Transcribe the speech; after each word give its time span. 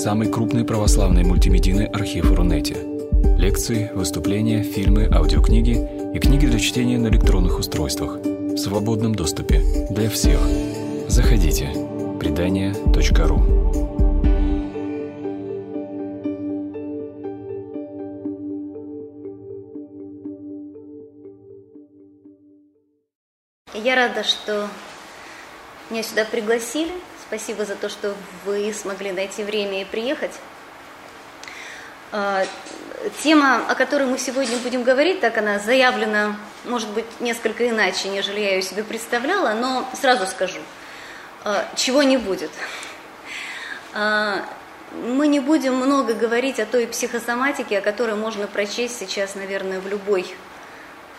самый 0.00 0.32
крупный 0.32 0.64
православный 0.64 1.24
мультимедийный 1.24 1.84
архив 1.84 2.32
Рунете. 2.32 2.74
Лекции, 3.36 3.90
выступления, 3.94 4.62
фильмы, 4.62 5.06
аудиокниги 5.12 5.76
и 6.14 6.18
книги 6.18 6.46
для 6.46 6.58
чтения 6.58 6.96
на 6.96 7.08
электронных 7.08 7.58
устройствах 7.58 8.16
в 8.16 8.56
свободном 8.56 9.14
доступе 9.14 9.62
для 9.90 10.08
всех. 10.08 10.40
Заходите. 11.06 11.68
Предания.ру 12.18 13.42
Я 23.74 23.96
рада, 23.96 24.24
что 24.24 24.66
меня 25.90 26.02
сюда 26.02 26.24
пригласили. 26.24 26.90
Спасибо 27.30 27.64
за 27.64 27.76
то, 27.76 27.88
что 27.88 28.16
вы 28.44 28.74
смогли 28.74 29.12
найти 29.12 29.44
время 29.44 29.82
и 29.82 29.84
приехать. 29.84 30.32
А, 32.10 32.44
тема, 33.22 33.64
о 33.68 33.76
которой 33.76 34.08
мы 34.08 34.18
сегодня 34.18 34.58
будем 34.58 34.82
говорить, 34.82 35.20
так 35.20 35.38
она 35.38 35.60
заявлена, 35.60 36.34
может 36.64 36.88
быть, 36.88 37.04
несколько 37.20 37.68
иначе, 37.68 38.08
нежели 38.08 38.40
я 38.40 38.56
ее 38.56 38.62
себе 38.62 38.82
представляла, 38.82 39.54
но 39.54 39.88
сразу 39.94 40.26
скажу, 40.26 40.58
а, 41.44 41.68
чего 41.76 42.02
не 42.02 42.16
будет. 42.16 42.50
А, 43.94 44.44
мы 44.90 45.28
не 45.28 45.38
будем 45.38 45.76
много 45.76 46.14
говорить 46.14 46.58
о 46.58 46.66
той 46.66 46.88
психосоматике, 46.88 47.78
о 47.78 47.80
которой 47.80 48.16
можно 48.16 48.48
прочесть 48.48 48.98
сейчас, 48.98 49.36
наверное, 49.36 49.78
в 49.78 49.86
любой, 49.86 50.26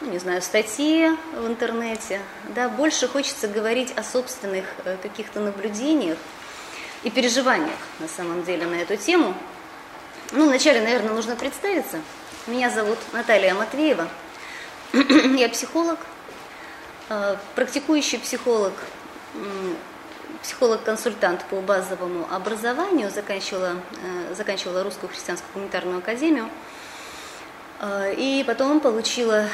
ну, 0.01 0.11
не 0.11 0.19
знаю, 0.19 0.41
статье 0.41 1.15
в 1.35 1.47
интернете. 1.47 2.19
Да, 2.55 2.69
больше 2.69 3.07
хочется 3.07 3.47
говорить 3.47 3.93
о 3.95 4.03
собственных 4.03 4.65
э, 4.85 4.97
каких-то 5.01 5.39
наблюдениях 5.39 6.17
и 7.03 7.09
переживаниях, 7.09 7.80
на 7.99 8.08
самом 8.08 8.43
деле, 8.43 8.66
на 8.66 8.75
эту 8.75 8.97
тему– 8.97 9.33
ну, 10.33 10.45
вначале, 10.45 10.80
наверное, 10.80 11.13
нужно 11.13 11.35
представиться. 11.35 11.99
Меня 12.47 12.69
зовут 12.69 12.97
Наталья 13.11 13.53
Матвеева. 13.53 14.08
Я 14.93 15.49
психолог, 15.49 15.99
э, 17.09 17.36
практикующий 17.53 18.17
психолог, 18.17 18.71
психолог-консультант 20.41 21.43
по 21.49 21.59
базовому 21.59 22.30
образованию, 22.31 23.11
заканчивала, 23.11 23.75
э, 24.03 24.33
заканчивала 24.33 24.83
Русскую 24.83 25.09
христианскую 25.09 25.52
гуманитарную 25.53 25.97
академию. 25.97 26.49
И 28.15 28.45
потом 28.47 28.80
получила 28.80 29.47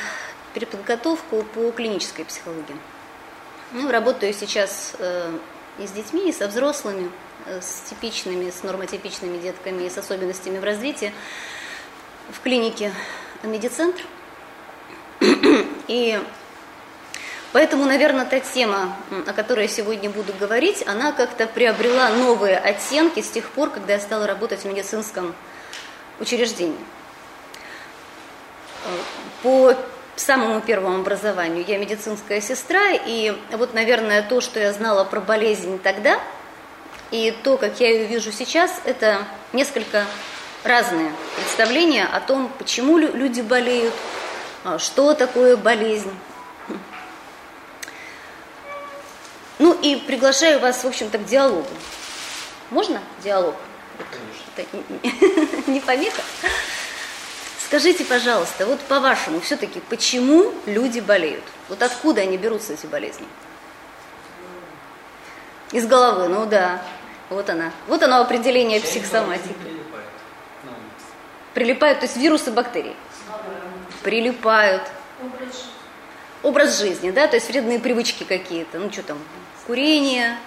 переподготовку 0.58 1.44
по 1.44 1.70
клинической 1.72 2.26
психологии. 2.26 2.76
Ну, 3.74 3.92
работаю 3.92 4.34
сейчас 4.34 4.96
и 5.78 5.86
с 5.86 5.92
детьми, 5.92 6.30
и 6.30 6.34
со 6.34 6.48
взрослыми– 6.48 7.12
с 7.62 7.90
типичными, 7.90 8.50
с 8.50 8.64
нормотипичными 8.64 9.38
детками 9.38 9.84
и 9.84 9.90
с 9.90 9.98
особенностями 9.98 10.60
в 10.60 10.64
развитии 10.64 11.14
в 12.30 12.42
клинике 12.42 12.92
медицентр. 13.44 14.02
И 15.88 16.20
поэтому, 17.54 17.86
наверное, 17.86 18.26
та 18.26 18.40
тема, 18.40 18.96
о 19.26 19.34
которой 19.34 19.64
я 19.64 19.68
сегодня 19.68 20.10
буду 20.10 20.34
говорить, 20.34 20.86
она 20.88 21.12
как-то 21.12 21.48
приобрела 21.48 22.10
новые 22.10 22.58
оттенки 22.58 23.22
с 23.22 23.30
тех 23.30 23.50
пор, 23.50 23.70
когда 23.70 23.94
я 23.94 24.00
стала 24.00 24.28
работать 24.28 24.62
в 24.62 24.66
медицинском 24.66 25.34
учреждении. 26.20 26.80
По 29.44 29.76
самому 30.20 30.62
первому 30.62 31.00
образованию 31.00 31.64
я 31.68 31.78
медицинская 31.78 32.42
сестра, 32.42 32.92
и 32.92 33.36
вот, 33.52 33.74
наверное, 33.74 34.22
то, 34.22 34.42
что 34.42 34.60
я 34.60 34.74
знала 34.74 35.04
про 35.04 35.20
болезнь 35.20 35.80
тогда– 35.80 36.20
и 37.12 37.34
то, 37.44 37.58
как 37.58 37.80
я 37.80 37.90
ее 37.90 38.06
вижу 38.06 38.32
сейчас, 38.32 38.82
это 38.84 39.26
несколько 39.54 40.06
разные 40.64 41.12
представления 41.38 42.06
о 42.06 42.20
том, 42.20 42.52
почему 42.58 42.98
люди 42.98 43.40
болеют, 43.40 43.94
а, 44.66 44.78
что 44.78 45.14
такое 45.14 45.56
болезнь. 45.56 46.12
Ну 49.60 49.74
и 49.82 49.96
приглашаю 49.96 50.60
вас, 50.60 50.84
в 50.84 50.88
общем-то, 50.88 51.18
к 51.18 51.26
диалогу. 51.26 51.68
Можно 52.70 53.02
диалог? 53.24 53.56
Конечно. 54.12 54.84
Это 55.64 55.72
не 55.72 55.80
помеха? 55.80 56.22
Скажите, 57.68 58.06
пожалуйста, 58.06 58.66
вот 58.66 58.80
по-вашему, 58.80 59.42
все-таки, 59.42 59.82
почему 59.90 60.54
люди 60.66 61.02
болеют? 61.02 61.44
Вот 61.68 61.82
откуда 61.84 62.22
они 62.22 62.38
берутся, 62.38 62.72
эти 62.72 62.86
болезни? 62.86 63.28
Из 65.74 65.86
головы, 65.86 66.30
ну 66.30 66.46
да. 66.46 66.82
Вот 67.30 67.50
она. 67.50 67.74
Вот 67.88 68.02
оно 68.04 68.22
определение 68.22 68.80
психосоматики. 68.80 69.54
Прилипают, 71.54 72.00
то 72.00 72.06
есть 72.06 72.16
вирусы, 72.16 72.52
бактерии. 72.52 72.96
Прилипают. 74.02 74.84
Образ 76.44 76.80
жизни, 76.80 77.12
да, 77.12 77.28
то 77.28 77.36
есть 77.36 77.50
вредные 77.50 77.80
привычки 77.80 78.24
какие-то. 78.24 78.80
Ну 78.80 78.90
что 78.94 79.04
там, 79.04 79.20
курение. 79.66 80.38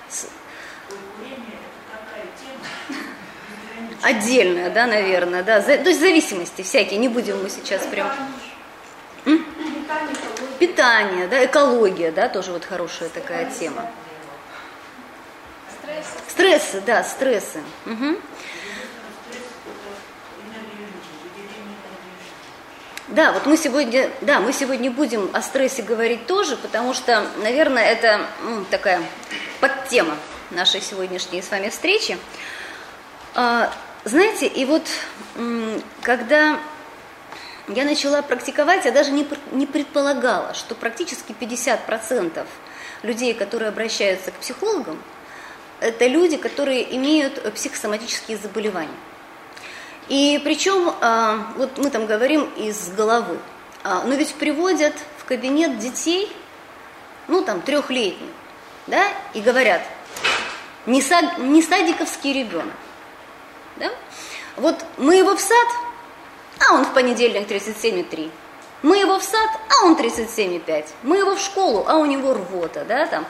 Отдельная, 4.03 4.71
да, 4.71 4.87
наверное, 4.87 5.43
да. 5.43 5.61
То 5.61 5.73
есть 5.73 6.01
зависимости 6.01 6.63
всякие, 6.63 6.99
не 6.99 7.09
будем 7.09 7.43
мы 7.43 7.51
сейчас 7.51 7.83
прям... 7.83 8.11
Питание, 10.59 11.27
да, 11.27 11.45
экология, 11.45 12.11
да, 12.11 12.29
тоже 12.29 12.53
вот 12.53 12.65
хорошая 12.65 13.09
такая 13.09 13.51
тема. 13.51 13.87
Стрессы, 16.29 16.81
да, 16.81 17.03
стрессы. 17.03 17.61
Угу. 17.87 18.17
Да, 23.09 23.33
вот 23.33 23.45
мы 23.45 23.57
сегодня, 23.57 24.09
да, 24.21 24.39
мы 24.39 24.53
сегодня 24.53 24.91
будем 24.91 25.29
о 25.33 25.43
стрессе 25.43 25.83
говорить 25.83 26.27
тоже, 26.27 26.57
потому 26.57 26.95
что, 26.95 27.27
наверное, 27.43 27.85
это 27.85 28.21
ну, 28.43 28.65
такая 28.71 29.03
подтема 29.61 30.17
нашей 30.51 30.81
сегодняшней 30.81 31.43
с 31.43 31.51
вами 31.51 31.71
встречи. 31.71 32.17
Знаете, 34.05 34.47
и 34.47 34.65
вот 34.65 34.89
когда 36.03 36.59
я 37.69 37.85
начала 37.85 38.23
практиковать, 38.23 38.87
я 38.87 38.93
даже 38.93 39.11
не, 39.11 39.29
не 39.53 39.67
предполагала, 39.67 40.55
что 40.55 40.75
практически 40.75 41.35
50% 41.39 42.47
людей, 43.03 43.35
которые 43.35 43.69
обращаются 43.69 44.31
к 44.31 44.35
психологам, 44.35 44.99
это 45.81 46.07
люди, 46.07 46.39
которые 46.39 46.97
имеют 46.97 47.53
психосоматические 47.55 48.39
заболевания. 48.39 48.89
И 50.09 50.41
причем, 50.45 50.95
а, 51.01 51.53
вот 51.57 51.77
мы 51.77 51.91
там 51.91 52.07
говорим 52.07 52.45
из 52.57 52.89
головы, 52.89 53.39
а, 53.85 54.05
но 54.05 54.15
ведь 54.15 54.35
приводят 54.35 54.95
в 55.19 55.25
кабинет 55.25 55.79
детей, 55.79 56.35
ну 57.29 57.43
там 57.43 57.61
трехлетних, 57.61 58.31
да, 58.87 59.05
и 59.35 59.41
говорят, 59.41 59.83
не, 60.87 61.03
сад, 61.03 61.39
не 61.39 61.63
садиковский 61.63 62.33
ребенок. 62.33 62.75
Да? 63.81 63.91
Вот 64.57 64.77
мы 64.99 65.17
его 65.17 65.35
в 65.35 65.41
сад, 65.41 65.69
а 66.59 66.75
он 66.75 66.85
в 66.85 66.93
понедельник 66.93 67.49
37,3. 67.49 68.31
Мы 68.83 68.99
его 68.99 69.19
в 69.19 69.23
сад, 69.23 69.51
а 69.69 69.87
он 69.87 69.97
37,5. 69.97 70.87
Мы 71.03 71.19
его 71.19 71.35
в 71.35 71.41
школу, 71.41 71.85
а 71.89 71.97
у 71.97 72.05
него 72.05 72.35
рвота, 72.35 72.85
да, 72.87 73.07
там. 73.07 73.27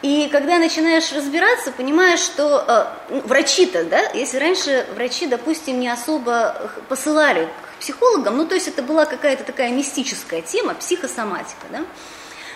И 0.00 0.28
когда 0.30 0.58
начинаешь 0.58 1.12
разбираться, 1.12 1.72
понимаешь, 1.72 2.20
что 2.20 2.64
э, 3.08 3.20
врачи-то, 3.24 3.82
да, 3.82 4.00
если 4.14 4.38
раньше 4.38 4.86
врачи, 4.94 5.26
допустим, 5.26 5.80
не 5.80 5.88
особо 5.88 6.70
посылали 6.88 7.46
к 7.46 7.80
психологам, 7.80 8.36
ну 8.36 8.46
то 8.46 8.54
есть 8.54 8.68
это 8.68 8.82
была 8.82 9.06
какая-то 9.06 9.42
такая 9.42 9.70
мистическая 9.70 10.40
тема, 10.40 10.74
психосоматика, 10.74 11.66
да, 11.70 11.84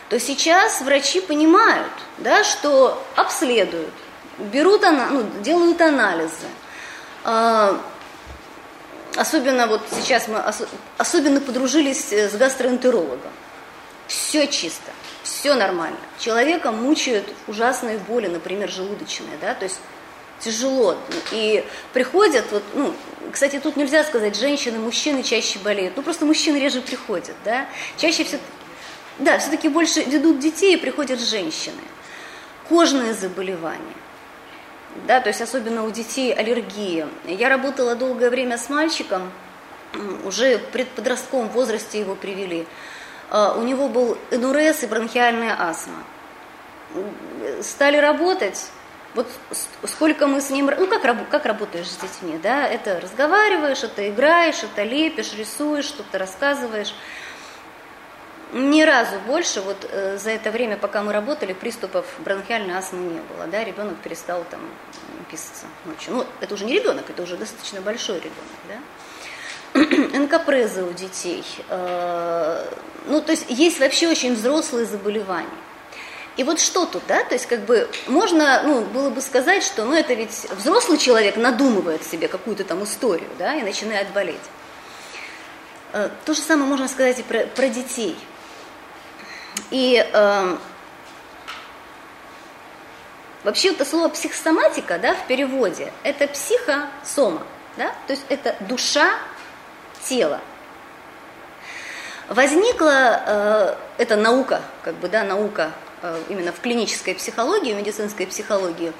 то 0.08 0.20
сейчас 0.20 0.82
врачи 0.82 1.20
понимают, 1.20 1.92
да, 2.18 2.44
что 2.44 3.03
обследуют, 3.16 3.94
берут, 4.38 4.82
ну, 4.82 5.24
делают 5.42 5.80
анализы. 5.80 6.47
Э, 7.24 7.77
особенно 9.16 9.66
вот 9.66 9.83
сейчас 9.91 10.28
мы 10.28 10.39
ос, 10.39 10.63
особенно 10.98 11.41
подружились 11.41 12.13
с 12.13 12.34
гастроэнтерологом. 12.34 13.33
Все 14.09 14.47
чисто 14.47 14.92
все 15.22 15.54
нормально. 15.54 15.98
Человека 16.19 16.72
мучают 16.72 17.27
ужасные 17.47 17.98
боли, 17.98 18.27
например, 18.27 18.69
желудочные, 18.69 19.36
да, 19.41 19.54
то 19.54 19.65
есть 19.65 19.80
тяжело. 20.41 20.97
И 21.30 21.65
приходят, 21.92 22.45
вот, 22.51 22.63
ну, 22.74 22.95
кстати, 23.33 23.60
тут 23.60 23.77
нельзя 23.77 24.04
сказать, 24.04 24.36
женщины, 24.36 24.78
мужчины 24.78 25.22
чаще 25.22 25.59
болеют. 25.60 25.97
Ну, 25.97 26.03
просто 26.03 26.25
мужчины 26.25 26.57
реже 26.57 26.80
приходят, 26.80 27.36
да. 27.45 27.66
Чаще 27.97 28.25
все 28.25 28.39
да, 29.18 29.39
все-таки 29.39 29.68
больше 29.68 30.03
ведут 30.03 30.39
детей 30.39 30.75
и 30.75 30.78
приходят 30.78 31.21
женщины. 31.21 31.83
Кожные 32.68 33.15
заболевания. 33.15 34.02
Да, 35.06 35.21
то 35.21 35.28
есть 35.28 35.41
особенно 35.41 35.84
у 35.84 35.91
детей 35.91 36.33
аллергия. 36.33 37.09
Я 37.27 37.48
работала 37.48 37.94
долгое 37.94 38.30
время 38.30 38.59
с 38.59 38.68
мальчиком, 38.68 39.33
уже 40.24 40.59
в 40.59 40.66
предподростковом 40.66 41.48
возрасте 41.48 41.98
его 41.98 42.15
привели. 42.15 42.66
А, 43.30 43.54
у 43.56 43.62
него 43.62 43.89
был 43.89 44.18
энурез 44.30 44.83
и 44.83 44.86
бронхиальная 44.86 45.56
астма. 45.59 46.04
Стали 47.62 47.97
работать, 47.97 48.71
Вот 49.15 49.27
сколько 49.84 50.27
мы 50.27 50.41
с 50.41 50.50
ним, 50.50 50.71
ну 50.78 50.86
как, 50.86 51.03
как 51.30 51.47
работаешь 51.47 51.89
с 51.89 51.97
детьми, 51.97 52.39
да, 52.42 52.66
это 52.66 53.00
разговариваешь, 53.00 53.83
это 53.83 54.09
играешь, 54.09 54.62
это 54.62 54.83
лепишь, 54.83 55.34
рисуешь, 55.34 55.86
что-то 55.86 56.18
рассказываешь. 56.18 56.94
Ни 58.53 58.83
разу 58.83 59.19
больше 59.27 59.63
вот 59.63 59.89
э, 59.91 60.19
за 60.19 60.31
это 60.31 60.51
время, 60.51 60.77
пока 60.77 61.03
мы 61.03 61.15
работали, 61.15 61.54
приступов 61.54 62.04
бронхиальной 62.19 62.75
астмы 62.75 62.99
не 62.99 63.21
было, 63.21 63.47
да, 63.47 63.65
ребенок 63.65 63.97
перестал 63.99 64.45
там 64.51 64.60
писаться 65.31 65.65
ночью. 65.87 66.15
Ну, 66.15 66.27
это 66.41 66.53
уже 66.53 66.66
не 66.66 66.75
ребенок, 66.75 67.09
это 67.09 67.22
уже 67.22 67.39
достаточно 67.39 67.81
большой 67.81 68.16
ребенок, 68.16 68.34
да. 68.69 70.19
НКПрезы 70.19 70.84
у 70.84 70.93
детей. 70.93 71.45
Э, 71.71 72.69
ну, 73.07 73.22
то 73.22 73.33
есть 73.33 73.47
есть 73.49 73.81
вообще 73.81 74.09
очень 74.09 74.34
взрослые 74.34 74.84
заболевания. 74.84 75.49
И 76.37 76.45
вот 76.45 76.60
что 76.60 76.84
тут, 76.84 77.03
да, 77.09 77.25
то 77.25 77.34
есть 77.34 77.47
как 77.47 77.60
бы 77.60 77.89
можно, 78.07 78.63
ну, 78.65 78.83
было 78.83 79.09
бы 79.09 79.22
сказать, 79.22 79.63
что, 79.63 79.84
ну, 79.84 79.95
это 79.95 80.13
ведь 80.13 80.47
взрослый 80.59 80.99
человек 80.99 81.37
надумывает 81.37 82.04
себе 82.04 82.28
какую-то 82.28 82.65
там 82.65 82.84
историю, 82.84 83.31
да, 83.39 83.54
и 83.54 83.63
начинает 83.63 84.09
болеть. 84.13 84.37
Э, 85.95 86.10
то 86.27 86.34
же 86.34 86.41
самое 86.41 86.69
можно 86.69 86.89
сказать 86.89 87.19
и 87.19 87.22
про, 87.22 87.47
про 87.47 87.69
детей. 87.69 88.16
И 89.71 90.04
э, 90.13 90.57
вообще 93.45 93.71
это 93.72 93.84
слово 93.84 94.09
психосоматика, 94.09 94.99
да, 94.99 95.15
в 95.15 95.27
переводе, 95.27 95.93
это 96.03 96.27
психосома, 96.28 97.43
да, 97.77 97.93
то 98.07 98.13
есть 98.13 98.25
это 98.28 98.57
душа 98.60 99.19
тела. 100.04 100.41
Возникла 102.28 103.22
э, 103.27 103.75
эта 103.99 104.16
наука, 104.16 104.63
как 104.83 104.95
бы, 104.95 105.09
да, 105.09 105.25
наука 105.25 105.72
Э, 106.04 106.21
именно 106.28 106.51
в 106.51 106.59
клинической 106.59 107.15
психологии, 107.15 107.72
в 107.72 107.77
медицинской 107.77 108.27
психологии, 108.27 108.93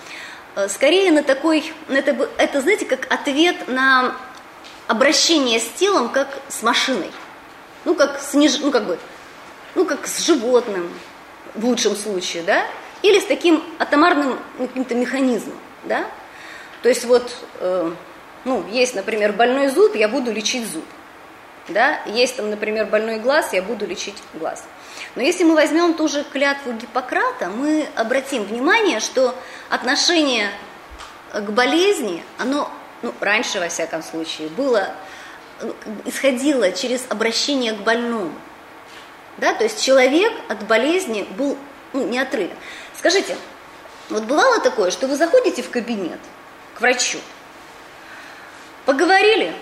э, 0.55 0.69
скорее 0.69 1.11
на 1.11 1.25
такой, 1.25 1.73
это, 1.89 2.29
это, 2.37 2.61
знаете, 2.61 2.85
как 2.87 3.13
ответ 3.13 3.67
на 3.67 4.15
обращение 4.87 5.59
с 5.59 5.69
телом, 5.71 6.11
как 6.11 6.29
с 6.49 6.63
машиной. 6.63 7.11
Ну, 7.85 7.97
как 7.97 8.21
с, 8.21 8.35
неж, 8.35 8.61
ну, 8.61 8.71
как 8.71 8.85
бы, 8.85 9.01
ну, 9.75 9.85
как 9.85 10.07
с 10.07 10.21
животным, 10.21 10.91
в 11.55 11.65
лучшем 11.65 11.97
случае, 11.97 12.43
да, 12.43 12.67
или 13.03 13.19
с 13.19 13.25
таким 13.25 13.63
атомарным 13.79 14.39
каким-то 14.59 14.95
механизмом, 14.95 15.59
да. 15.85 16.07
То 16.83 16.89
есть 16.89 17.05
вот, 17.05 17.31
э, 17.61 17.93
ну, 18.45 18.65
есть, 18.71 18.95
например, 18.95 19.33
больной 19.33 19.69
зуб, 19.69 19.95
я 19.95 20.09
буду 20.09 20.33
лечить 20.33 20.67
зуб, 20.67 20.85
да, 21.69 22.01
есть 22.07 22.37
там, 22.37 22.51
например, 22.51 22.87
больной 22.87 23.19
глаз, 23.19 23.53
я 23.53 23.63
буду 23.63 23.87
лечить 23.87 24.17
глаз. 24.35 24.65
Но 25.15 25.23
если 25.23 25.45
мы 25.45 25.55
возьмем 25.55 25.95
ту 25.95 26.09
же 26.09 26.25
клятву 26.25 26.73
Гиппократа, 26.73 27.49
мы 27.49 27.87
обратим 27.95 28.45
внимание, 28.45 29.01
что 29.01 29.35
отношение 29.69 30.51
к 31.33 31.51
болезни, 31.51 32.23
оно, 32.39 32.71
ну, 33.03 33.13
раньше, 33.21 33.61
во 33.61 33.69
всяком 33.69 34.03
случае, 34.03 34.49
было, 34.49 34.95
ну, 35.61 35.75
исходило 36.05 36.73
через 36.73 37.05
обращение 37.09 37.73
к 37.73 37.79
больному. 37.79 38.33
Да? 39.39 39.55
То 39.55 39.65
есть 39.65 39.83
человек 39.83 40.33
от 40.49 40.67
болезни 40.67 41.23
был 41.37 41.57
ну, 41.93 42.07
неотрывен. 42.07 42.57
Скажите, 42.97 43.37
вот 44.09 44.25
бывало 44.25 44.61
такое, 44.61 44.91
что 44.91 45.07
вы 45.07 45.17
заходите 45.17 45.63
в 45.63 45.71
кабинет 45.71 46.21
к 46.75 46.81
врачу, 46.81 47.19
поговорили, 48.85 49.55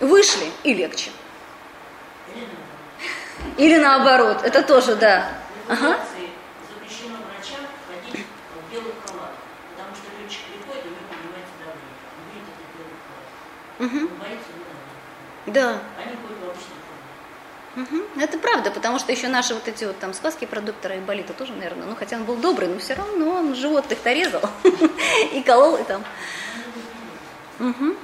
вышли 0.00 0.50
и 0.62 0.74
легче. 0.74 1.10
Или 3.56 3.76
наоборот, 3.78 4.42
это 4.42 4.62
тоже, 4.62 4.96
да. 4.96 5.32
Ага. 5.68 5.98
Угу. 13.80 14.10
Да. 15.46 15.80
Они 15.96 16.14
ходят 16.16 16.38
в 16.38 16.44
обычных 16.44 16.80
Угу. 17.76 18.20
Это 18.20 18.38
правда, 18.38 18.70
потому 18.70 18.98
что 18.98 19.12
еще 19.12 19.28
наши 19.28 19.54
вот 19.54 19.68
эти 19.68 19.84
вот 19.84 19.98
там 19.98 20.12
сказки 20.12 20.44
про 20.44 20.60
доктора 20.60 20.94
Айболита 20.94 21.32
тоже, 21.32 21.52
наверное, 21.52 21.86
ну 21.86 21.94
хотя 21.94 22.16
он 22.16 22.24
был 22.24 22.36
добрый, 22.36 22.68
но 22.68 22.78
все 22.78 22.94
равно 22.94 23.30
он 23.30 23.54
животных-то 23.54 24.12
резал 24.12 24.42
и 25.32 25.42
колол 25.42 25.76
и 25.76 25.84
там. 25.84 26.04
Угу. 27.60 27.94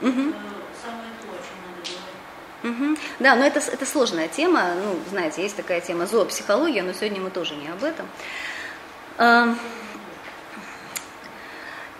Угу. 0.00 0.34
Угу. 2.64 2.96
Да, 3.18 3.34
но 3.34 3.44
это, 3.44 3.58
это 3.58 3.84
сложная 3.84 4.28
тема. 4.28 4.74
Ну, 4.74 4.98
знаете, 5.10 5.42
есть 5.42 5.56
такая 5.56 5.80
тема 5.80 6.06
зоопсихология, 6.06 6.82
но 6.82 6.92
сегодня 6.92 7.20
мы 7.20 7.30
тоже 7.30 7.54
не 7.56 7.68
об 7.68 7.82
этом. 7.82 8.06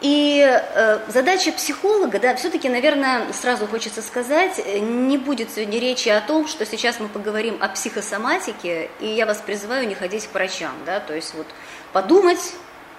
И 0.03 0.45
э, 0.45 0.99
задача 1.09 1.53
психолога, 1.53 2.19
да, 2.19 2.35
все-таки, 2.35 2.69
наверное, 2.69 3.33
сразу 3.33 3.67
хочется 3.67 4.03
сказать, 4.03 4.61
не 4.81 5.17
будет 5.17 5.51
сегодня 5.51 5.79
речи 5.79 6.09
о 6.09 6.21
том, 6.21 6.47
что 6.49 6.67
сейчас 6.67 7.01
мы 7.01 7.09
поговорим 7.09 7.59
о 7.61 7.69
психосоматике, 7.69 8.91
и 9.01 9.07
я 9.07 9.27
вас 9.27 9.39
призываю 9.39 9.87
не 9.87 9.95
ходить 9.95 10.27
к 10.27 10.35
врачам, 10.35 10.75
да, 10.85 10.99
то 10.99 11.15
есть 11.15 11.35
вот 11.35 11.47
подумать 11.93 12.55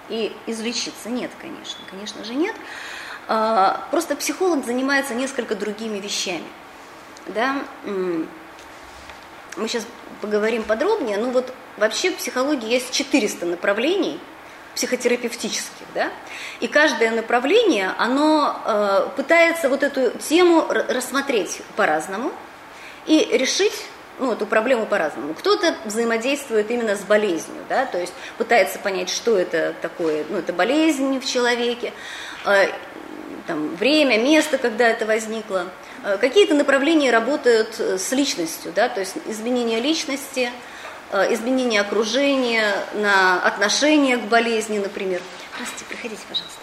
и 0.08 0.34
излечиться. 0.46 1.10
Нет, 1.10 1.30
конечно, 1.40 1.84
конечно 1.90 2.24
же 2.24 2.34
нет. 2.34 2.56
А, 3.28 3.86
просто 3.90 4.16
психолог 4.16 4.64
занимается 4.64 5.14
несколько 5.14 5.54
другими 5.54 5.98
вещами 5.98 6.44
да, 7.28 7.62
мы 7.84 9.68
сейчас 9.68 9.86
поговорим 10.20 10.62
подробнее, 10.62 11.18
ну 11.18 11.30
вот 11.30 11.52
вообще 11.76 12.10
в 12.10 12.16
психологии 12.16 12.70
есть 12.70 12.92
400 12.92 13.46
направлений 13.46 14.20
психотерапевтических, 14.74 15.86
да, 15.94 16.10
и 16.60 16.68
каждое 16.68 17.10
направление, 17.10 17.92
оно 17.98 18.60
э, 18.64 19.08
пытается 19.16 19.68
вот 19.68 19.82
эту 19.82 20.10
тему 20.18 20.66
рассмотреть 20.68 21.60
по-разному 21.76 22.32
и 23.06 23.28
решить 23.32 23.86
ну, 24.18 24.32
эту 24.32 24.46
проблему 24.46 24.86
по-разному. 24.86 25.34
Кто-то 25.34 25.74
взаимодействует 25.84 26.70
именно 26.70 26.96
с 26.96 27.02
болезнью, 27.02 27.62
да, 27.68 27.86
то 27.86 27.98
есть 27.98 28.12
пытается 28.38 28.78
понять, 28.78 29.10
что 29.10 29.38
это 29.38 29.74
такое, 29.80 30.24
ну, 30.28 30.38
это 30.38 30.52
болезнь 30.52 31.18
в 31.18 31.26
человеке, 31.26 31.92
э, 32.44 32.68
там, 33.46 33.74
время, 33.76 34.18
место, 34.18 34.58
когда 34.58 34.88
это 34.88 35.06
возникло. 35.06 35.66
Э, 36.02 36.16
какие-то 36.18 36.54
направления 36.54 37.10
работают 37.10 37.76
э, 37.78 37.98
с 37.98 38.12
личностью, 38.12 38.72
да, 38.74 38.88
то 38.88 39.00
есть 39.00 39.14
изменение 39.26 39.80
личности, 39.80 40.50
изменение 41.12 41.80
окружения, 41.80 42.74
на 42.94 43.40
отношение 43.42 44.16
к 44.16 44.22
болезни, 44.22 44.78
например. 44.78 45.20
Здравствуйте, 45.54 45.84
приходите, 45.88 46.22
пожалуйста. 46.28 46.60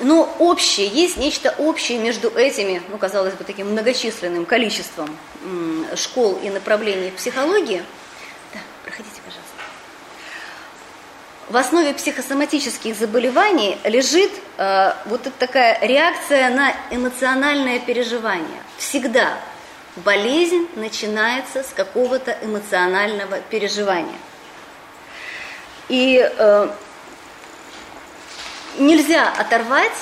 Но 0.00 0.32
общее, 0.38 0.86
есть 0.86 1.16
нечто 1.16 1.54
общее 1.58 1.98
между 1.98 2.28
этими, 2.30 2.80
ну, 2.88 2.98
казалось 2.98 3.34
бы, 3.34 3.42
таким 3.42 3.72
многочисленным 3.72 4.46
количеством 4.46 5.16
школ 5.96 6.38
и 6.42 6.50
направлений 6.50 7.10
психологии. 7.10 7.82
Да, 8.54 8.60
проходите, 8.84 9.20
пожалуйста. 9.24 9.48
В 11.48 11.56
основе 11.56 11.94
психосоматических 11.94 12.94
заболеваний 12.94 13.78
лежит 13.84 14.30
э, 14.58 14.92
вот 15.06 15.22
такая 15.38 15.78
реакция 15.80 16.50
на 16.50 16.74
эмоциональное 16.90 17.80
переживание. 17.80 18.62
Всегда 18.76 19.38
болезнь 20.04 20.68
начинается 20.74 21.62
с 21.62 21.68
какого-то 21.68 22.36
эмоционального 22.42 23.40
переживания. 23.40 24.18
И 25.88 26.18
э, 26.20 26.68
нельзя 28.78 29.32
оторвать 29.32 29.92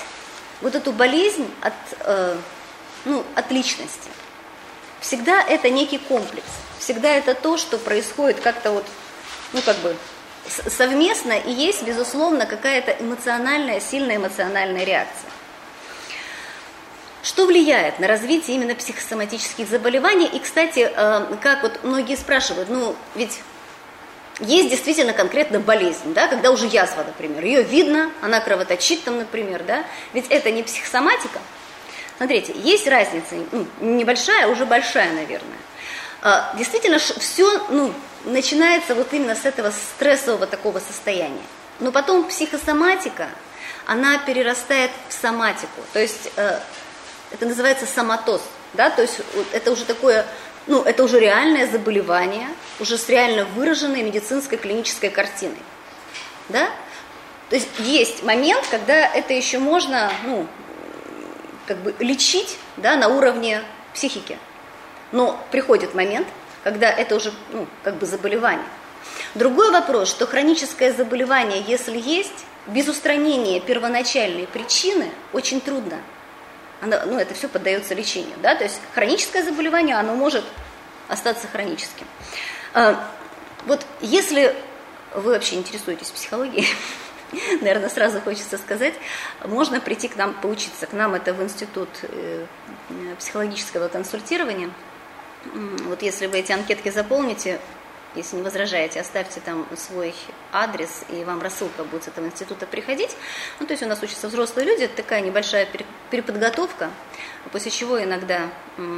вот 0.60 0.74
эту 0.74 0.92
болезнь 0.92 1.48
от, 1.60 1.74
э, 2.00 2.36
ну, 3.04 3.24
от 3.34 3.50
личности. 3.50 4.10
Всегда 5.00 5.42
это 5.42 5.70
некий 5.70 5.98
комплекс. 5.98 6.48
Всегда 6.78 7.10
это 7.10 7.34
то, 7.34 7.56
что 7.56 7.78
происходит 7.78 8.40
как-то 8.40 8.72
вот, 8.72 8.86
ну 9.52 9.60
как 9.62 9.76
бы 9.78 9.96
совместно 10.48 11.32
и 11.32 11.50
есть, 11.50 11.82
безусловно, 11.82 12.46
какая-то 12.46 12.92
эмоциональная, 12.92 13.80
сильная 13.80 14.16
эмоциональная 14.16 14.84
реакция. 14.84 15.30
Что 17.26 17.46
влияет 17.46 17.98
на 17.98 18.06
развитие 18.06 18.54
именно 18.54 18.76
психосоматических 18.76 19.68
заболеваний? 19.68 20.26
И, 20.32 20.38
кстати, 20.38 20.88
э, 20.88 21.36
как 21.42 21.64
вот 21.64 21.82
многие 21.82 22.14
спрашивают, 22.14 22.68
ну, 22.68 22.94
ведь 23.16 23.40
есть 24.38 24.70
действительно 24.70 25.12
конкретно 25.12 25.58
болезнь, 25.58 26.14
да, 26.14 26.28
когда 26.28 26.52
уже 26.52 26.66
язва, 26.66 27.02
например, 27.02 27.44
ее 27.44 27.64
видно, 27.64 28.12
она 28.22 28.38
кровоточит 28.38 29.02
там, 29.02 29.18
например, 29.18 29.64
да, 29.66 29.84
ведь 30.12 30.28
это 30.28 30.52
не 30.52 30.62
психосоматика. 30.62 31.40
Смотрите, 32.16 32.54
есть 32.62 32.86
разница, 32.86 33.34
ну, 33.50 33.66
небольшая, 33.80 34.46
уже 34.46 34.64
большая, 34.64 35.12
наверное. 35.12 35.58
А, 36.22 36.54
действительно, 36.56 37.00
все, 37.00 37.66
ну, 37.70 37.92
начинается 38.24 38.94
вот 38.94 39.12
именно 39.12 39.34
с 39.34 39.44
этого 39.44 39.72
стрессового 39.72 40.46
такого 40.46 40.78
состояния. 40.78 41.42
Но 41.80 41.90
потом 41.90 42.28
психосоматика, 42.28 43.30
она 43.84 44.18
перерастает 44.18 44.92
в 45.08 45.12
соматику. 45.12 45.80
То 45.92 45.98
есть 45.98 46.30
э, 46.36 46.60
это 47.30 47.46
называется 47.46 47.86
соматоз. 47.86 48.42
Да? 48.74 48.90
То 48.90 49.02
есть 49.02 49.20
это 49.52 49.72
уже 49.72 49.84
такое 49.84 50.26
ну, 50.66 50.82
это 50.82 51.04
уже 51.04 51.20
реальное 51.20 51.66
заболевание, 51.70 52.48
уже 52.80 52.98
с 52.98 53.08
реально 53.08 53.44
выраженной 53.44 54.02
медицинской 54.02 54.58
клинической 54.58 55.10
картиной. 55.10 55.62
Да? 56.48 56.70
То 57.50 57.56
есть 57.56 57.68
есть 57.78 58.24
момент, 58.24 58.64
когда 58.70 59.06
это 59.06 59.32
еще 59.32 59.58
можно, 59.58 60.10
ну, 60.24 60.46
как 61.66 61.78
бы 61.78 61.94
лечить, 62.00 62.58
да, 62.76 62.96
на 62.96 63.08
уровне 63.08 63.62
психики. 63.94 64.38
Но 65.12 65.40
приходит 65.52 65.94
момент, 65.94 66.26
когда 66.64 66.90
это 66.90 67.14
уже, 67.14 67.32
ну, 67.52 67.66
как 67.84 67.96
бы 67.96 68.06
заболевание. 68.06 68.66
Другой 69.36 69.70
вопрос, 69.70 70.10
что 70.10 70.26
хроническое 70.26 70.92
заболевание, 70.92 71.62
если 71.66 71.96
есть, 71.96 72.44
без 72.66 72.88
устранения 72.88 73.60
первоначальной 73.60 74.48
причины 74.48 75.10
очень 75.32 75.60
трудно. 75.60 75.98
Оно, 76.80 76.98
ну, 77.06 77.18
это 77.18 77.34
все 77.34 77.48
поддается 77.48 77.94
лечению. 77.94 78.36
Да? 78.42 78.54
То 78.54 78.64
есть 78.64 78.80
хроническое 78.94 79.42
заболевание, 79.42 79.96
оно 79.96 80.14
может 80.14 80.44
остаться 81.08 81.46
хроническим. 81.48 82.06
А, 82.74 83.08
вот 83.66 83.84
если 84.00 84.54
вы 85.14 85.32
вообще 85.32 85.56
интересуетесь 85.56 86.10
психологией, 86.10 86.66
наверное, 87.60 87.88
сразу 87.88 88.20
хочется 88.20 88.58
сказать, 88.58 88.94
можно 89.44 89.80
прийти 89.80 90.08
к 90.08 90.16
нам 90.16 90.34
поучиться. 90.34 90.86
К 90.86 90.92
нам 90.92 91.14
это 91.14 91.32
в 91.32 91.42
институт 91.42 91.88
э, 92.02 92.46
психологического 93.18 93.88
консультирования. 93.88 94.70
Вот 95.84 96.02
если 96.02 96.26
вы 96.26 96.38
эти 96.38 96.52
анкетки 96.52 96.90
заполните, 96.90 97.60
если 98.14 98.36
не 98.36 98.42
возражаете, 98.42 99.00
оставьте 99.00 99.40
там 99.40 99.66
свой 99.76 100.14
адрес, 100.52 101.04
и 101.08 101.24
вам 101.24 101.40
рассылка 101.42 101.84
будет 101.84 102.04
с 102.04 102.08
этого 102.08 102.26
института 102.26 102.66
приходить. 102.66 103.16
Ну, 103.60 103.66
то 103.66 103.72
есть 103.72 103.82
у 103.82 103.86
нас 103.86 104.02
учатся 104.02 104.28
взрослые 104.28 104.66
люди, 104.66 104.82
это 104.82 104.96
такая 104.96 105.20
небольшая 105.20 105.68
переподготовка, 106.10 106.90
после 107.52 107.70
чего 107.70 108.02
иногда 108.02 108.50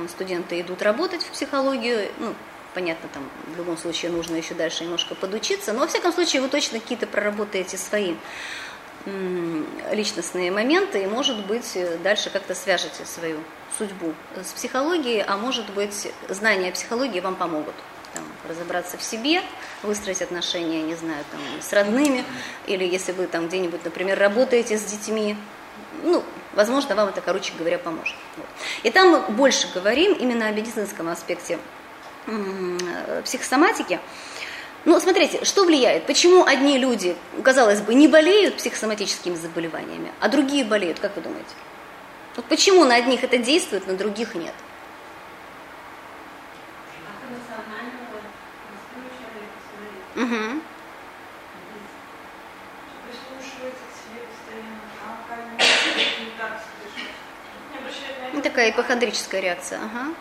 студенты 0.08 0.60
идут 0.60 0.82
работать 0.82 1.22
в 1.22 1.30
психологию, 1.30 2.10
ну, 2.18 2.34
понятно, 2.74 3.08
там 3.12 3.28
в 3.54 3.56
любом 3.56 3.76
случае 3.76 4.10
нужно 4.10 4.36
еще 4.36 4.54
дальше 4.54 4.84
немножко 4.84 5.14
подучиться, 5.14 5.72
но 5.72 5.80
во 5.80 5.86
всяком 5.86 6.12
случае 6.12 6.42
вы 6.42 6.48
точно 6.48 6.80
какие-то 6.80 7.06
проработаете 7.06 7.76
свои 7.78 8.14
личностные 9.90 10.50
моменты, 10.50 11.02
и, 11.02 11.06
может 11.06 11.46
быть, 11.46 11.78
дальше 12.02 12.30
как-то 12.30 12.54
свяжете 12.54 13.06
свою 13.06 13.38
судьбу 13.78 14.12
с 14.36 14.52
психологией, 14.52 15.22
а 15.22 15.36
может 15.36 15.70
быть, 15.70 16.12
знания 16.28 16.72
психологии 16.72 17.20
вам 17.20 17.36
помогут 17.36 17.74
там, 18.14 18.24
разобраться 18.48 18.96
в 18.96 19.02
себе, 19.02 19.42
выстроить 19.82 20.22
отношения, 20.22 20.82
не 20.82 20.94
знаю, 20.94 21.24
там, 21.30 21.40
с 21.60 21.72
родными, 21.72 22.24
или 22.66 22.84
если 22.84 23.12
вы 23.12 23.26
там 23.26 23.48
где-нибудь, 23.48 23.84
например, 23.84 24.18
работаете 24.18 24.78
с 24.78 24.84
детьми, 24.84 25.36
ну, 26.02 26.22
возможно, 26.54 26.94
вам 26.94 27.08
это, 27.08 27.20
короче 27.20 27.52
говоря, 27.58 27.78
поможет. 27.78 28.16
Вот. 28.36 28.46
И 28.82 28.90
там 28.90 29.10
мы 29.10 29.20
больше 29.20 29.68
говорим 29.72 30.12
именно 30.12 30.46
о 30.46 30.50
медицинском 30.52 31.08
аспекте 31.08 31.58
психосоматики. 33.24 34.00
Ну, 34.84 35.00
смотрите, 35.00 35.44
что 35.44 35.64
влияет? 35.64 36.06
Почему 36.06 36.44
одни 36.44 36.78
люди, 36.78 37.16
казалось 37.42 37.80
бы, 37.80 37.94
не 37.94 38.06
болеют 38.06 38.56
психосоматическими 38.56 39.34
заболеваниями, 39.34 40.12
а 40.20 40.28
другие 40.28 40.64
болеют, 40.64 40.98
как 41.00 41.16
вы 41.16 41.22
думаете? 41.22 41.50
Вот 42.36 42.44
почему 42.44 42.84
на 42.84 42.94
одних 42.94 43.24
это 43.24 43.38
действует, 43.38 43.86
на 43.86 43.94
других 43.94 44.34
нет? 44.34 44.54
Угу. 50.18 50.60
Ну, 58.32 58.42
такая 58.42 58.70
ипохондрическая 58.72 59.40
реакция. 59.40 59.78
Ага. 59.78 60.14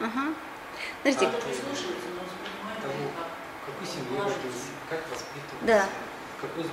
Ага. 0.00 0.34
Подождите. 1.02 1.30
Того, 1.30 2.94
какой 3.66 3.86
семье 3.86 4.18
родился, 4.18 4.70
как 4.88 5.00
воспитывался, 5.10 5.66
да. 5.66 5.86
какой 6.40 6.64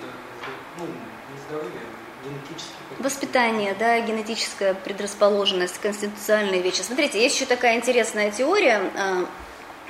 ну, 0.77 0.85
не 0.85 1.39
здоровье, 1.47 1.81
генетический. 2.23 2.75
Воспитание, 2.97 3.75
да, 3.75 3.99
генетическая 3.99 4.73
предрасположенность, 4.73 5.79
конституционные 5.79 6.61
вещи. 6.61 6.81
Смотрите, 6.81 7.21
есть 7.21 7.35
еще 7.35 7.45
такая 7.45 7.75
интересная 7.75 8.31
теория, 8.31 8.81
а, 8.95 9.25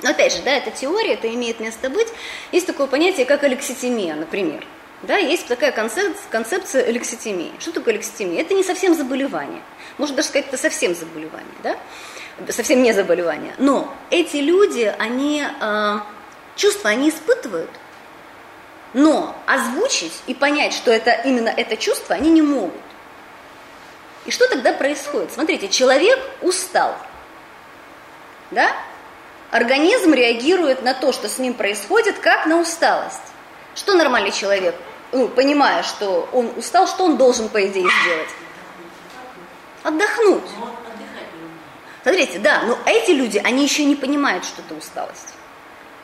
опять 0.02 0.34
же, 0.34 0.42
да, 0.42 0.52
эта 0.52 0.70
теория, 0.70 1.14
это 1.14 1.32
имеет 1.34 1.60
место 1.60 1.90
быть. 1.90 2.08
Есть 2.52 2.66
такое 2.66 2.86
понятие, 2.86 3.26
как 3.26 3.44
алекситимия, 3.44 4.14
например. 4.14 4.66
Да, 5.02 5.16
есть 5.16 5.46
такая 5.46 5.72
концепция, 5.72 6.28
концепция 6.30 6.84
алекситимии. 6.84 7.52
Что 7.58 7.72
такое 7.72 7.94
алекситимия? 7.94 8.42
Это 8.42 8.54
не 8.54 8.62
совсем 8.62 8.94
заболевание. 8.94 9.62
Можно 9.96 10.16
даже 10.16 10.28
сказать, 10.28 10.48
это 10.48 10.58
совсем 10.58 10.94
заболевание. 10.94 11.54
Да? 11.62 11.76
совсем 12.48 12.82
не 12.82 12.92
заболевание. 12.92 13.54
Но 13.58 13.94
эти 14.10 14.38
люди, 14.38 14.92
они 14.98 15.44
э, 15.44 15.98
чувства, 16.56 16.90
они 16.90 17.10
испытывают, 17.10 17.70
но 18.92 19.36
озвучить 19.46 20.22
и 20.26 20.34
понять, 20.34 20.72
что 20.72 20.90
это 20.90 21.10
именно 21.24 21.48
это 21.48 21.76
чувство, 21.76 22.14
они 22.14 22.30
не 22.30 22.42
могут. 22.42 22.80
И 24.26 24.30
что 24.30 24.48
тогда 24.48 24.72
происходит? 24.72 25.32
Смотрите, 25.32 25.68
человек 25.68 26.18
устал, 26.42 26.94
да? 28.50 28.74
Организм 29.50 30.12
реагирует 30.12 30.82
на 30.82 30.94
то, 30.94 31.12
что 31.12 31.28
с 31.28 31.38
ним 31.38 31.54
происходит, 31.54 32.18
как 32.18 32.46
на 32.46 32.60
усталость. 32.60 33.20
Что 33.74 33.94
нормальный 33.94 34.30
человек, 34.30 34.74
ну, 35.12 35.28
понимая, 35.28 35.82
что 35.82 36.28
он 36.32 36.52
устал, 36.56 36.86
что 36.86 37.04
он 37.04 37.16
должен, 37.16 37.48
по 37.48 37.66
идее, 37.66 37.88
сделать? 38.02 38.28
Отдохнуть. 39.82 40.48
Смотрите, 42.02 42.38
да, 42.38 42.62
но 42.62 42.78
эти 42.86 43.10
люди, 43.10 43.40
они 43.42 43.64
еще 43.64 43.84
не 43.84 43.96
понимают, 43.96 44.44
что 44.44 44.62
это 44.62 44.74
усталость. 44.74 45.34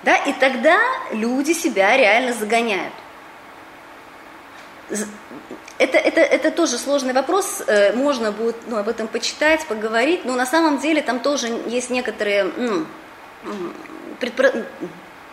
Да, 0.03 0.17
и 0.17 0.33
тогда 0.33 0.79
люди 1.12 1.53
себя 1.53 1.97
реально 1.97 2.33
загоняют. 2.33 2.93
Это, 5.79 5.99
это, 5.99 6.21
это 6.21 6.50
тоже 6.50 6.79
сложный 6.79 7.12
вопрос, 7.12 7.62
э, 7.67 7.93
можно 7.93 8.33
будет 8.33 8.57
ну, 8.67 8.76
об 8.76 8.88
этом 8.88 9.09
почитать, 9.09 9.67
поговорить, 9.67 10.25
но 10.25 10.35
на 10.35 10.47
самом 10.47 10.79
деле 10.79 11.03
там 11.03 11.21
тоже 11.21 11.49
есть 11.67 11.91
некоторые 11.91 12.45
ну, 12.45 12.87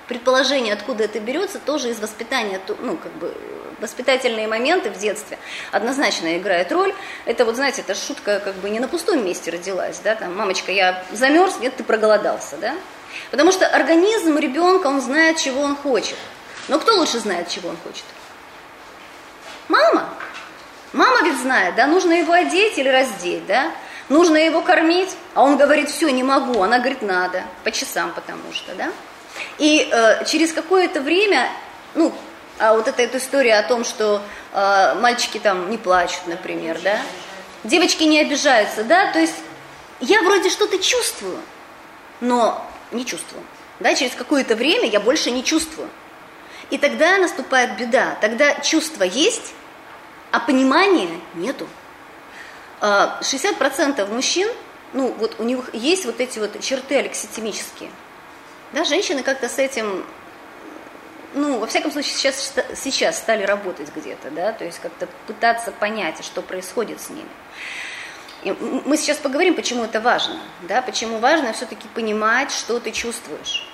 предположение, 0.08 0.74
откуда 0.74 1.06
это 1.06 1.20
берется, 1.20 1.60
тоже 1.60 1.90
из 1.90 2.00
воспитания, 2.00 2.60
ну, 2.80 2.98
как 2.98 3.12
бы, 3.14 3.34
воспитательные 3.80 4.48
моменты 4.48 4.90
в 4.90 4.98
детстве 4.98 5.38
однозначно 5.72 6.38
играют 6.38 6.72
роль. 6.72 6.94
Это 7.26 7.46
вот, 7.46 7.56
знаете, 7.56 7.82
эта 7.82 7.96
шутка 7.96 8.40
как 8.40 8.56
бы 8.56 8.70
не 8.70 8.80
на 8.80 8.88
пустом 8.88 9.26
месте 9.26 9.52
родилась, 9.52 10.00
да, 10.04 10.16
там, 10.16 10.36
мамочка, 10.36 10.72
я 10.72 11.04
замерз, 11.12 11.60
нет, 11.60 11.76
ты 11.76 11.84
проголодался, 11.84 12.58
да. 12.58 12.76
Потому 13.32 13.52
что 13.52 13.68
организм 13.68 14.38
ребенка, 14.38 14.88
он 14.88 15.02
знает, 15.02 15.38
чего 15.38 15.62
он 15.62 15.76
хочет. 15.76 16.18
Но 16.68 16.80
кто 16.80 16.96
лучше 16.96 17.20
знает, 17.20 17.50
чего 17.50 17.70
он 17.70 17.78
хочет? 17.84 18.06
Мама. 19.68 20.10
Мама 20.94 21.24
ведь 21.24 21.40
знает, 21.40 21.76
да, 21.76 21.88
нужно 21.88 22.14
его 22.14 22.34
одеть 22.34 22.78
или 22.78 22.90
раздеть, 22.90 23.46
да. 23.48 23.72
Нужно 24.10 24.38
его 24.38 24.62
кормить, 24.62 25.10
а 25.34 25.44
он 25.44 25.58
говорит, 25.58 25.90
все, 25.90 26.10
не 26.10 26.24
могу. 26.24 26.62
Она 26.62 26.80
говорит, 26.80 27.02
надо, 27.02 27.44
по 27.64 27.72
часам 27.72 28.12
потому 28.14 28.52
что, 28.52 28.76
да. 28.76 28.92
И 29.58 29.90
э, 29.92 30.26
через 30.26 30.54
какое-то 30.54 31.02
время, 31.02 31.50
ну, 31.96 32.14
а 32.60 32.74
вот 32.74 32.88
эта, 32.88 33.02
эта 33.02 33.18
история 33.18 33.56
о 33.56 33.64
том, 33.64 33.84
что 33.84 34.22
э, 34.54 34.96
мальчики 35.00 35.40
там 35.40 35.70
не 35.70 35.78
плачут, 35.78 36.28
например, 36.28 36.80
да, 36.84 37.00
девочки 37.64 38.04
не 38.04 38.20
обижаются, 38.20 38.84
да, 38.84 39.12
то 39.12 39.20
есть 39.20 39.36
я 40.00 40.22
вроде 40.22 40.50
что-то 40.50 40.78
чувствую, 40.78 41.40
но 42.22 42.64
не 42.92 43.06
чувствую, 43.06 43.44
да, 43.80 43.96
через 43.96 44.14
какое-то 44.14 44.56
время 44.56 44.88
я 44.88 45.00
больше 45.00 45.32
не 45.32 45.44
чувствую. 45.44 45.90
И 46.70 46.78
тогда 46.78 47.18
наступает 47.18 47.78
беда, 47.78 48.18
тогда 48.22 48.56
чувство 48.56 49.04
есть, 49.04 49.54
а 50.32 50.40
понимания 50.40 51.10
нету. 51.36 51.68
60% 52.84 54.02
а, 54.02 54.06
мужчин, 54.08 54.50
ну 54.94 55.14
вот 55.18 55.40
у 55.40 55.44
них 55.44 55.74
есть 55.74 56.06
вот 56.06 56.20
эти 56.20 56.40
вот 56.40 56.60
черты 56.62 56.98
алекситимические– 56.98 57.90
да, 58.74 58.84
женщины 58.84 59.22
как-то 59.22 59.48
с 59.48 59.60
этим, 59.60 60.04
ну, 61.36 61.60
во 61.60 61.68
всяком 61.68 61.92
случае, 61.92 62.16
сейчас, 62.16 62.54
сейчас 62.76 63.20
стали 63.20 63.44
работать 63.44 63.90
где-то, 63.96 64.32
да, 64.32 64.52
то 64.52 64.66
есть 64.66 64.80
как-то 64.80 65.08
пытаться 65.28 65.72
понять, 65.72 66.24
что 66.26 66.42
происходит 66.42 67.00
с 67.00 67.10
ними. 67.10 67.30
И 68.42 68.52
мы 68.52 68.98
сейчас 68.98 69.18
поговорим, 69.18 69.54
почему 69.54 69.84
это 69.84 70.02
важно, 70.02 70.38
да, 70.64 70.82
почему 70.82 71.20
важно 71.20 71.54
все-таки 71.54 71.88
понимать, 71.90 72.52
что 72.52 72.80
ты 72.80 72.92
чувствуешь. 72.92 73.66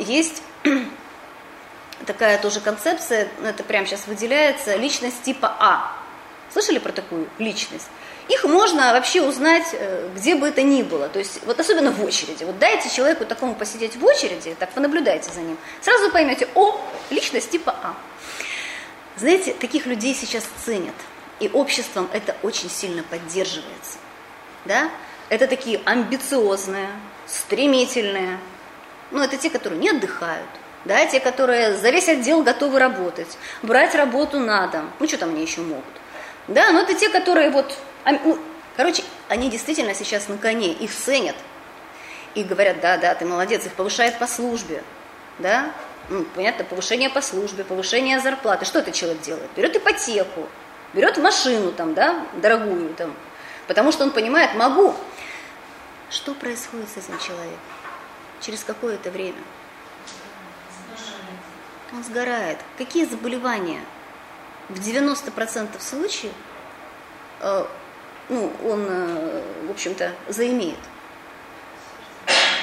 Есть 0.00 0.42
такая 2.06 2.38
тоже 2.38 2.60
концепция, 2.60 3.28
это 3.44 3.62
прямо 3.62 3.86
сейчас 3.86 4.08
выделяется, 4.08 4.74
личность 4.74 5.22
типа 5.22 5.56
А. 5.60 5.97
Слышали 6.58 6.80
про 6.80 6.90
такую 6.90 7.28
личность? 7.38 7.86
Их 8.28 8.42
можно 8.42 8.92
вообще 8.92 9.22
узнать, 9.22 9.68
э, 9.74 10.08
где 10.16 10.34
бы 10.34 10.48
это 10.48 10.60
ни 10.62 10.82
было. 10.82 11.08
То 11.08 11.20
есть, 11.20 11.38
вот 11.46 11.60
особенно 11.60 11.92
в 11.92 12.04
очереди. 12.04 12.42
Вот 12.42 12.58
дайте 12.58 12.90
человеку 12.90 13.24
такому 13.24 13.54
посидеть 13.54 13.94
в 13.94 14.04
очереди, 14.04 14.56
так 14.58 14.70
понаблюдайте 14.70 15.30
за 15.32 15.40
ним. 15.40 15.56
Сразу 15.80 16.10
поймете, 16.10 16.48
о, 16.56 16.80
личность 17.10 17.50
типа 17.50 17.76
А. 17.80 17.94
Знаете, 19.16 19.54
таких 19.54 19.86
людей 19.86 20.16
сейчас 20.16 20.44
ценят. 20.64 20.96
И 21.38 21.48
обществом 21.48 22.10
это 22.12 22.34
очень 22.42 22.68
сильно 22.68 23.04
поддерживается. 23.04 23.98
Да? 24.64 24.90
это 25.28 25.46
такие 25.46 25.80
амбициозные, 25.84 26.88
стремительные. 27.28 28.40
Ну, 29.12 29.22
это 29.22 29.36
те, 29.36 29.48
которые 29.48 29.80
не 29.80 29.90
отдыхают. 29.90 30.48
Да, 30.84 31.06
те, 31.06 31.20
которые 31.20 31.76
за 31.76 31.90
весь 31.90 32.08
отдел 32.08 32.42
готовы 32.42 32.80
работать, 32.80 33.38
брать 33.62 33.94
работу 33.94 34.40
на 34.40 34.66
дом. 34.66 34.90
Ну, 34.98 35.06
что 35.06 35.18
там 35.18 35.28
они 35.28 35.42
еще 35.42 35.60
могут? 35.60 35.84
Да, 36.48 36.72
но 36.72 36.80
это 36.80 36.94
те, 36.94 37.08
которые 37.10 37.50
вот... 37.50 37.76
Ну, 38.04 38.38
короче, 38.76 39.04
они 39.28 39.50
действительно 39.50 39.94
сейчас 39.94 40.28
на 40.28 40.38
коне, 40.38 40.72
их 40.72 40.94
ценят. 40.94 41.36
И 42.34 42.42
говорят, 42.42 42.80
да, 42.80 42.96
да, 42.96 43.14
ты 43.14 43.24
молодец, 43.24 43.66
их 43.66 43.72
повышают 43.74 44.18
по 44.18 44.26
службе. 44.26 44.82
Да, 45.38 45.70
ну, 46.08 46.24
понятно, 46.34 46.64
повышение 46.64 47.10
по 47.10 47.20
службе, 47.20 47.64
повышение 47.64 48.18
зарплаты. 48.20 48.64
Что 48.64 48.78
этот 48.80 48.94
человек 48.94 49.20
делает? 49.20 49.50
Берет 49.54 49.76
ипотеку, 49.76 50.48
берет 50.94 51.18
машину 51.18 51.70
там, 51.70 51.94
да, 51.94 52.26
дорогую 52.36 52.94
там, 52.94 53.14
потому 53.66 53.92
что 53.92 54.04
он 54.04 54.10
понимает, 54.10 54.54
могу. 54.54 54.94
Что 56.10 56.32
происходит 56.32 56.88
с 56.88 56.96
этим 56.96 57.18
человеком? 57.18 57.58
Через 58.40 58.64
какое-то 58.64 59.10
время? 59.10 59.36
Он 61.92 62.02
сгорает. 62.02 62.58
Какие 62.78 63.04
заболевания? 63.04 63.80
В 64.68 64.78
90% 64.80 65.80
случаев 65.80 66.32
э, 67.40 67.64
ну, 68.28 68.52
он, 68.64 68.86
э, 68.88 69.42
в 69.66 69.70
общем-то, 69.70 70.12
заимеет. 70.28 70.78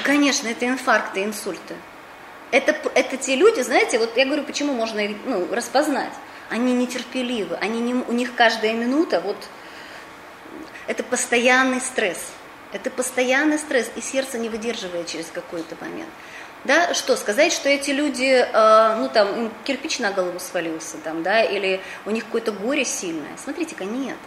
Конечно, 0.04 0.48
это 0.48 0.68
инфаркты, 0.68 1.24
инсульты. 1.24 1.76
Это, 2.52 2.74
это 2.94 3.18
те 3.18 3.36
люди, 3.36 3.62
знаете, 3.62 3.98
вот 3.98 4.16
я 4.16 4.26
говорю, 4.26 4.44
почему 4.44 4.74
можно 4.74 5.00
их 5.00 5.18
ну, 5.26 5.48
распознать. 5.52 6.14
Они 6.50 6.74
нетерпеливы, 6.74 7.56
они 7.56 7.80
не, 7.80 7.96
у 7.96 8.12
них 8.12 8.36
каждая 8.36 8.74
минута, 8.74 9.20
вот, 9.20 9.38
это 10.86 11.02
постоянный 11.04 11.82
стресс. 11.82 12.20
Это 12.72 12.92
постоянный 12.92 13.58
стресс, 13.58 13.90
и 13.96 14.02
сердце 14.02 14.38
не 14.38 14.50
выдерживает 14.50 15.08
через 15.08 15.28
какой-то 15.28 15.76
момент. 15.82 16.10
Да, 16.66 16.96
что 16.96 17.16
сказать, 17.16 17.54
что 17.54 17.70
эти 17.70 17.92
люди, 17.92 18.44
э, 18.44 18.96
ну 18.98 19.08
там, 19.08 19.52
кирпич 19.66 20.00
на 20.00 20.12
голову 20.12 20.40
свалился, 20.40 20.98
там, 20.98 21.22
да, 21.22 21.44
или 21.44 21.80
у 22.08 22.10
них 22.10 22.26
какое-то 22.26 22.52
горе 22.52 22.86
сильное. 22.86 23.38
Смотрите-ка, 23.38 23.86
нет. 23.86 24.18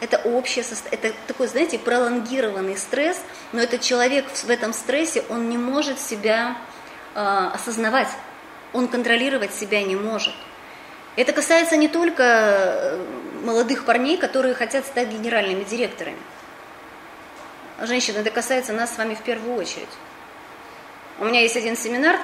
Это 0.00 0.18
общее, 0.18 0.64
это 0.92 1.12
такой, 1.26 1.48
знаете, 1.48 1.76
пролонгированный 1.76 2.76
стресс, 2.76 3.20
но 3.50 3.60
этот 3.60 3.80
человек 3.80 4.26
в 4.28 4.48
этом 4.48 4.72
стрессе, 4.72 5.24
он 5.28 5.48
не 5.48 5.58
может 5.58 5.98
себя 6.00 6.56
э, 7.16 7.50
осознавать, 7.52 8.08
он 8.72 8.86
контролировать 8.86 9.52
себя 9.52 9.82
не 9.82 9.96
может. 9.96 10.34
Это 11.16 11.32
касается 11.32 11.76
не 11.76 11.88
только 11.88 12.22
э, 12.22 13.06
молодых 13.42 13.84
парней, 13.84 14.18
которые 14.18 14.54
хотят 14.54 14.86
стать 14.86 15.08
генеральными 15.08 15.64
директорами. 15.64 16.18
Женщины, 17.80 18.18
это 18.18 18.30
касается 18.30 18.72
нас 18.72 18.94
с 18.94 18.98
вами 18.98 19.16
в 19.16 19.22
первую 19.22 19.56
очередь. 19.56 19.88
У 21.18 21.24
меня 21.24 21.40
есть 21.40 21.56
один 21.56 21.76
семинар 21.76 22.16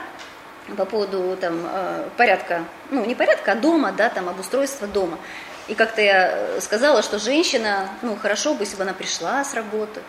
по 0.77 0.85
поводу 0.85 1.37
там, 1.41 1.67
э, 1.69 2.09
порядка, 2.17 2.65
ну 2.91 3.05
не 3.05 3.15
порядка, 3.15 3.53
а 3.53 3.55
дома, 3.57 3.93
да, 3.93 4.09
там 4.09 4.29
обустройства 4.29 4.87
дома. 4.87 5.19
И 5.67 5.75
как-то 5.75 6.01
я 6.01 6.61
сказала, 6.61 7.03
что 7.03 7.19
женщина, 7.19 7.89
ну 8.03 8.17
хорошо 8.17 8.55
бы, 8.55 8.63
если 8.63 8.77
бы 8.77 8.83
она 8.83 8.93
пришла 8.93 9.45
с 9.45 9.55
работы 9.55 10.01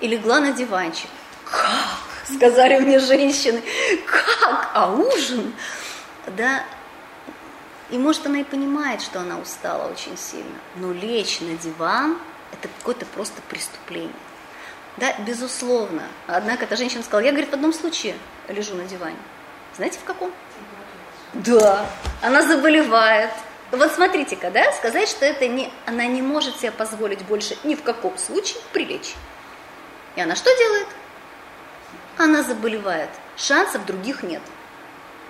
и 0.00 0.06
легла 0.06 0.40
на 0.40 0.52
диванчик. 0.52 1.10
Как? 1.44 2.34
Сказали 2.34 2.78
мне 2.78 3.00
женщины. 3.00 3.62
Как? 4.06 4.70
А 4.74 4.90
ужин? 4.92 5.54
Да, 6.26 6.64
и 7.90 7.98
может 7.98 8.24
она 8.24 8.40
и 8.40 8.44
понимает, 8.44 9.02
что 9.02 9.20
она 9.20 9.38
устала 9.38 9.90
очень 9.90 10.16
сильно, 10.16 10.58
но 10.76 10.92
лечь 10.92 11.40
на 11.40 11.54
диван– 11.58 12.16
это 12.52 12.68
какое-то 12.78 13.04
просто 13.04 13.42
преступление. 13.42 14.10
Да, 14.96 15.14
безусловно. 15.20 16.02
Однако 16.26 16.64
эта 16.64 16.76
женщина 16.76 17.02
сказала, 17.02 17.24
я, 17.24 17.30
говорит, 17.30 17.50
в 17.50 17.54
одном 17.54 17.72
случае 17.72 18.14
лежу 18.48 18.74
на 18.74 18.84
диване. 18.84 19.16
Знаете, 19.74 19.98
в 19.98 20.04
каком? 20.04 20.30
Да, 21.32 21.86
она 22.20 22.42
заболевает. 22.42 23.30
Вот 23.70 23.90
смотрите-ка, 23.92 24.50
да, 24.50 24.70
сказать, 24.72 25.08
что 25.08 25.24
это 25.24 25.48
не, 25.48 25.72
она 25.86 26.04
не 26.04 26.20
может 26.20 26.58
себе 26.58 26.70
позволить 26.70 27.24
больше 27.24 27.56
ни 27.64 27.74
в 27.74 27.82
каком 27.82 28.18
случае 28.18 28.60
прилечь. 28.72 29.14
И 30.14 30.20
она 30.20 30.36
что 30.36 30.54
делает? 30.54 30.88
Она 32.18 32.42
заболевает. 32.42 33.08
Шансов 33.38 33.86
других 33.86 34.22
нет. 34.22 34.42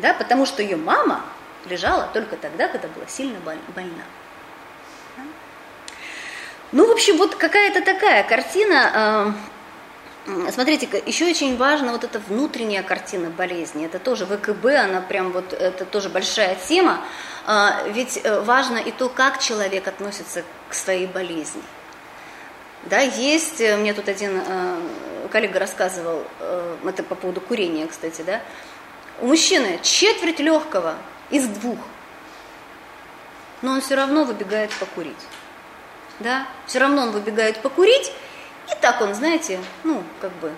Да, 0.00 0.12
потому 0.12 0.44
что 0.44 0.60
ее 0.60 0.76
мама 0.76 1.22
лежала 1.66 2.10
только 2.12 2.36
тогда, 2.36 2.66
когда 2.66 2.88
была 2.88 3.06
сильно 3.06 3.38
больна. 3.38 4.02
Ну, 6.72 6.88
в 6.88 6.90
общем, 6.90 7.18
вот 7.18 7.36
какая-то 7.36 7.82
такая 7.82 8.24
картина. 8.24 9.34
Э, 10.26 10.50
смотрите, 10.52 10.88
еще 11.06 11.26
очень 11.26 11.56
важна 11.56 11.92
вот 11.92 12.04
эта 12.04 12.18
внутренняя 12.18 12.82
картина 12.82 13.30
болезни. 13.30 13.86
Это 13.86 13.98
тоже 13.98 14.26
ВКБ, 14.26 14.66
она 14.66 15.00
прям 15.00 15.32
вот, 15.32 15.52
это 15.52 15.84
тоже 15.84 16.08
большая 16.08 16.56
тема. 16.56 17.00
А, 17.46 17.82
ведь 17.88 18.20
э, 18.22 18.40
важно 18.40 18.78
и 18.78 18.90
то, 18.92 19.08
как 19.08 19.40
человек 19.40 19.88
относится 19.88 20.44
к 20.68 20.74
своей 20.74 21.06
болезни. 21.06 21.62
Да, 22.84 23.00
есть, 23.00 23.60
э, 23.60 23.76
мне 23.76 23.94
тут 23.94 24.08
один 24.08 24.40
коллега 25.30 25.60
рассказывал, 25.60 26.24
это 26.84 27.02
по 27.02 27.14
поводу 27.14 27.40
курения, 27.40 27.86
кстати, 27.86 28.20
да, 28.20 28.42
у 29.20 29.26
мужчины 29.26 29.78
четверть 29.82 30.40
легкого 30.40 30.96
из 31.30 31.46
двух. 31.46 31.78
Но 33.62 33.72
он 33.72 33.80
все 33.80 33.94
равно 33.94 34.24
выбегает 34.24 34.70
покурить. 34.72 35.16
Да? 36.18 36.46
Все 36.66 36.80
равно 36.80 37.02
он 37.02 37.12
выбегает 37.12 37.62
покурить, 37.62 38.12
и 38.72 38.80
так 38.80 39.00
он, 39.00 39.14
знаете, 39.14 39.60
ну, 39.84 40.02
как 40.20 40.32
бы, 40.36 40.52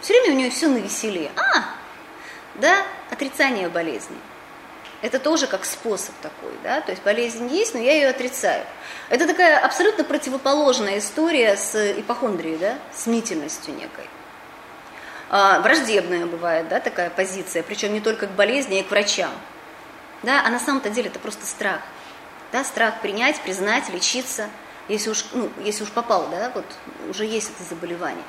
все 0.00 0.12
время 0.14 0.34
у 0.34 0.38
него 0.38 0.50
все 0.50 0.68
на 0.68 0.78
веселее. 0.78 1.30
А, 1.36 1.64
да, 2.56 2.84
отрицание 3.10 3.68
болезни. 3.68 4.16
Это 5.02 5.18
тоже 5.18 5.46
как 5.46 5.64
способ 5.64 6.14
такой, 6.20 6.52
да, 6.62 6.82
то 6.82 6.90
есть 6.90 7.02
болезнь 7.02 7.46
есть, 7.48 7.72
но 7.72 7.80
я 7.80 7.94
ее 7.94 8.08
отрицаю. 8.08 8.64
Это 9.08 9.26
такая 9.26 9.58
абсолютно 9.58 10.04
противоположная 10.04 10.98
история 10.98 11.56
с 11.56 11.92
ипохондрией, 11.98 12.58
да, 12.58 12.74
с 12.92 13.06
мнительностью 13.06 13.74
некой. 13.74 14.04
А, 15.30 15.60
враждебная 15.60 16.26
бывает, 16.26 16.68
да, 16.68 16.80
такая 16.80 17.08
позиция, 17.08 17.62
причем 17.62 17.94
не 17.94 18.00
только 18.00 18.26
к 18.26 18.32
болезни, 18.32 18.76
а 18.76 18.80
и 18.80 18.82
к 18.82 18.90
врачам. 18.90 19.30
Да, 20.22 20.42
а 20.44 20.50
на 20.50 20.58
самом-то 20.58 20.90
деле 20.90 21.08
это 21.08 21.18
просто 21.18 21.46
страх. 21.46 21.80
Да, 22.52 22.62
страх 22.64 23.00
принять, 23.00 23.40
признать, 23.40 23.88
лечиться, 23.88 24.50
если 24.90 25.10
уж, 25.10 25.24
ну, 25.32 25.50
если 25.62 25.84
уж 25.84 25.90
попал, 25.90 26.28
да, 26.30 26.50
вот 26.54 26.64
уже 27.08 27.24
есть 27.24 27.50
это 27.50 27.68
заболевание. 27.68 28.24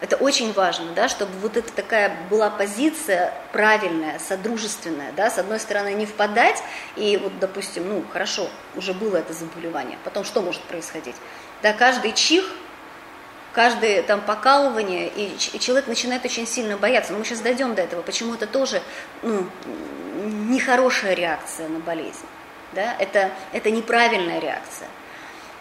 Это 0.00 0.16
очень 0.16 0.52
важно, 0.52 0.92
да, 0.92 1.08
чтобы 1.08 1.32
вот 1.40 1.56
эта 1.56 1.72
такая 1.72 2.16
была 2.30 2.50
позиция 2.50 3.34
правильная, 3.52 4.20
содружественная, 4.20 5.12
да, 5.12 5.28
с 5.28 5.38
одной 5.38 5.58
стороны 5.58 5.92
не 5.94 6.06
впадать, 6.06 6.62
и 6.94 7.16
вот, 7.16 7.36
допустим, 7.40 7.88
ну, 7.88 8.04
хорошо, 8.12 8.48
уже 8.76 8.94
было 8.94 9.16
это 9.16 9.32
заболевание, 9.32 9.98
потом 10.04 10.24
что 10.24 10.40
может 10.40 10.62
происходить? 10.62 11.16
Да, 11.62 11.72
каждый 11.72 12.12
чих, 12.12 12.44
каждое 13.52 14.02
там 14.04 14.20
покалывание, 14.20 15.08
и, 15.08 15.36
и 15.52 15.58
человек 15.58 15.88
начинает 15.88 16.24
очень 16.24 16.46
сильно 16.46 16.76
бояться. 16.76 17.12
Но 17.12 17.18
мы 17.18 17.24
сейчас 17.24 17.40
дойдем 17.40 17.74
до 17.74 17.82
этого, 17.82 18.02
почему 18.02 18.34
это 18.34 18.46
тоже 18.46 18.80
ну, 19.22 19.48
нехорошая 20.48 21.14
реакция 21.14 21.68
на 21.68 21.80
болезнь. 21.80 22.26
Да? 22.72 22.94
Это, 23.00 23.32
это 23.52 23.72
неправильная 23.72 24.38
реакция. 24.38 24.86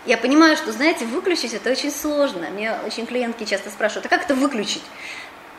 Я 0.08 0.18
понимаю, 0.18 0.56
что, 0.56 0.72
знаете, 0.72 1.06
выключить 1.06 1.54
это 1.54 1.70
очень 1.70 1.92
сложно. 1.92 2.50
Мне 2.50 2.74
очень 2.86 3.06
клиентки 3.06 3.44
часто 3.44 3.70
спрашивают, 3.70 4.06
а 4.06 4.10
как 4.10 4.24
это 4.24 4.36
выключить? 4.36 4.84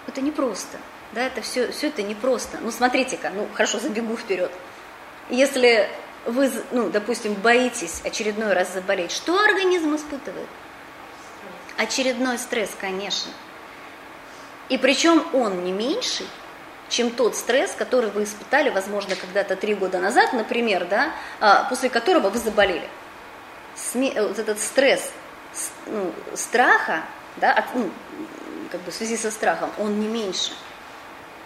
Это 0.06 0.22
непросто. 0.22 0.78
Да, 1.12 1.22
это 1.26 1.42
все, 1.42 1.70
все 1.70 1.88
это 1.88 2.02
непросто. 2.02 2.56
Ну, 2.62 2.70
смотрите-ка, 2.70 3.28
ну, 3.28 3.46
хорошо, 3.52 3.78
забегу 3.78 4.16
вперед. 4.16 4.50
Если 5.28 5.86
вы, 6.24 6.50
ну, 6.70 6.88
допустим, 6.88 7.34
боитесь 7.34 8.00
очередной 8.04 8.54
раз 8.54 8.72
заболеть, 8.72 9.12
что 9.12 9.38
организм 9.38 9.94
испытывает? 9.94 10.48
Очередной 11.76 12.38
стресс, 12.38 12.70
конечно. 12.80 13.30
И 14.70 14.78
причем 14.78 15.26
он 15.34 15.62
не 15.62 15.72
меньший, 15.72 16.26
чем 16.88 17.10
тот 17.10 17.36
стресс, 17.36 17.72
который 17.72 18.08
вы 18.10 18.24
испытали, 18.24 18.70
возможно, 18.70 19.14
когда-то 19.14 19.56
три 19.56 19.74
года 19.74 19.98
назад, 19.98 20.32
например, 20.32 20.86
да, 20.86 21.12
а, 21.38 21.64
после 21.64 21.90
которого 21.90 22.30
вы 22.30 22.38
заболели. 22.38 22.88
Сме, 23.78 24.10
э, 24.10 24.26
вот 24.26 24.38
этот 24.38 24.58
стресс 24.60 25.10
ну, 25.86 26.12
страха, 26.34 27.04
да, 27.36 27.52
от, 27.52 27.74
ну, 27.74 27.90
как 28.70 28.80
бы 28.82 28.90
в 28.90 28.94
связи 28.94 29.16
со 29.16 29.30
страхом, 29.30 29.70
он 29.78 30.00
не 30.00 30.08
меньше. 30.08 30.52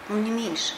Он 0.09 0.23
не 0.23 0.31
меньше. 0.31 0.73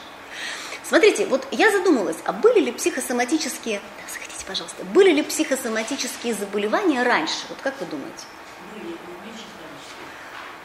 Смотрите, 0.83 1.25
вот 1.25 1.47
я 1.51 1.71
задумалась, 1.71 2.17
а 2.25 2.33
были 2.33 2.59
ли 2.59 2.71
психосоматические, 2.71 3.79
да, 3.79 4.13
заходите, 4.13 4.45
пожалуйста, 4.45 4.83
были 4.83 5.11
ли 5.11 5.23
психосоматические 5.23 6.35
заболевания 6.35 7.01
раньше? 7.01 7.45
Вот 7.49 7.57
как 7.63 7.79
вы 7.79 7.87
думаете? 7.87 8.25
Были, 8.73 8.95
но 9.07 9.25
меньше 9.25 9.45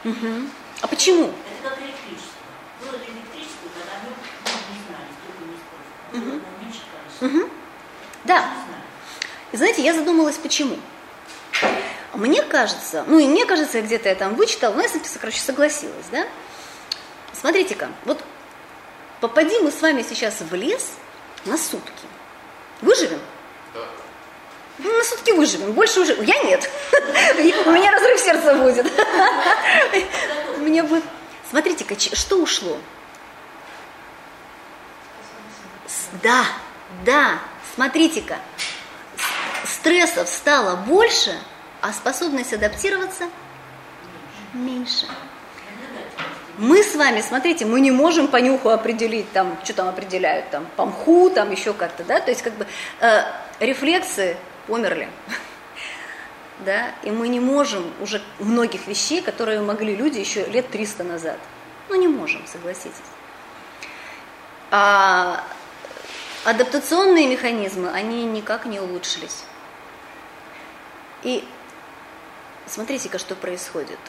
Угу. 0.03 0.49
А 0.81 0.87
почему? 0.87 1.25
Это 1.25 1.69
как 1.69 1.79
электричество. 1.79 2.37
Было 2.81 2.97
электричество, 2.97 3.69
когда 3.73 3.93
мы 4.03 4.13
ну, 4.45 4.51
не 4.69 4.81
знали, 4.85 5.07
не 5.39 5.55
использовали. 5.57 6.41
Меньше 6.61 6.81
количество. 6.91 7.25
Угу. 7.25 7.49
Да, 8.25 8.37
Не 8.37 8.65
знаю. 8.65 8.80
И 9.51 9.57
знаете, 9.57 9.81
я 9.81 9.93
задумалась, 9.93 10.37
почему. 10.37 10.77
мне 12.13 12.41
кажется, 12.41 13.03
ну 13.07 13.19
и 13.19 13.27
мне 13.27 13.45
кажется, 13.45 13.81
где-то 13.81 14.09
я 14.09 14.15
там 14.15 14.35
вычитала, 14.35 14.73
но 14.73 14.81
я, 14.83 14.89
короче, 15.19 15.39
согласилась, 15.39 16.05
да? 16.11 16.25
Смотрите-ка, 17.33 17.89
вот 18.05 18.23
попади 19.19 19.59
мы 19.59 19.71
с 19.71 19.81
вами 19.81 20.05
сейчас 20.07 20.39
в 20.39 20.53
лес 20.53 20.91
на 21.45 21.57
сутки. 21.57 22.05
Выживем? 22.81 23.19
Да. 23.73 23.81
Ну, 24.79 24.97
на 24.97 25.03
сутки 25.03 25.31
выживем, 25.31 25.73
больше 25.73 25.99
уже... 25.99 26.13
Я 26.23 26.41
нет. 26.43 26.69
У 27.65 27.71
меня 27.71 27.91
разрыв 27.91 28.19
сердца 28.19 28.55
будет. 28.55 28.91
Мне 30.57 30.83
будет... 30.83 31.03
Смотрите-ка, 31.49 31.95
что 31.99 32.37
ушло? 32.37 32.77
Да, 36.23 36.45
да, 37.05 37.39
смотрите-ка, 37.75 38.37
стрессов 39.81 40.29
стало 40.29 40.75
больше, 40.75 41.35
а 41.81 41.91
способность 41.91 42.53
адаптироваться 42.53 43.23
меньше. 44.53 45.07
Мы 46.59 46.83
с 46.83 46.95
вами, 46.95 47.21
смотрите, 47.21 47.65
мы 47.65 47.79
не 47.79 47.89
можем 47.89 48.27
по 48.27 48.37
нюху 48.37 48.69
определить, 48.69 49.31
там, 49.31 49.57
что 49.63 49.73
там 49.73 49.87
определяют, 49.87 50.51
там, 50.51 50.67
по 50.75 50.85
мху, 50.85 51.31
там, 51.31 51.49
еще 51.49 51.73
как-то, 51.73 52.03
да, 52.03 52.19
то 52.19 52.29
есть, 52.29 52.43
как 52.43 52.53
бы, 52.53 52.67
э, 52.99 53.23
рефлексы 53.59 54.37
померли, 54.67 55.09
да, 56.59 56.91
и 57.01 57.09
мы 57.09 57.29
не 57.29 57.39
можем 57.39 57.91
уже 58.01 58.21
многих 58.37 58.85
вещей, 58.85 59.23
которые 59.23 59.61
могли 59.61 59.95
люди 59.95 60.19
еще 60.19 60.45
лет 60.45 60.69
300 60.69 61.03
назад, 61.03 61.39
ну, 61.89 61.95
не 61.95 62.07
можем, 62.07 62.45
согласитесь. 62.45 63.09
А 64.69 65.43
адаптационные 66.45 67.27
механизмы, 67.27 67.89
они 67.89 68.25
никак 68.25 68.65
не 68.65 68.79
улучшились. 68.79 69.45
И 71.23 71.47
смотрите-ка, 72.67 73.19
что 73.19 73.35
происходит. 73.35 73.99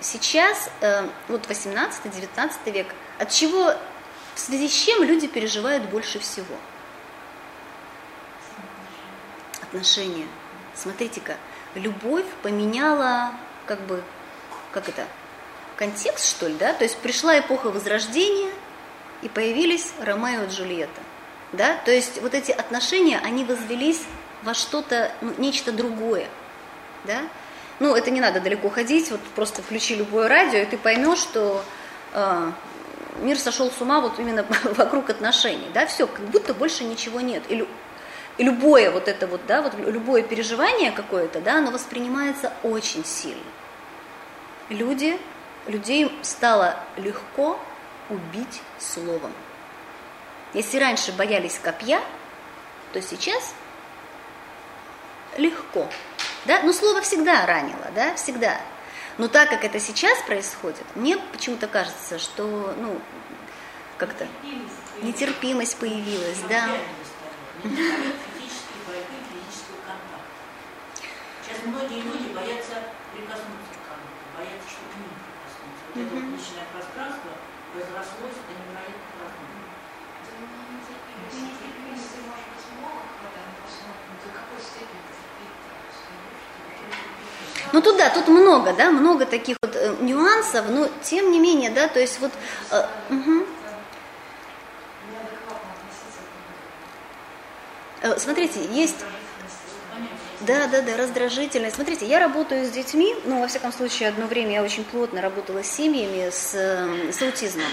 Сейчас, 0.00 0.70
э, 0.80 1.08
вот 1.28 1.46
18-19 1.46 2.70
век, 2.70 2.86
от 3.18 3.30
чего, 3.30 3.74
в 4.34 4.38
связи 4.38 4.68
с 4.68 4.72
чем 4.72 5.02
люди 5.02 5.26
переживают 5.26 5.84
больше 5.84 6.18
всего? 6.18 6.56
Отношения. 9.62 10.26
Смотрите-ка, 10.74 11.36
любовь 11.74 12.26
поменяла, 12.42 13.32
как 13.66 13.80
бы, 13.80 14.02
как 14.72 14.88
это, 14.88 15.06
контекст, 15.76 16.28
что 16.28 16.48
ли, 16.48 16.54
да? 16.54 16.74
То 16.74 16.84
есть 16.84 16.98
пришла 16.98 17.38
эпоха 17.38 17.70
Возрождения, 17.70 18.52
и 19.22 19.28
появились 19.28 19.92
Ромео 20.00 20.44
и 20.44 20.48
Джульетта. 20.48 21.00
Да? 21.52 21.76
То 21.84 21.90
есть 21.90 22.20
вот 22.20 22.34
эти 22.34 22.52
отношения, 22.52 23.18
они 23.18 23.44
возвелись 23.44 24.02
во 24.42 24.54
что-то, 24.54 25.12
ну, 25.20 25.32
нечто 25.38 25.72
другое. 25.72 26.28
Да? 27.06 27.22
Ну, 27.78 27.94
это 27.94 28.10
не 28.10 28.20
надо 28.20 28.40
далеко 28.40 28.70
ходить, 28.70 29.10
вот 29.10 29.20
просто 29.34 29.62
включи 29.62 29.94
любое 29.94 30.28
радио, 30.28 30.60
и 30.60 30.64
ты 30.64 30.78
поймешь, 30.78 31.18
что 31.18 31.62
э, 32.14 32.52
мир 33.20 33.38
сошел 33.38 33.70
с 33.70 33.80
ума 33.80 34.00
вот 34.00 34.18
именно 34.18 34.44
вокруг 34.64 35.10
отношений. 35.10 35.68
Да? 35.74 35.86
Все, 35.86 36.06
как 36.06 36.24
будто 36.26 36.54
больше 36.54 36.84
ничего 36.84 37.20
нет. 37.20 37.42
И, 37.48 37.66
и 38.38 38.44
любое 38.44 38.90
вот 38.90 39.08
это 39.08 39.26
вот, 39.26 39.42
да, 39.46 39.62
вот 39.62 39.74
любое 39.74 40.22
переживание 40.22 40.90
какое-то, 40.90 41.40
да, 41.40 41.58
оно 41.58 41.70
воспринимается 41.70 42.52
очень 42.62 43.04
сильно. 43.04 43.42
Люди, 44.68 45.18
людей 45.66 46.10
стало 46.22 46.76
легко 46.96 47.58
убить 48.08 48.62
словом. 48.78 49.32
Если 50.54 50.78
раньше 50.78 51.12
боялись 51.12 51.58
копья, 51.62 52.00
то 52.92 53.02
сейчас 53.02 53.54
легко. 55.36 55.88
Да? 56.46 56.62
Но 56.62 56.72
слово 56.72 57.00
всегда 57.00 57.44
ранило, 57.46 57.90
да, 57.94 58.14
всегда. 58.14 58.60
Но 59.18 59.28
так 59.28 59.48
как 59.48 59.64
это 59.64 59.80
сейчас 59.80 60.18
происходит, 60.22 60.84
мне 60.94 61.16
почему-то 61.32 61.66
кажется, 61.66 62.18
что, 62.18 62.74
ну, 62.78 63.00
как-то 63.96 64.28
нетерпимость 65.02 65.78
появилась, 65.78 66.40
да. 66.48 66.68
Сейчас 71.42 71.62
многие 71.64 72.02
люди 72.02 72.32
боятся 72.34 72.92
прикоснуться 73.12 73.72
к 73.72 73.88
кому 73.88 74.04
боятся, 74.36 74.68
что 74.68 74.84
к 74.92 74.94
ним 75.00 75.10
прикоснуться. 75.24 75.82
Вот 75.88 75.96
это 75.96 76.12
вот 76.14 76.24
личное 76.36 76.66
пространство 76.72 77.30
разрослось 77.72 78.38
Ну 87.72 87.82
тут 87.82 87.96
да, 87.96 88.10
тут 88.10 88.28
много, 88.28 88.72
да, 88.72 88.90
много 88.90 89.26
таких 89.26 89.56
вот 89.62 89.74
э, 89.74 89.94
нюансов, 90.00 90.66
но 90.68 90.88
тем 91.02 91.30
не 91.30 91.40
менее, 91.40 91.70
да, 91.70 91.88
то 91.88 92.00
есть 92.00 92.20
вот... 92.20 92.32
Э, 92.70 92.86
угу. 93.10 93.46
э, 98.02 98.18
смотрите, 98.18 98.64
есть... 98.70 99.04
Да, 100.40 100.66
да, 100.68 100.82
да, 100.82 100.96
раздражительность. 100.96 101.76
Смотрите, 101.76 102.06
я 102.06 102.20
работаю 102.20 102.66
с 102.66 102.70
детьми, 102.70 103.16
ну, 103.24 103.40
во 103.40 103.48
всяком 103.48 103.72
случае, 103.72 104.10
одно 104.10 104.26
время 104.26 104.52
я 104.52 104.62
очень 104.62 104.84
плотно 104.84 105.22
работала 105.22 105.62
с 105.62 105.66
семьями 105.66 106.30
с, 106.30 106.54
э, 106.54 107.10
с 107.10 107.22
аутизмом, 107.22 107.64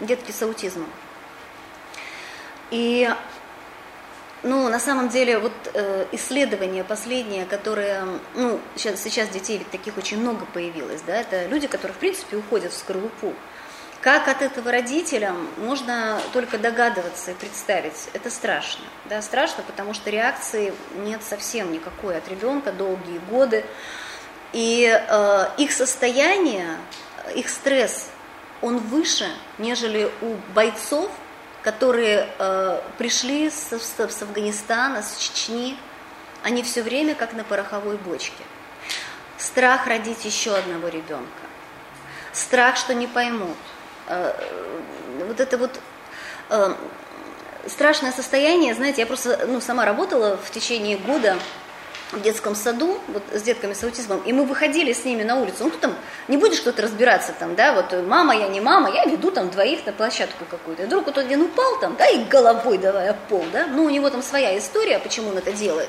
детки 0.00 0.30
с 0.30 0.40
аутизмом. 0.42 0.88
И 2.70 3.10
ну, 4.44 4.68
на 4.68 4.78
самом 4.78 5.08
деле, 5.08 5.38
вот 5.38 5.52
э, 5.72 6.06
исследования 6.12 6.84
последние, 6.84 7.46
которые, 7.46 8.04
ну, 8.34 8.60
сейчас, 8.76 9.02
сейчас 9.02 9.28
детей 9.30 9.58
ведь 9.58 9.70
таких 9.70 9.96
очень 9.96 10.20
много 10.20 10.44
появилось, 10.44 11.00
да, 11.06 11.16
это 11.16 11.46
люди, 11.46 11.66
которые, 11.66 11.94
в 11.94 11.98
принципе, 11.98 12.36
уходят 12.36 12.72
в 12.72 12.76
скорлупу. 12.76 13.32
Как 14.02 14.28
от 14.28 14.42
этого 14.42 14.70
родителям 14.70 15.48
можно 15.56 16.20
только 16.34 16.58
догадываться 16.58 17.30
и 17.30 17.34
представить. 17.34 18.10
Это 18.12 18.28
страшно. 18.28 18.84
Да, 19.06 19.22
страшно, 19.22 19.64
потому 19.66 19.94
что 19.94 20.10
реакции 20.10 20.74
нет 20.96 21.22
совсем 21.22 21.72
никакой 21.72 22.18
от 22.18 22.28
ребенка 22.28 22.70
долгие 22.70 23.18
годы. 23.30 23.64
И 24.52 24.86
э, 24.86 25.44
их 25.56 25.72
состояние, 25.72 26.76
их 27.34 27.48
стресс, 27.48 28.10
он 28.60 28.76
выше, 28.76 29.26
нежели 29.56 30.10
у 30.20 30.34
бойцов, 30.54 31.10
которые 31.64 32.28
э, 32.38 32.80
пришли 32.98 33.48
с, 33.48 33.72
с, 33.72 33.98
с 33.98 34.22
Афганистана, 34.22 35.02
с 35.02 35.16
Чечни, 35.16 35.76
они 36.42 36.62
все 36.62 36.82
время 36.82 37.14
как 37.14 37.32
на 37.32 37.42
пороховой 37.42 37.96
бочке. 37.96 38.44
Страх 39.38 39.86
родить 39.86 40.24
еще 40.26 40.54
одного 40.54 40.88
ребенка. 40.88 41.24
Страх, 42.32 42.76
что 42.76 42.92
не 42.92 43.06
поймут. 43.06 43.56
Э, 44.08 44.34
вот 45.26 45.40
это 45.40 45.56
вот 45.56 45.80
э, 46.50 46.74
страшное 47.66 48.12
состояние, 48.12 48.74
знаете, 48.74 49.00
я 49.00 49.06
просто 49.06 49.46
ну, 49.46 49.62
сама 49.62 49.86
работала 49.86 50.36
в 50.36 50.50
течение 50.50 50.98
года 50.98 51.38
в 52.12 52.20
детском 52.20 52.54
саду, 52.54 52.98
вот 53.08 53.22
с 53.32 53.42
детками 53.42 53.72
с 53.72 53.82
аутизмом, 53.82 54.20
и 54.24 54.32
мы 54.32 54.44
выходили 54.44 54.92
с 54.92 55.04
ними 55.04 55.22
на 55.22 55.36
улицу. 55.40 55.64
Ну, 55.64 55.70
ты 55.70 55.78
там 55.78 55.94
не 56.28 56.36
будешь 56.36 56.60
кто-то 56.60 56.82
разбираться 56.82 57.34
там, 57.38 57.54
да, 57.54 57.72
вот 57.72 57.92
мама, 58.06 58.36
я 58.36 58.48
не 58.48 58.60
мама, 58.60 58.90
я 58.90 59.04
веду 59.04 59.30
там 59.30 59.50
двоих 59.50 59.84
на 59.86 59.92
площадку 59.92 60.44
какую-то. 60.44 60.84
И 60.84 60.86
вдруг 60.86 61.06
вот 61.06 61.18
один 61.18 61.42
упал 61.42 61.78
там, 61.80 61.96
да, 61.96 62.06
и 62.06 62.24
головой 62.24 62.78
давай 62.78 63.08
об 63.08 63.18
пол, 63.28 63.44
да, 63.52 63.66
ну, 63.66 63.84
у 63.84 63.90
него 63.90 64.10
там 64.10 64.22
своя 64.22 64.56
история, 64.56 64.98
почему 64.98 65.30
он 65.30 65.38
это 65.38 65.52
делает. 65.52 65.88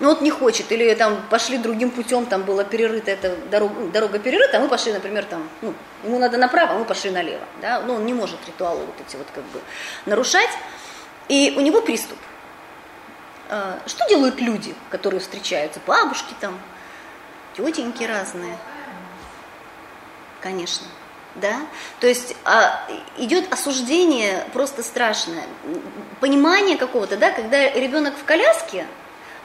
Ну, 0.00 0.08
вот 0.08 0.22
не 0.22 0.30
хочет, 0.30 0.72
или 0.72 0.94
там 0.94 1.22
пошли 1.28 1.58
другим 1.58 1.90
путем, 1.90 2.24
там 2.24 2.42
была 2.44 2.64
перерыта 2.64 3.10
эта 3.10 3.36
дорога, 3.50 3.74
ну, 3.78 3.90
дорога 3.90 4.18
перерыта, 4.18 4.56
а 4.56 4.60
мы 4.60 4.68
пошли, 4.68 4.94
например, 4.94 5.26
там, 5.26 5.46
ну, 5.60 5.74
ему 6.04 6.18
надо 6.18 6.38
направо, 6.38 6.72
а 6.72 6.78
мы 6.78 6.86
пошли 6.86 7.10
налево, 7.10 7.44
да, 7.60 7.80
ну, 7.80 7.96
он 7.96 8.06
не 8.06 8.14
может 8.14 8.38
ритуалы 8.46 8.80
вот 8.80 8.94
эти 9.06 9.16
вот 9.16 9.26
как 9.34 9.44
бы 9.44 9.60
нарушать, 10.06 10.48
и 11.28 11.54
у 11.56 11.60
него 11.60 11.82
приступ. 11.82 12.16
А, 13.50 13.80
что 13.84 14.08
делают 14.08 14.40
люди, 14.40 14.74
которые 14.90 15.20
встречаются? 15.20 15.80
Бабушки 15.84 16.34
там, 16.40 16.58
тетеньки 17.56 18.04
разные. 18.04 18.56
Конечно. 20.40 20.86
Да? 21.34 21.56
То 21.98 22.06
есть 22.06 22.36
а, 22.44 22.86
идет 23.16 23.52
осуждение 23.52 24.44
просто 24.52 24.84
страшное. 24.84 25.44
Понимание 26.20 26.76
какого-то, 26.76 27.16
да, 27.16 27.32
когда 27.32 27.70
ребенок 27.72 28.14
в 28.16 28.24
коляске, 28.24 28.86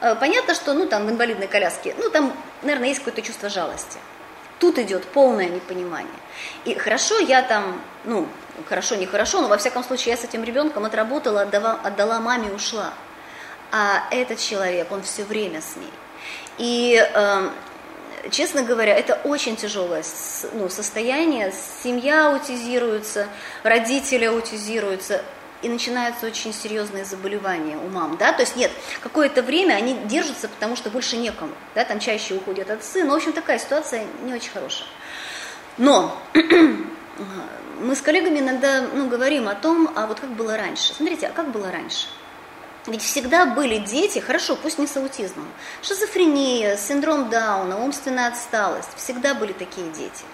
а, 0.00 0.14
понятно, 0.14 0.54
что 0.54 0.72
ну, 0.72 0.86
там, 0.86 1.06
в 1.06 1.10
инвалидной 1.10 1.48
коляске, 1.48 1.96
ну, 1.98 2.08
там, 2.08 2.32
наверное, 2.62 2.88
есть 2.88 3.00
какое-то 3.00 3.22
чувство 3.22 3.48
жалости. 3.48 3.98
Тут 4.60 4.78
идет 4.78 5.04
полное 5.04 5.48
непонимание. 5.48 6.08
И 6.64 6.74
хорошо, 6.74 7.18
я 7.18 7.42
там, 7.42 7.82
ну, 8.04 8.28
хорошо, 8.68 8.94
нехорошо, 8.94 9.40
но 9.40 9.48
во 9.48 9.58
всяком 9.58 9.82
случае 9.82 10.12
я 10.12 10.16
с 10.16 10.22
этим 10.22 10.44
ребенком 10.44 10.84
отработала, 10.84 11.42
отдала, 11.42 11.80
отдала 11.82 12.20
маме, 12.20 12.52
ушла 12.52 12.92
а 13.72 14.06
этот 14.10 14.38
человек, 14.38 14.90
он 14.90 15.02
все 15.02 15.24
время 15.24 15.60
с 15.60 15.76
ней. 15.76 15.92
И, 16.58 16.96
э, 16.96 17.50
честно 18.30 18.62
говоря, 18.62 18.94
это 18.94 19.14
очень 19.24 19.56
тяжелое 19.56 20.02
ну, 20.52 20.68
состояние. 20.68 21.52
Семья 21.82 22.28
аутизируется, 22.28 23.28
родители 23.62 24.24
аутизируются. 24.24 25.22
и 25.62 25.68
начинаются 25.68 26.26
очень 26.26 26.52
серьезные 26.52 27.06
заболевания 27.06 27.78
у 27.78 27.88
мам, 27.88 28.18
да, 28.18 28.32
то 28.34 28.42
есть 28.42 28.56
нет, 28.56 28.70
какое-то 29.00 29.42
время 29.42 29.74
они 29.74 29.94
держатся, 30.04 30.48
потому 30.48 30.76
что 30.76 30.90
больше 30.90 31.16
некому, 31.16 31.54
да, 31.74 31.82
там 31.84 31.98
чаще 31.98 32.34
уходят 32.34 32.70
отцы, 32.70 33.04
но, 33.04 33.14
в 33.14 33.16
общем, 33.16 33.32
такая 33.32 33.58
ситуация 33.58 34.04
не 34.22 34.34
очень 34.34 34.50
хорошая. 34.50 34.86
Но 35.78 36.16
мы 37.80 37.96
с 37.96 38.02
коллегами 38.02 38.38
иногда 38.38 38.82
ну, 38.94 39.08
говорим 39.08 39.48
о 39.48 39.54
том, 39.54 39.90
а 39.94 40.06
вот 40.06 40.20
как 40.20 40.30
было 40.30 40.56
раньше. 40.56 40.94
Смотрите, 40.94 41.26
а 41.26 41.30
как 41.30 41.50
было 41.50 41.70
раньше? 41.70 42.06
Ведь 42.86 43.02
всегда 43.02 43.46
были 43.46 43.78
дети, 43.78 44.20
хорошо, 44.20 44.56
пусть 44.56 44.78
не 44.78 44.86
с 44.86 44.96
аутизмом, 44.96 45.48
шизофрения, 45.82 46.76
синдром 46.76 47.30
Дауна, 47.30 47.82
умственная 47.82 48.28
отсталость, 48.28 48.90
всегда 48.96 49.34
были 49.34 49.52
такие 49.52 49.90
дети. 49.90 50.24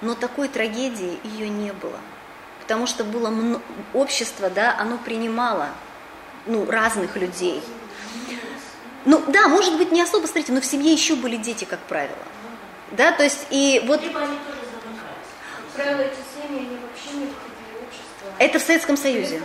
Но 0.00 0.14
такой 0.14 0.48
трагедии 0.48 1.18
ее 1.24 1.48
не 1.48 1.72
было 1.72 1.98
потому 2.68 2.86
что 2.86 3.02
было 3.02 3.32
общество, 3.94 4.50
да, 4.50 4.76
оно 4.78 4.98
принимало 4.98 5.68
ну, 6.44 6.70
разных 6.70 7.16
людей. 7.16 7.62
Ну 9.06 9.24
да, 9.26 9.48
может 9.48 9.78
быть, 9.78 9.90
не 9.90 10.02
особо, 10.02 10.26
смотрите, 10.26 10.52
но 10.52 10.60
в 10.60 10.66
семье 10.66 10.92
еще 10.92 11.16
были 11.16 11.36
дети, 11.36 11.64
как 11.64 11.78
правило. 11.78 12.18
Да, 12.90 13.10
то 13.10 13.24
есть 13.24 13.46
и 13.48 13.82
вот... 13.86 14.02
Либо 14.02 14.20
они 14.20 14.36
тоже 14.46 14.60
замыкались. 14.70 15.32
Как 15.56 15.86
правило, 15.86 16.00
эти 16.02 16.18
семьи, 16.34 16.58
они 16.58 16.76
вообще 16.76 17.16
не. 17.16 17.47
Это 18.38 18.58
в 18.58 18.62
Советском 18.62 18.96
Союзе. 18.96 19.40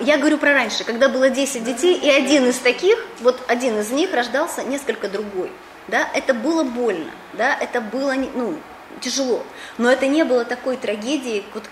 Я 0.00 0.18
говорю 0.18 0.38
про 0.38 0.52
раньше, 0.52 0.84
когда 0.84 1.08
было 1.08 1.30
10 1.30 1.64
детей, 1.64 1.94
и 1.98 2.10
один 2.10 2.46
из 2.46 2.58
таких, 2.58 2.98
вот 3.20 3.42
один 3.48 3.78
из 3.78 3.90
них 3.90 4.12
рождался 4.12 4.62
несколько 4.62 5.08
другой. 5.08 5.50
Да, 5.88 6.08
это 6.14 6.34
было 6.34 6.64
больно, 6.64 7.10
да, 7.34 7.54
это 7.54 7.80
было, 7.80 8.14
ну, 8.14 8.58
тяжело. 9.00 9.44
Но 9.78 9.90
это 9.90 10.06
не 10.06 10.24
было 10.24 10.44
такой 10.44 10.76
трагедии, 10.76 11.44
вот, 11.54 11.64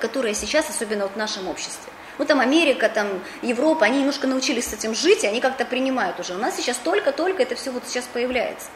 которая 0.00 0.34
сейчас, 0.34 0.70
особенно 0.70 1.04
вот 1.04 1.12
в 1.12 1.16
нашем 1.16 1.48
обществе. 1.48 1.92
Ну 2.18 2.24
там 2.24 2.40
Америка, 2.40 2.88
там 2.88 3.08
Европа, 3.42 3.86
они 3.86 3.98
немножко 3.98 4.26
научились 4.26 4.66
с 4.66 4.72
этим 4.72 4.94
жить, 4.94 5.22
и 5.22 5.26
они 5.26 5.40
как-то 5.40 5.64
принимают 5.64 6.18
уже. 6.18 6.34
У 6.34 6.38
нас 6.38 6.56
сейчас 6.56 6.76
только-только 6.76 7.42
это 7.42 7.54
все 7.54 7.70
вот 7.70 7.84
сейчас 7.86 8.06
появляется. 8.12 8.68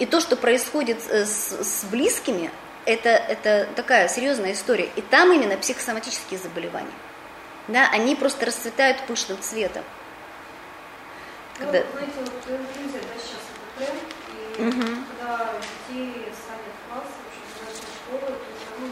И 0.00 0.06
то, 0.06 0.20
что 0.20 0.34
происходит 0.34 0.98
э, 1.08 1.24
с, 1.24 1.52
с 1.52 1.84
близкими, 1.84 2.50
это, 2.90 3.08
это 3.10 3.68
такая 3.76 4.08
серьезная 4.08 4.52
история. 4.52 4.88
И 4.96 5.00
там 5.00 5.32
именно 5.32 5.56
психосоматические 5.56 6.38
заболевания. 6.38 6.88
Да, 7.68 7.88
они 7.92 8.16
просто 8.16 8.46
расцветают 8.46 9.00
пышным 9.06 9.40
цветом. 9.40 9.84
Когда... 11.58 11.80
Ну, 11.80 11.86
знаете, 11.92 12.12
вот 12.18 12.28
в 12.28 12.48
да, 12.48 12.98
сейчас 13.20 13.42
это 13.52 13.84
тренд, 13.84 14.02
и 14.58 14.62
угу. 14.62 15.04
когда 15.10 15.52
детей 15.60 16.24
садят 16.32 16.74
в 16.74 16.92
класс, 16.92 17.08
школы, 18.10 18.20
то 18.20 18.44
ну, 18.80 18.86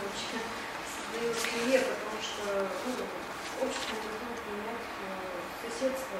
вообще 0.00 0.38
создает 0.88 1.36
семье, 1.36 1.80
потому 1.80 2.18
что 2.22 2.68
ну, 2.86 3.66
общество 3.66 3.96
должно 4.00 4.30
принять 4.40 4.86
э, 5.02 5.68
соседство. 5.68 6.18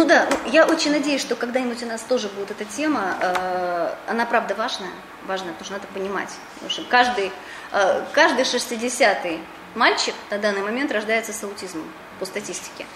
Ну 0.00 0.06
да, 0.06 0.26
ну, 0.30 0.50
я 0.50 0.64
очень 0.64 0.92
надеюсь, 0.92 1.20
что 1.20 1.36
когда-нибудь 1.36 1.82
у 1.82 1.86
нас 1.86 2.00
тоже 2.00 2.28
будет 2.28 2.50
эта 2.50 2.64
тема. 2.64 3.18
Э, 3.20 3.92
она 4.06 4.24
правда 4.24 4.54
важная, 4.54 4.88
важная, 5.26 5.52
потому 5.52 5.64
что 5.66 5.74
надо 5.74 5.86
понимать. 5.88 6.30
Потому 6.54 6.70
что 6.70 6.84
каждый, 6.84 7.30
э, 7.72 8.04
каждый 8.14 8.44
60-й 8.44 9.40
мальчик 9.74 10.14
на 10.30 10.38
данный 10.38 10.62
момент 10.62 10.90
рождается 10.90 11.34
с 11.34 11.44
аутизмом 11.44 11.84
по 12.18 12.24
статистике. 12.24 12.86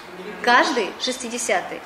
Каждый 0.41 0.89
60-й. 0.99 1.83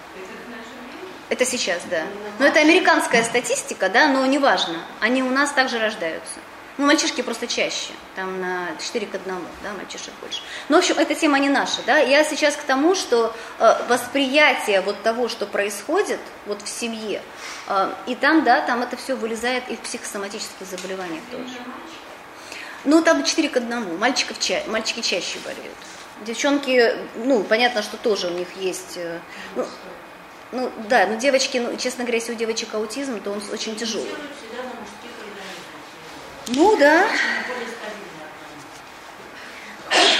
Это 1.31 1.45
сейчас, 1.45 1.83
да. 1.91 2.05
Но 2.39 2.47
это 2.47 2.61
американская 2.61 3.25
статистика, 3.25 3.89
да, 3.89 4.07
но 4.07 4.25
неважно. 4.25 4.77
Они 5.01 5.25
у 5.25 5.31
нас 5.31 5.51
также 5.51 5.81
рождаются. 5.81 6.39
Ну, 6.79 6.87
мальчишки 6.87 7.23
просто 7.23 7.49
чаще, 7.49 7.91
там 8.15 8.41
на 8.41 8.69
4 8.81 9.07
к 9.07 9.15
1, 9.17 9.25
да, 9.65 9.73
мальчишек 9.73 10.15
больше. 10.21 10.43
Ну, 10.69 10.77
в 10.77 10.79
общем, 10.79 10.97
эта 10.97 11.13
тема 11.17 11.41
не 11.41 11.49
наша, 11.49 11.83
да. 11.85 11.99
Я 11.99 12.23
сейчас 12.23 12.55
к 12.55 12.63
тому, 12.63 12.95
что 12.95 13.35
э, 13.59 13.77
восприятие 13.89 14.81
вот 14.83 15.03
того, 15.03 15.29
что 15.29 15.45
происходит 15.45 16.21
вот 16.47 16.63
в 16.63 16.69
семье, 16.69 17.21
э, 17.67 17.93
и 18.07 18.15
там, 18.15 18.45
да, 18.45 18.61
там 18.61 18.81
это 18.81 18.97
все 18.97 19.17
вылезает 19.17 19.65
и 19.69 19.75
в 19.75 19.81
психосоматических 19.81 20.65
заболеваниях 20.71 21.25
тоже. 21.33 21.51
Ну, 22.85 23.03
там 23.03 23.25
4 23.25 23.49
к 23.49 23.57
1, 23.57 23.99
мальчиков 23.99 24.39
ча 24.39 24.63
мальчики 24.69 25.01
чаще 25.01 25.41
болеют. 25.41 25.77
Девчонки, 26.25 26.95
ну, 27.17 27.43
понятно, 27.43 27.83
что 27.83 27.97
тоже 27.97 28.29
у 28.29 28.31
них 28.31 28.49
есть... 28.57 28.99
Э, 28.99 29.19
ну, 29.57 29.67
ну 30.53 30.71
да, 30.89 31.09
но 31.09 31.17
девочки, 31.17 31.59
ну, 31.59 31.77
честно 31.77 32.05
говоря, 32.05 32.19
если 32.19 32.33
у 32.33 32.37
девочек 32.37 32.73
аутизм, 32.75 33.21
то 33.21 33.33
он 33.33 33.43
очень 33.53 33.75
тяжелый. 33.75 34.15
Ну 36.49 36.77
да. 36.77 37.07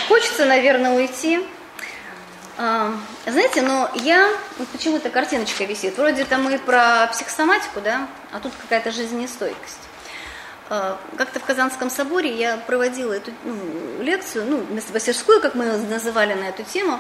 Хочется, 0.09 0.45
наверное, 0.45 0.95
уйти. 0.95 1.47
А, 2.57 2.93
знаете, 3.27 3.63
но 3.63 3.91
я, 3.95 4.29
вот 4.59 4.69
почему-то 4.69 5.11
картиночка 5.11 5.65
висит. 5.65 5.97
Вроде 5.97 6.25
там 6.25 6.43
мы 6.43 6.59
про 6.59 7.07
психосоматику, 7.13 7.81
да, 7.81 8.09
а 8.33 8.41
тут 8.41 8.53
какая-то 8.61 8.91
жизнестойкость. 8.91 9.79
А, 10.69 10.99
как-то 11.17 11.41
в 11.41 11.45
Казанском 11.45 11.89
соборе 11.89 12.35
я 12.35 12.57
проводила 12.57 13.13
эту 13.13 13.31
ну, 13.45 14.03
лекцию, 14.03 14.45
ну, 14.47 14.67
мастерскую, 14.93 15.41
как 15.41 15.55
мы 15.55 15.65
ее 15.65 15.77
называли 15.77 16.35
на 16.35 16.49
эту 16.49 16.63
тему. 16.65 16.99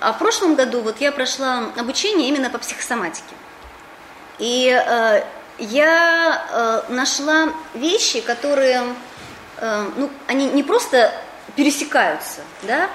А 0.00 0.12
в 0.12 0.18
прошлом 0.18 0.54
году 0.54 0.82
вот 0.82 1.00
я 1.00 1.10
прошла 1.10 1.72
обучение 1.76 2.28
именно 2.28 2.48
по 2.48 2.58
психосоматике. 2.58 3.34
И 4.38 4.70
э, 4.70 5.24
я 5.58 6.84
э, 6.88 6.92
нашла 6.92 7.52
вещи, 7.74 8.20
которые, 8.20 8.82
э, 9.58 9.90
ну, 9.96 10.10
они 10.26 10.46
не 10.46 10.62
просто 10.62 11.12
пересекаются, 11.56 12.40
да, 12.62 12.88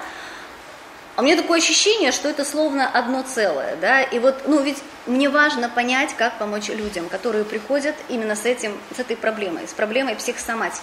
а 1.16 1.20
у 1.20 1.24
меня 1.24 1.36
такое 1.36 1.58
ощущение, 1.58 2.10
что 2.10 2.28
это 2.28 2.44
словно 2.44 2.88
одно 2.88 3.22
целое, 3.22 3.76
да, 3.76 4.02
и 4.02 4.18
вот, 4.18 4.42
ну, 4.46 4.60
ведь 4.60 4.78
мне 5.06 5.28
важно 5.28 5.68
понять, 5.68 6.14
как 6.16 6.38
помочь 6.38 6.68
людям, 6.68 7.08
которые 7.08 7.44
приходят 7.44 7.94
именно 8.08 8.34
с 8.34 8.44
этим, 8.44 8.76
с 8.96 8.98
этой 8.98 9.16
проблемой, 9.16 9.68
с 9.68 9.72
проблемой 9.72 10.16
психосоматики. 10.16 10.82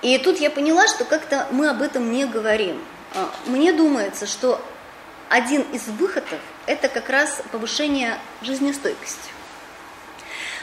И 0.00 0.16
тут 0.18 0.38
я 0.38 0.50
поняла, 0.50 0.86
что 0.86 1.04
как-то 1.04 1.46
мы 1.50 1.68
об 1.68 1.82
этом 1.82 2.10
не 2.10 2.24
говорим. 2.24 2.80
А, 3.14 3.30
мне 3.46 3.72
думается, 3.72 4.26
что 4.26 4.62
один 5.28 5.62
из 5.72 5.88
выходов– 5.88 6.38
это 6.66 6.88
как 6.88 7.10
раз 7.10 7.42
повышение 7.50 8.18
жизнестойкости. 8.40 9.37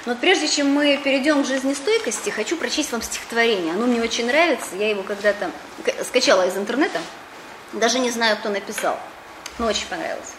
Но 0.06 0.15
прежде 0.15 0.48
чем 0.48 0.72
мы 0.72 0.98
перейдем 0.98 1.44
к 1.44 1.48
жизнестойкости, 1.48 2.30
хочу 2.30 2.58
прочесть 2.58 2.91
вам 2.91 3.02
стихотворение. 3.02 3.74
Оно 3.74 3.88
мне 3.88 4.02
очень 4.02 4.28
нравится, 4.28 4.76
я 4.76 4.89
его 4.89 5.02
когда-то 5.02 5.50
скачала 6.04 6.48
из 6.48 6.56
интернета, 6.56 7.00
даже 7.74 7.98
не 7.98 8.12
знаю, 8.12 8.38
кто 8.38 8.50
написал, 8.50 9.00
но 9.58 9.65
очень 9.65 9.88
понравилось. 9.88 10.34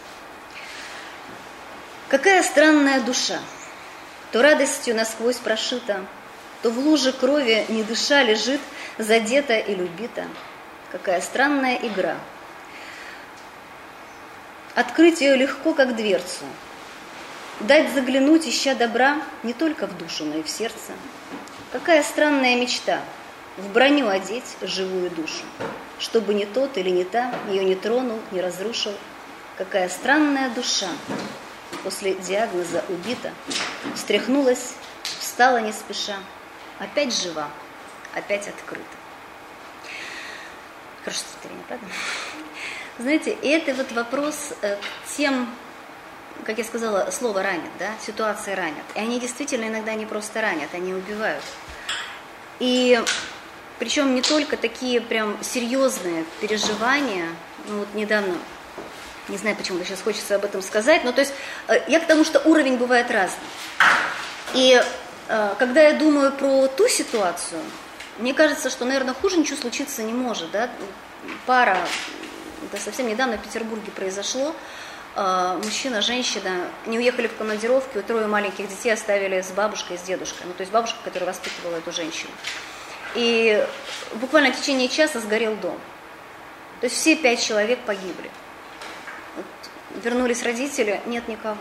Какая 2.07 2.41
странная 2.43 3.01
душа, 3.01 3.39
то 4.31 4.41
радостью 4.41 4.95
насквозь 4.95 5.35
прошита, 5.35 6.05
то 6.61 6.71
в 6.71 6.79
луже 6.79 7.11
крови 7.11 7.65
не 7.67 7.83
дыша 7.83 8.23
лежит, 8.23 8.61
задета 8.97 9.57
и 9.57 9.75
любита. 9.75 10.25
Какая 10.91 11.19
странная 11.19 11.75
игра. 11.75 12.15
Открыть 14.73 15.19
ее 15.19 15.35
легко, 15.35 15.73
как 15.73 15.95
дверцу, 15.97 16.45
Дать 17.61 17.91
заглянуть, 17.91 18.47
ища 18.47 18.75
добра, 18.75 19.19
не 19.41 19.53
только 19.53 19.87
в 19.87 19.97
душу, 19.97 20.25
но 20.25 20.37
и 20.37 20.43
в 20.43 20.49
сердце. 20.49 20.93
Какая 21.71 22.03
странная 22.03 22.55
мечта 22.55 23.01
в 23.57 23.71
броню 23.71 24.07
одеть 24.07 24.55
живую 24.61 25.09
душу, 25.09 25.43
чтобы 25.97 26.35
не 26.35 26.45
тот 26.45 26.77
или 26.77 26.91
не 26.91 27.03
та 27.03 27.33
ее 27.49 27.65
не 27.65 27.75
тронул, 27.75 28.19
не 28.31 28.41
разрушил. 28.41 28.93
Какая 29.57 29.89
странная 29.89 30.51
душа 30.51 30.87
после 31.83 32.13
диагноза 32.13 32.83
убита, 32.89 33.33
встряхнулась, 33.95 34.75
встала 35.01 35.57
не 35.57 35.71
спеша, 35.71 36.17
опять 36.77 37.11
жива, 37.11 37.49
опять 38.13 38.47
открыта. 38.47 38.85
Хорошо 41.03 41.21
стихотворение, 41.21 41.65
правда? 41.67 41.85
Знаете, 42.99 43.31
это 43.41 43.73
вот 43.73 43.91
вопрос 43.93 44.53
э, 44.61 44.75
к 44.75 45.09
тем 45.15 45.49
как 46.47 46.57
я 46.57 46.63
сказала, 46.63 47.11
слово 47.11 47.43
ранит, 47.43 47.69
да, 47.77 47.91
ситуации 48.03 48.53
ранят. 48.53 48.85
И 48.95 48.99
они 48.99 49.19
действительно 49.19 49.65
иногда 49.65 49.93
не 49.95 50.05
просто 50.05 50.41
ранят, 50.41 50.69
они 50.73 50.93
убивают. 50.93 51.43
И 52.59 53.03
причем 53.79 54.15
не 54.15 54.21
только 54.21 54.55
такие 54.55 55.01
прям 55.01 55.37
серьезные 55.43 56.23
переживания, 56.39 57.27
ну 57.67 57.79
вот 57.79 57.89
недавно, 57.95 58.33
не 59.27 59.37
знаю, 59.37 59.57
почему 59.57 59.83
сейчас 59.83 60.01
хочется 60.01 60.35
об 60.35 60.45
этом 60.45 60.61
сказать, 60.61 61.03
но 61.03 61.11
то 61.11 61.19
есть 61.19 61.33
э, 61.67 61.81
я 61.89 61.99
к 61.99 62.07
тому, 62.07 62.23
что 62.23 62.39
уровень 62.39 62.77
бывает 62.77 63.11
разный. 63.11 63.37
И 64.53 64.81
э, 65.27 65.55
когда 65.59 65.81
я 65.81 65.99
думаю 65.99 66.31
про 66.31 66.67
ту 66.67 66.87
ситуацию, 66.87 67.59
мне 68.19 68.33
кажется, 68.33 68.69
что, 68.69 68.85
наверное, 68.85 69.13
хуже 69.13 69.35
ничего 69.35 69.57
случиться 69.57 70.01
не 70.01 70.13
может, 70.13 70.49
да, 70.51 70.69
пара, 71.45 71.77
это 72.71 72.81
совсем 72.81 73.09
недавно 73.09 73.37
в 73.37 73.41
Петербурге 73.41 73.91
произошло, 73.91 74.55
мужчина, 75.63 76.01
женщина, 76.01 76.67
не 76.85 76.99
уехали 76.99 77.27
в 77.27 77.35
командировку, 77.35 78.03
трое 78.03 78.27
маленьких 78.27 78.67
детей 78.67 78.91
оставили 78.91 79.41
с 79.41 79.49
бабушкой, 79.51 79.97
с 79.97 80.01
дедушкой. 80.01 80.45
Ну, 80.45 80.53
то 80.53 80.61
есть 80.61 80.71
бабушка, 80.71 80.97
которая 81.03 81.29
воспитывала 81.31 81.77
эту 81.77 81.91
женщину. 81.91 82.31
И 83.15 83.65
буквально 84.13 84.51
в 84.51 84.59
течение 84.59 84.89
часа 84.89 85.19
сгорел 85.19 85.55
дом. 85.55 85.79
То 86.81 86.85
есть 86.85 86.95
все 86.95 87.15
пять 87.15 87.43
человек 87.43 87.79
погибли. 87.79 88.29
Вот 89.35 89.45
вернулись 90.03 90.43
родители, 90.43 91.01
нет 91.07 91.27
никого. 91.27 91.57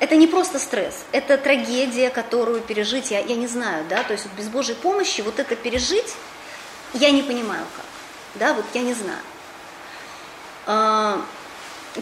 Это 0.00 0.16
не 0.16 0.26
просто 0.26 0.58
стресс, 0.58 1.04
это 1.10 1.36
трагедия, 1.36 2.08
которую 2.08 2.60
пережить, 2.60 3.10
я, 3.10 3.18
я 3.18 3.34
не 3.34 3.48
знаю, 3.48 3.84
да, 3.88 4.04
то 4.04 4.12
есть 4.12 4.26
вот 4.26 4.32
без 4.34 4.46
Божьей 4.46 4.76
помощи 4.76 5.22
вот 5.22 5.40
это 5.40 5.56
пережить, 5.56 6.14
я 6.94 7.10
не 7.10 7.22
понимаю 7.22 7.66
как, 7.76 7.84
да, 8.36 8.54
вот 8.54 8.64
я 8.74 8.82
не 8.82 8.94
знаю. 8.94 9.20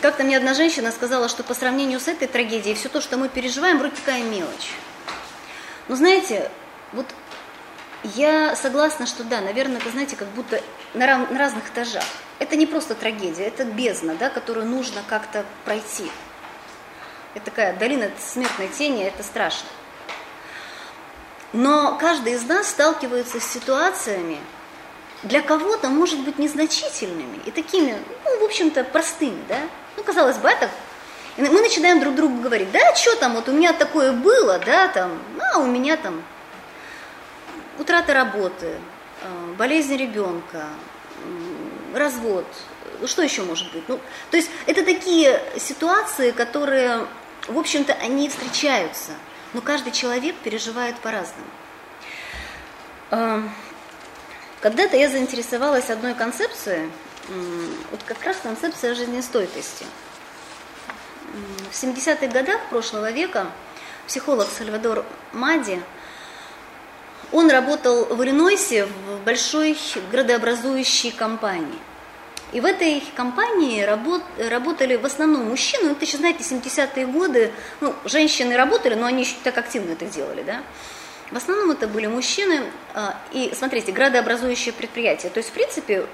Как-то 0.00 0.24
мне 0.24 0.36
одна 0.36 0.52
женщина 0.54 0.92
сказала, 0.92 1.28
что 1.28 1.42
по 1.42 1.54
сравнению 1.54 2.00
с 2.00 2.08
этой 2.08 2.28
трагедией 2.28 2.74
все 2.74 2.88
то, 2.88 3.00
что 3.00 3.16
мы 3.16 3.28
переживаем, 3.28 3.78
вроде 3.78 3.96
такая 3.96 4.22
мелочь. 4.22 4.72
Но 5.88 5.96
знаете, 5.96 6.50
вот 6.92 7.06
я 8.02 8.54
согласна, 8.56 9.06
что 9.06 9.24
да, 9.24 9.40
наверное, 9.40 9.78
это, 9.78 9.90
знаете, 9.90 10.16
как 10.16 10.28
будто 10.28 10.60
на, 10.94 11.06
рав- 11.06 11.30
на 11.30 11.38
разных 11.38 11.68
этажах. 11.70 12.04
Это 12.38 12.56
не 12.56 12.66
просто 12.66 12.94
трагедия, 12.94 13.44
это 13.44 13.64
бездна, 13.64 14.14
да, 14.14 14.28
которую 14.28 14.66
нужно 14.66 15.02
как-то 15.08 15.44
пройти. 15.64 16.10
Это 17.34 17.46
такая 17.46 17.74
долина 17.74 18.10
смертной 18.18 18.68
тени, 18.68 19.04
это 19.04 19.22
страшно. 19.22 19.68
Но 21.52 21.96
каждый 21.98 22.34
из 22.34 22.42
нас 22.44 22.68
сталкивается 22.68 23.40
с 23.40 23.44
ситуациями, 23.44 24.38
для 25.26 25.42
кого-то, 25.42 25.88
может 25.88 26.20
быть, 26.20 26.38
незначительными 26.38 27.40
и 27.44 27.50
такими, 27.50 27.96
ну, 28.24 28.40
в 28.40 28.44
общем-то, 28.44 28.84
простыми, 28.84 29.42
да? 29.48 29.60
Ну, 29.96 30.02
казалось 30.02 30.38
бы, 30.38 30.48
это... 30.48 30.70
И 31.36 31.42
мы 31.42 31.60
начинаем 31.60 32.00
друг 32.00 32.14
другу 32.14 32.40
говорить, 32.40 32.70
да, 32.72 32.94
что 32.94 33.14
там, 33.16 33.34
вот 33.34 33.48
у 33.48 33.52
меня 33.52 33.74
такое 33.74 34.12
было, 34.12 34.58
да, 34.58 34.88
там, 34.88 35.18
а 35.52 35.58
у 35.58 35.66
меня 35.66 35.98
там 35.98 36.22
утрата 37.78 38.14
работы, 38.14 38.78
э, 39.20 39.54
болезнь 39.58 39.94
ребенка, 39.96 40.64
развод, 41.94 42.46
что 43.04 43.22
еще 43.22 43.42
может 43.42 43.70
быть? 43.72 43.84
Ну, 43.86 44.00
то 44.30 44.36
есть 44.38 44.50
это 44.66 44.82
такие 44.82 45.42
ситуации, 45.58 46.30
которые, 46.30 47.06
в 47.48 47.58
общем-то, 47.58 47.92
они 47.94 48.30
встречаются, 48.30 49.12
но 49.52 49.60
каждый 49.60 49.92
человек 49.92 50.36
переживает 50.36 50.96
по-разному. 51.00 51.46
Когда-то 54.60 54.96
я 54.96 55.10
заинтересовалась 55.10 55.90
одной 55.90 56.14
концепцией, 56.14 56.90
вот 57.90 58.00
как 58.04 58.22
раз 58.24 58.36
концепция 58.42 58.94
жизнестойкости. 58.94 59.84
В 61.70 61.74
70-х 61.74 62.26
годах 62.28 62.60
прошлого 62.70 63.10
века 63.10 63.48
психолог 64.06 64.48
Сальвадор 64.56 65.04
Мади, 65.32 65.82
он 67.32 67.50
работал 67.50 68.06
в 68.06 68.22
Иллинойсе 68.22 68.86
в 68.86 69.24
большой 69.24 69.76
градообразующей 70.10 71.10
компании. 71.10 71.78
И 72.52 72.60
в 72.60 72.64
этой 72.64 73.02
компании 73.16 73.82
работ, 73.82 74.22
работали 74.38 74.94
в 74.96 75.04
основном 75.04 75.48
мужчины. 75.48 75.88
Ну, 75.88 75.92
это 75.92 76.04
еще, 76.04 76.16
знаете, 76.16 76.44
70-е 76.44 77.06
годы, 77.06 77.52
ну, 77.80 77.94
женщины 78.04 78.56
работали, 78.56 78.94
но 78.94 79.06
они 79.06 79.24
еще 79.24 79.34
так 79.42 79.58
активно 79.58 79.92
это 79.92 80.06
делали, 80.06 80.42
да. 80.44 80.62
В 81.30 81.36
основном 81.36 81.72
это 81.72 81.88
были 81.88 82.06
мужчины. 82.06 82.64
А, 82.94 83.16
и 83.32 83.52
смотрите, 83.54 83.92
градообразующие 83.92 84.72
предприятия. 84.72 85.28
То 85.28 85.38
есть, 85.38 85.50
в 85.50 85.52
принципе, 85.52 86.06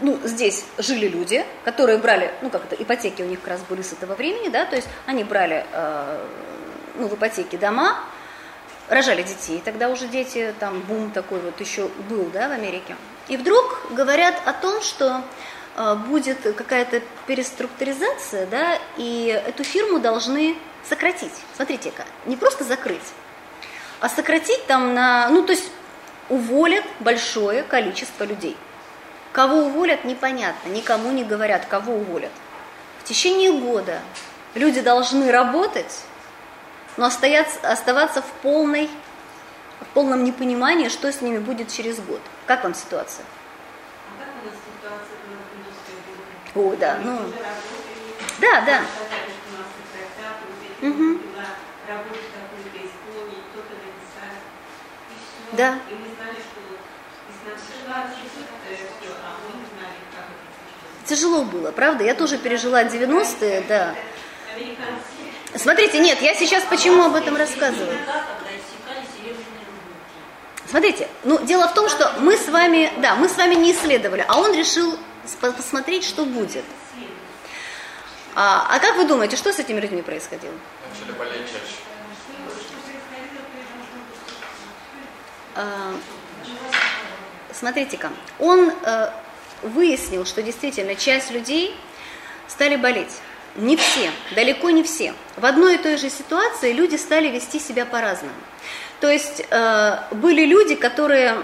ну, 0.00 0.18
здесь 0.24 0.64
жили 0.78 1.08
люди, 1.08 1.44
которые 1.64 1.98
брали, 1.98 2.32
ну, 2.42 2.50
как 2.50 2.64
это, 2.64 2.82
ипотеки 2.82 3.22
у 3.22 3.26
них 3.26 3.40
как 3.40 3.50
раз 3.50 3.60
были 3.68 3.82
с 3.82 3.92
этого 3.92 4.14
времени, 4.14 4.48
да, 4.48 4.64
то 4.64 4.76
есть 4.76 4.88
они 5.06 5.24
брали, 5.24 5.66
а, 5.72 6.26
ну, 6.94 7.08
в 7.08 7.14
ипотеке 7.14 7.58
дома, 7.58 7.98
рожали 8.88 9.22
детей. 9.22 9.60
Тогда 9.64 9.88
уже 9.88 10.06
дети, 10.08 10.54
там, 10.60 10.80
бум 10.80 11.10
такой 11.10 11.40
вот 11.40 11.60
еще 11.60 11.88
был, 12.08 12.24
да, 12.32 12.48
в 12.48 12.52
Америке. 12.52 12.96
И 13.28 13.36
вдруг 13.36 13.80
говорят 13.90 14.34
о 14.44 14.52
том, 14.52 14.80
что 14.82 15.22
а, 15.76 15.94
будет 15.94 16.38
какая-то 16.56 17.02
переструктуризация, 17.26 18.46
да, 18.46 18.78
и 18.96 19.42
эту 19.46 19.64
фирму 19.64 19.98
должны 19.98 20.56
сократить. 20.88 21.32
Смотрите-ка, 21.56 22.04
не 22.26 22.36
просто 22.36 22.64
закрыть, 22.64 23.02
а 24.04 24.08
сократить 24.10 24.66
там 24.66 24.92
на, 24.92 25.30
ну 25.30 25.46
то 25.46 25.52
есть 25.52 25.70
уволят 26.28 26.84
большое 27.00 27.62
количество 27.62 28.24
людей. 28.24 28.54
Кого 29.32 29.60
уволят, 29.60 30.04
непонятно, 30.04 30.68
никому 30.68 31.10
не 31.10 31.24
говорят, 31.24 31.64
кого 31.64 31.94
уволят. 31.94 32.30
В 33.00 33.04
течение 33.04 33.50
года 33.50 34.00
люди 34.54 34.82
должны 34.82 35.32
работать, 35.32 36.02
но 36.98 37.06
оставаться, 37.06 37.58
оставаться 37.62 38.20
в, 38.20 38.30
полной, 38.42 38.90
в 39.80 39.86
полном 39.94 40.22
непонимании, 40.22 40.90
что 40.90 41.10
с 41.10 41.22
ними 41.22 41.38
будет 41.38 41.72
через 41.72 41.98
год. 41.98 42.20
Как 42.44 42.62
вам 42.62 42.74
ситуация? 42.74 43.24
А 44.10 44.22
как 44.22 44.28
у 44.42 44.46
нас 44.46 44.54
ситуация 44.66 45.16
в 45.24 45.56
индустрии? 45.56 46.74
О, 46.74 46.76
да, 46.76 46.98
ну... 47.02 47.20
Да, 48.38 48.60
да. 48.66 48.82
Угу. 50.86 51.20
Да. 55.56 55.78
И 55.88 55.94
мы 55.94 56.06
знали, 56.16 56.36
что 56.36 56.60
Тяжело 61.04 61.44
было, 61.44 61.70
правда? 61.70 62.02
Я 62.02 62.14
тоже 62.14 62.38
пережила 62.38 62.82
90-е, 62.82 63.64
да. 63.68 63.94
Смотрите, 65.54 65.98
нет, 65.98 66.20
я 66.22 66.34
сейчас 66.34 66.64
почему 66.64 67.04
об 67.04 67.14
этом 67.14 67.36
рассказываю? 67.36 67.96
Смотрите, 70.66 71.08
ну 71.22 71.44
дело 71.44 71.68
в 71.68 71.74
том, 71.74 71.88
что 71.88 72.12
мы 72.18 72.36
с 72.36 72.48
вами, 72.48 72.90
да, 73.00 73.14
мы 73.14 73.28
с 73.28 73.36
вами 73.36 73.54
не 73.54 73.72
исследовали, 73.72 74.24
а 74.26 74.40
он 74.40 74.54
решил 74.54 74.98
посмотреть, 75.40 76.04
что 76.04 76.24
будет. 76.24 76.64
А, 78.34 78.66
а 78.68 78.80
как 78.80 78.96
вы 78.96 79.06
думаете, 79.06 79.36
что 79.36 79.52
с 79.52 79.58
этими 79.60 79.78
людьми 79.78 80.02
происходило? 80.02 80.54
Начали 80.90 81.16
болеть 81.16 81.46
чаще. 81.46 81.83
Смотрите-ка, 87.52 88.10
он 88.38 88.70
э, 88.70 89.10
выяснил, 89.62 90.24
что 90.24 90.42
действительно 90.42 90.94
часть 90.94 91.30
людей 91.30 91.74
стали 92.48 92.76
болеть. 92.76 93.20
Не 93.56 93.76
все, 93.76 94.10
далеко 94.34 94.70
не 94.70 94.82
все. 94.82 95.14
В 95.36 95.46
одной 95.46 95.76
и 95.76 95.78
той 95.78 95.96
же 95.96 96.10
ситуации 96.10 96.72
люди 96.72 96.96
стали 96.96 97.28
вести 97.28 97.60
себя 97.60 97.86
по-разному. 97.86 98.34
То 99.00 99.10
есть 99.10 99.46
э, 99.48 99.98
были 100.10 100.44
люди, 100.44 100.74
которые 100.74 101.36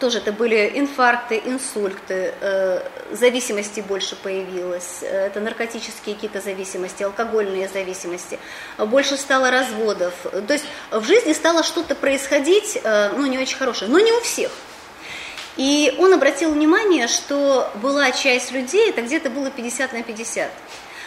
тоже 0.00 0.18
это 0.18 0.32
были 0.32 0.72
инфаркты, 0.74 1.40
инсульты, 1.44 2.34
э, 2.40 2.82
зависимости 3.10 3.80
больше 3.80 4.16
появилось, 4.16 5.02
э, 5.02 5.26
это 5.26 5.40
наркотические 5.40 6.14
какие-то 6.14 6.40
зависимости, 6.40 7.02
алкогольные 7.02 7.68
зависимости, 7.68 8.38
больше 8.78 9.16
стало 9.16 9.50
разводов. 9.50 10.14
То 10.22 10.52
есть 10.52 10.64
в 10.90 11.04
жизни 11.04 11.32
стало 11.32 11.62
что-то 11.62 11.94
происходить, 11.94 12.78
э, 12.82 13.10
ну, 13.16 13.26
не 13.26 13.38
очень 13.38 13.56
хорошее, 13.56 13.90
но 13.90 14.00
не 14.00 14.12
у 14.12 14.20
всех. 14.20 14.50
И 15.56 15.94
он 15.98 16.14
обратил 16.14 16.52
внимание, 16.52 17.08
что 17.08 17.70
была 17.82 18.12
часть 18.12 18.52
людей, 18.52 18.90
это 18.90 19.02
где-то 19.02 19.28
было 19.28 19.50
50 19.50 19.92
на 19.92 20.02
50, 20.02 20.50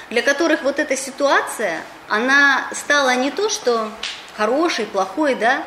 для 0.10 0.22
которых 0.22 0.64
вот 0.64 0.78
эта 0.78 0.98
ситуация, 0.98 1.82
она 2.10 2.68
стала 2.74 3.16
не 3.16 3.32
то, 3.32 3.50
что 3.50 3.90
хорошей, 4.36 4.86
плохой, 4.86 5.36
да, 5.36 5.64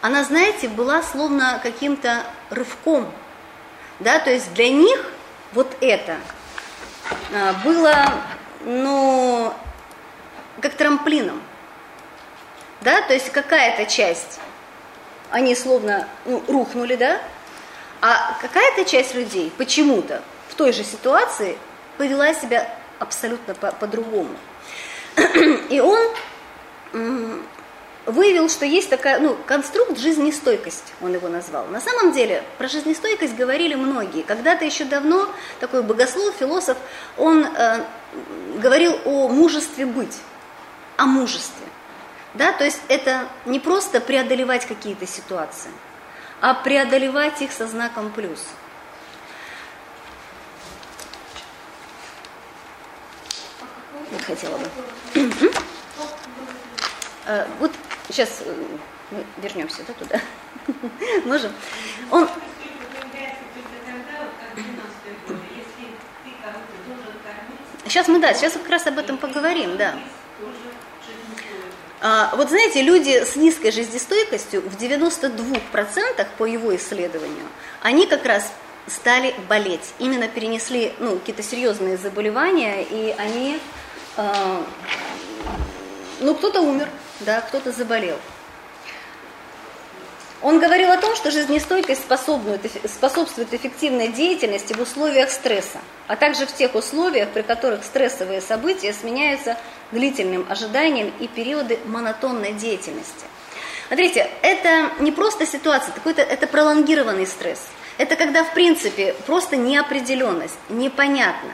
она, 0.00 0.24
знаете, 0.24 0.68
была 0.68 1.02
словно 1.02 1.60
каким-то 1.62 2.24
рывком. 2.50 3.10
Да, 3.98 4.18
то 4.18 4.30
есть 4.30 4.52
для 4.54 4.68
них 4.68 5.04
вот 5.52 5.74
это 5.80 6.16
а, 7.34 7.54
было, 7.64 8.12
ну, 8.64 9.52
как 10.60 10.74
трамплином. 10.74 11.40
Да, 12.82 13.00
то 13.02 13.14
есть 13.14 13.30
какая-то 13.30 13.86
часть, 13.86 14.38
они 15.30 15.54
словно 15.54 16.06
ну, 16.26 16.42
рухнули, 16.46 16.96
да, 16.96 17.20
а 18.02 18.36
какая-то 18.40 18.84
часть 18.84 19.14
людей 19.14 19.50
почему-то 19.56 20.22
в 20.48 20.54
той 20.54 20.72
же 20.72 20.84
ситуации 20.84 21.58
повела 21.96 22.34
себя 22.34 22.68
абсолютно 22.98 23.54
по- 23.54 23.72
по-другому. 23.72 24.36
И 25.70 25.80
он 25.80 25.98
выявил, 28.06 28.48
что 28.48 28.64
есть 28.64 28.88
такая, 28.88 29.18
ну, 29.18 29.36
конструкт 29.46 29.98
жизнестойкость, 29.98 30.94
он 31.02 31.12
его 31.12 31.28
назвал. 31.28 31.66
На 31.66 31.80
самом 31.80 32.12
деле 32.12 32.42
про 32.56 32.68
жизнестойкость 32.68 33.34
говорили 33.34 33.74
многие. 33.74 34.22
Когда-то 34.22 34.64
еще 34.64 34.84
давно 34.84 35.28
такой 35.60 35.82
богослов, 35.82 36.34
философ, 36.38 36.78
он 37.16 37.44
э, 37.44 37.84
говорил 38.58 38.98
о 39.04 39.28
мужестве 39.28 39.86
быть, 39.86 40.16
о 40.96 41.06
мужестве. 41.06 41.66
Да, 42.34 42.52
то 42.52 42.64
есть 42.64 42.80
это 42.88 43.28
не 43.44 43.58
просто 43.58 44.00
преодолевать 44.00 44.66
какие-то 44.66 45.06
ситуации, 45.06 45.70
а 46.40 46.54
преодолевать 46.54 47.42
их 47.42 47.50
со 47.50 47.66
знаком 47.66 48.12
плюс. 48.12 48.44
Вот 54.12 54.22
хотела 54.22 54.58
бы. 54.58 54.66
Э, 57.28 57.44
вот 57.58 57.72
Сейчас 58.08 58.42
э, 58.44 59.22
вернемся 59.38 59.82
да, 59.86 59.92
туда. 59.94 60.20
Можем? 61.24 61.52
Он... 62.10 62.28
Сейчас 67.84 68.08
мы, 68.08 68.18
да, 68.18 68.34
сейчас 68.34 68.52
как 68.54 68.68
раз 68.68 68.86
об 68.86 68.98
этом 68.98 69.16
поговорим, 69.16 69.76
да. 69.76 69.94
А, 72.00 72.34
вот 72.36 72.50
знаете, 72.50 72.82
люди 72.82 73.24
с 73.24 73.36
низкой 73.36 73.70
жизнестойкостью 73.70 74.60
в 74.60 74.76
92% 74.76 76.26
по 76.36 76.44
его 76.44 76.76
исследованию, 76.76 77.46
они 77.80 78.06
как 78.06 78.24
раз 78.26 78.52
стали 78.86 79.34
болеть. 79.48 79.94
Именно 79.98 80.28
перенесли 80.28 80.92
ну, 80.98 81.18
какие-то 81.18 81.42
серьезные 81.42 81.96
заболевания, 81.96 82.82
и 82.82 83.14
они... 83.18 83.58
Э, 84.16 84.62
ну, 86.20 86.34
кто-то 86.34 86.60
умер, 86.60 86.88
да, 87.20 87.40
кто-то 87.40 87.72
заболел. 87.72 88.18
Он 90.42 90.60
говорил 90.60 90.92
о 90.92 90.98
том, 90.98 91.16
что 91.16 91.30
жизнестойкость 91.30 92.02
способствует 92.04 93.54
эффективной 93.54 94.08
деятельности 94.08 94.74
в 94.74 94.80
условиях 94.80 95.30
стресса, 95.30 95.80
а 96.06 96.16
также 96.16 96.46
в 96.46 96.52
тех 96.52 96.74
условиях, 96.74 97.30
при 97.30 97.42
которых 97.42 97.84
стрессовые 97.84 98.40
события 98.40 98.92
сменяются 98.92 99.56
длительным 99.92 100.46
ожиданием 100.48 101.12
и 101.20 101.26
периоды 101.26 101.78
монотонной 101.86 102.52
деятельности. 102.52 103.24
Смотрите, 103.88 104.28
это 104.42 104.90
не 105.00 105.10
просто 105.10 105.46
ситуация, 105.46 105.94
какой-то 105.94 106.22
это 106.22 106.46
пролонгированный 106.46 107.26
стресс. 107.26 107.66
Это 107.98 108.16
когда, 108.16 108.44
в 108.44 108.52
принципе, 108.52 109.14
просто 109.26 109.56
неопределенность, 109.56 110.58
непонятно. 110.68 111.50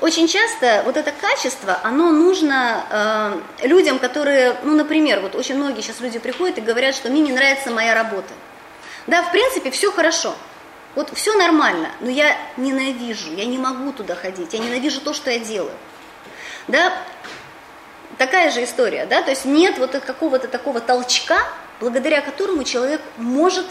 Очень 0.00 0.26
часто 0.26 0.82
вот 0.84 0.96
это 0.96 1.12
качество, 1.12 1.78
оно 1.84 2.10
нужно 2.10 2.84
э, 3.62 3.66
людям, 3.68 4.00
которые, 4.00 4.56
ну, 4.64 4.74
например, 4.74 5.20
вот 5.20 5.36
очень 5.36 5.54
многие 5.54 5.82
сейчас 5.82 6.00
люди 6.00 6.18
приходят 6.18 6.58
и 6.58 6.62
говорят, 6.62 6.96
что 6.96 7.10
мне 7.10 7.20
не 7.20 7.32
нравится 7.32 7.70
моя 7.70 7.94
работа. 7.94 8.34
Да, 9.06 9.22
в 9.22 9.30
принципе, 9.30 9.70
все 9.70 9.92
хорошо. 9.92 10.34
Вот 10.96 11.10
все 11.14 11.34
нормально, 11.34 11.90
но 12.00 12.10
я 12.10 12.36
ненавижу, 12.56 13.32
я 13.34 13.44
не 13.44 13.58
могу 13.58 13.92
туда 13.92 14.14
ходить, 14.14 14.52
я 14.52 14.60
ненавижу 14.60 15.00
то, 15.00 15.12
что 15.12 15.30
я 15.30 15.38
делаю. 15.40 15.74
Да, 16.68 16.92
такая 18.16 18.50
же 18.50 18.62
история, 18.62 19.06
да, 19.06 19.22
то 19.22 19.30
есть 19.30 19.44
нет 19.44 19.78
вот 19.78 19.90
какого-то 19.92 20.46
такого 20.48 20.80
толчка, 20.80 21.38
благодаря 21.80 22.20
которому 22.20 22.62
человек 22.62 23.00
может 23.16 23.66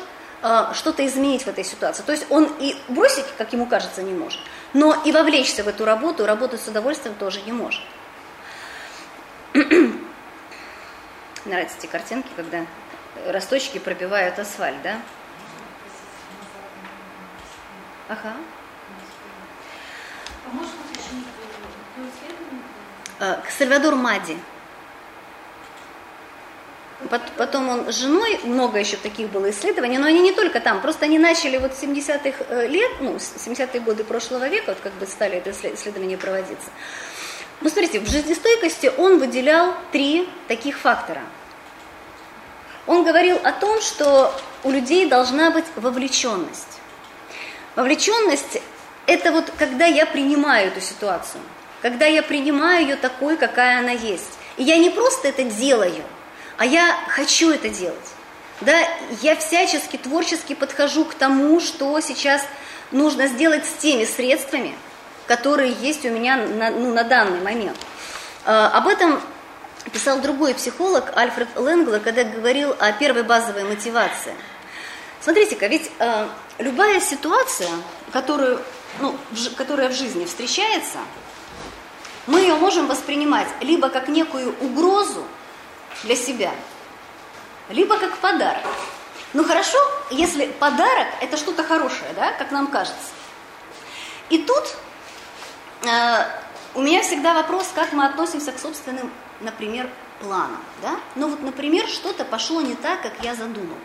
что-то 0.73 1.05
изменить 1.05 1.43
в 1.43 1.47
этой 1.47 1.63
ситуации. 1.63 2.03
То 2.03 2.11
есть 2.11 2.25
он 2.29 2.51
и 2.59 2.75
бросить, 2.89 3.25
как 3.37 3.53
ему 3.53 3.65
кажется, 3.65 4.03
не 4.03 4.13
может, 4.13 4.39
но 4.73 4.93
и 5.05 5.11
вовлечься 5.11 5.63
в 5.63 5.67
эту 5.69 5.85
работу, 5.85 6.25
работать 6.25 6.61
с 6.61 6.67
удовольствием 6.67 7.15
тоже 7.15 7.41
не 7.41 7.53
может. 7.53 7.81
Нравятся 11.45 11.77
эти 11.77 11.87
картинки, 11.87 12.27
когда 12.35 12.65
росточки 13.27 13.77
пробивают 13.77 14.37
асфальт, 14.39 14.81
да? 14.81 14.97
Ага. 18.09 18.33
А 20.45 20.49
какое 20.49 22.09
исследование? 22.09 22.63
Э, 23.19 23.37
Сальвадор 23.49 23.95
Мади. 23.95 24.37
Пот- 27.10 27.32
Потом 27.38 27.70
он 27.70 27.91
с 27.91 27.97
женой, 27.97 28.39
много 28.43 28.80
еще 28.80 28.97
таких 28.97 29.30
было 29.30 29.49
исследований, 29.51 29.97
но 29.97 30.08
они 30.08 30.20
не 30.22 30.32
только 30.32 30.60
там, 30.60 30.82
просто 30.82 31.06
они 31.06 31.20
начали 31.20 31.58
вот 31.58 31.74
с 31.74 31.84
70-х 31.84 32.45
э, 32.49 32.68
лет, 32.68 32.91
ну, 33.01 33.20
с 33.20 33.34
70-е 33.47 33.80
годы 33.82 34.04
прошлого 34.04 34.47
века, 34.47 34.70
вот 34.72 34.80
как 34.82 34.93
бы 34.93 35.06
стали 35.06 35.38
это 35.38 35.51
исслед- 35.51 35.76
исследования 35.76 36.18
проводиться. 36.18 36.70
Ну, 37.62 37.70
смотрите, 37.70 37.99
в 37.99 38.10
жизнестойкости 38.10 38.91
он 38.97 39.20
выделял 39.20 39.74
три 39.91 40.28
таких 40.47 40.78
фактора. 40.78 41.22
Он 42.86 43.04
говорил 43.06 43.39
о 43.43 43.51
том, 43.54 43.82
что 43.82 44.34
у 44.64 44.70
людей 44.72 45.08
должна 45.08 45.51
быть 45.51 45.66
вовлеченность. 45.76 46.80
Вовлеченность– 47.76 48.62
это 49.08 49.32
вот 49.32 49.51
когда 49.58 49.86
я 49.86 50.06
принимаю 50.06 50.68
эту 50.68 50.82
ситуацию, 50.82 51.41
когда 51.82 52.06
я 52.06 52.22
принимаю 52.22 52.84
ее 52.84 52.95
такой, 52.97 53.38
какая 53.38 53.80
она 53.80 53.91
есть. 53.91 54.38
И 54.58 54.64
я 54.64 54.78
не 54.78 54.89
просто 54.89 55.30
это 55.30 55.43
делаю, 55.43 56.04
а 56.58 56.66
я 56.66 56.95
хочу 57.10 57.49
это 57.51 57.70
делать. 57.70 57.97
Да, 58.62 58.80
я 59.22 59.36
всячески 59.36 59.97
творчески 59.97 60.54
подхожу 60.54 61.06
к 61.06 61.16
тому, 61.16 61.60
что 61.60 61.99
сейчас 61.99 62.45
нужно 62.91 63.28
сделать 63.28 63.66
с 63.66 63.74
теми 63.74 64.06
средствами, 64.06 64.76
которые 65.28 65.74
есть 65.74 66.06
у 66.06 66.10
меня 66.10 66.38
на, 66.38 66.70
ну, 66.70 66.93
на 66.93 67.04
данный 67.04 67.41
момент. 67.41 67.78
Э, 68.45 68.70
об 68.72 68.88
этом 68.88 69.20
писал 69.91 70.22
другой 70.22 70.54
психолог 70.54 71.12
Альфред 71.16 71.49
Ленглер, 71.56 71.99
когда 71.99 72.24
говорил 72.24 72.76
о 72.80 72.91
первой 72.93 73.24
базовой 73.24 73.64
мотивации. 73.64 74.34
Смотрите-ка, 75.20 75.68
ведь 75.68 75.91
э, 75.99 76.28
любая 76.60 77.01
ситуация, 77.01 77.70
которую, 78.12 78.62
ну, 78.99 79.16
в 79.32 79.56
которая 79.56 79.89
в 79.89 79.93
жизни 79.93 80.26
встречается, 80.26 80.99
мы 82.28 82.41
ее 82.41 82.56
можем 82.56 82.88
воспринимать 82.88 83.47
либо 83.62 83.89
как 83.89 84.08
некую 84.08 84.56
угрозу 84.62 85.26
для 86.03 86.15
себя, 86.15 86.51
либо 87.69 87.97
как 87.97 88.17
подарок. 88.17 88.63
Ну 89.33 89.43
хорошо, 89.43 89.77
если 90.11 90.47
подарок 90.47 91.07
это 91.21 91.37
что-то 91.37 91.63
хорошее, 91.63 92.11
да, 92.15 92.31
как 92.33 92.51
нам 92.51 92.67
кажется. 92.67 93.09
И 94.29 94.39
тут 94.39 94.63
э, 95.83 96.25
у 96.75 96.81
меня 96.81 97.01
всегда 97.01 97.33
вопрос, 97.33 97.69
как 97.73 97.93
мы 97.93 98.05
относимся 98.05 98.51
к 98.51 98.59
собственным, 98.59 99.11
например, 99.41 99.89
планам. 100.19 100.63
Да? 100.81 100.95
Ну 101.15 101.29
вот, 101.29 101.41
например, 101.41 101.87
что-то 101.87 102.25
пошло 102.25 102.61
не 102.61 102.75
так, 102.75 103.01
как 103.01 103.13
я 103.21 103.35
задумал. 103.35 103.77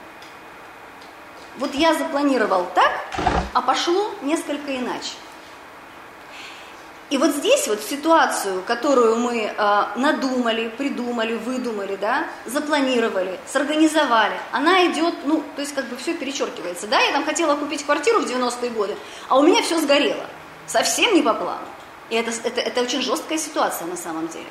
Вот 1.58 1.74
я 1.74 1.94
запланировал 1.94 2.66
так, 2.74 2.92
а 3.52 3.62
пошло 3.62 4.14
несколько 4.22 4.76
иначе. 4.76 5.12
И 7.10 7.16
вот 7.16 7.30
здесь 7.30 7.66
вот 7.68 7.80
ситуацию, 7.80 8.62
которую 8.66 9.16
мы 9.16 9.44
э, 9.44 9.84
надумали, 9.96 10.68
придумали, 10.68 11.36
выдумали, 11.36 11.96
да, 11.96 12.26
запланировали, 12.44 13.40
сорганизовали, 13.50 14.36
она 14.52 14.86
идет, 14.86 15.14
ну, 15.24 15.42
то 15.56 15.62
есть 15.62 15.74
как 15.74 15.86
бы 15.86 15.96
все 15.96 16.12
перечеркивается, 16.12 16.86
да, 16.86 17.00
я 17.00 17.12
там 17.12 17.24
хотела 17.24 17.56
купить 17.56 17.82
квартиру 17.84 18.20
в 18.20 18.26
90-е 18.26 18.70
годы, 18.70 18.94
а 19.28 19.38
у 19.38 19.42
меня 19.42 19.62
все 19.62 19.80
сгорело, 19.80 20.26
совсем 20.66 21.14
не 21.14 21.22
по 21.22 21.32
плану. 21.32 21.64
И 22.10 22.14
это, 22.14 22.30
это, 22.44 22.60
это 22.60 22.82
очень 22.82 23.00
жесткая 23.00 23.38
ситуация 23.38 23.86
на 23.86 23.96
самом 23.96 24.28
деле. 24.28 24.46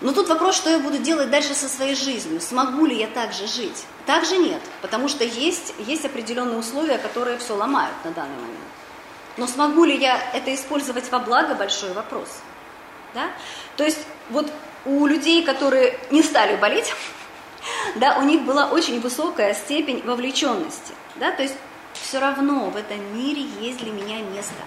Но 0.00 0.12
тут 0.12 0.28
вопрос, 0.28 0.56
что 0.56 0.70
я 0.70 0.78
буду 0.78 0.98
делать 0.98 1.30
дальше 1.30 1.54
со 1.54 1.68
своей 1.68 1.94
жизнью, 1.94 2.40
смогу 2.40 2.86
ли 2.86 2.96
я 2.96 3.08
так 3.08 3.32
же 3.34 3.46
жить? 3.46 3.84
Так 4.06 4.24
же 4.24 4.38
нет, 4.38 4.60
потому 4.80 5.06
что 5.06 5.22
есть, 5.22 5.74
есть 5.78 6.04
определенные 6.06 6.58
условия, 6.58 6.96
которые 6.96 7.38
все 7.38 7.54
ломают 7.54 7.94
на 8.04 8.10
данный 8.10 8.36
момент. 8.36 8.72
Но 9.36 9.46
смогу 9.46 9.84
ли 9.84 9.96
я 9.96 10.20
это 10.32 10.54
использовать 10.54 11.10
во 11.10 11.18
благо, 11.18 11.54
большой 11.54 11.92
вопрос. 11.92 12.28
Да? 13.14 13.30
То 13.76 13.84
есть 13.84 14.00
вот 14.30 14.50
у 14.84 15.06
людей, 15.06 15.44
которые 15.44 15.98
не 16.10 16.22
стали 16.22 16.56
болеть, 16.56 16.94
да, 17.96 18.18
у 18.18 18.22
них 18.22 18.42
была 18.42 18.66
очень 18.66 19.00
высокая 19.00 19.54
степень 19.54 20.02
вовлеченности. 20.04 20.92
Да? 21.16 21.30
То 21.32 21.42
есть 21.42 21.54
все 21.94 22.18
равно 22.18 22.70
в 22.70 22.76
этом 22.76 23.16
мире 23.16 23.42
есть 23.60 23.78
для 23.78 23.92
меня 23.92 24.20
место. 24.20 24.62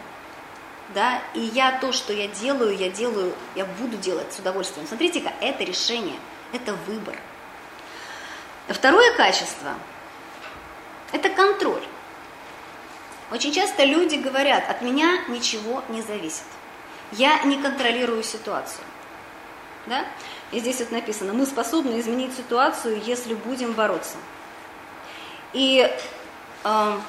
Да? 0.94 1.22
И 1.34 1.40
я 1.40 1.78
то, 1.80 1.92
что 1.92 2.14
я 2.14 2.28
делаю, 2.28 2.76
я 2.76 2.90
делаю, 2.90 3.34
я 3.56 3.66
буду 3.66 3.98
делать 3.98 4.32
с 4.34 4.40
удовольствием. 4.40 4.88
Смотрите-ка, 4.88 5.34
это 5.42 5.64
решение, 5.64 6.18
это 6.54 6.74
выбор. 6.88 7.16
Второе 8.68 9.16
качество– 9.16 9.76
это 11.12 11.30
контроль. 11.30 11.84
Очень 13.36 13.52
часто 13.52 13.84
люди 13.84 14.16
говорят, 14.16 14.70
от 14.70 14.82
меня 14.82 15.20
ничего 15.28 15.84
не 15.90 16.02
зависит. 16.02 16.46
Я 17.12 17.44
не 17.44 17.62
контролирую 17.62 18.24
ситуацию. 18.24 18.86
Да? 19.88 20.06
И 20.54 20.60
здесь 20.62 20.80
вот 20.80 20.94
написано, 20.94 21.34
мы 21.34 21.46
способны 21.46 22.00
изменить 22.00 22.34
ситуацию, 22.34 23.02
если 23.06 23.34
будем 23.34 23.74
бороться. 23.74 24.16
И, 25.52 25.86
э, 26.64 27.00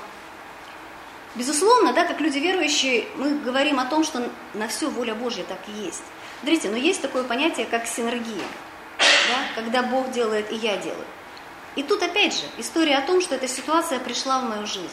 безусловно, 1.37 1.93
да, 1.93 2.05
как 2.05 2.21
люди 2.21 2.39
верующие, 2.39 3.07
мы 3.15 3.39
говорим 3.39 3.79
о 3.79 3.85
том, 3.85 4.03
что 4.03 4.29
на 4.55 4.67
все 4.67 4.91
воля 4.91 5.15
Божья 5.15 5.45
так 5.45 5.61
и 5.69 5.85
есть. 5.85 6.03
Смотрите, 6.41 6.71
но 6.71 6.77
есть 6.77 7.03
такое 7.03 7.23
понятие, 7.23 7.67
как 7.67 7.87
синергия, 7.87 8.49
да, 8.99 9.55
когда 9.55 9.85
Бог 9.85 10.11
делает 10.11 10.51
и 10.51 10.57
я 10.57 10.77
делаю. 10.77 11.07
И 11.77 11.85
тут 11.85 12.03
опять 12.03 12.35
же 12.35 12.43
история 12.59 12.97
о 12.97 13.07
том, 13.07 13.21
что 13.21 13.37
эта 13.37 13.47
ситуация 13.47 14.01
пришла 14.01 14.41
в 14.41 14.49
мою 14.49 14.67
жизнь. 14.67 14.91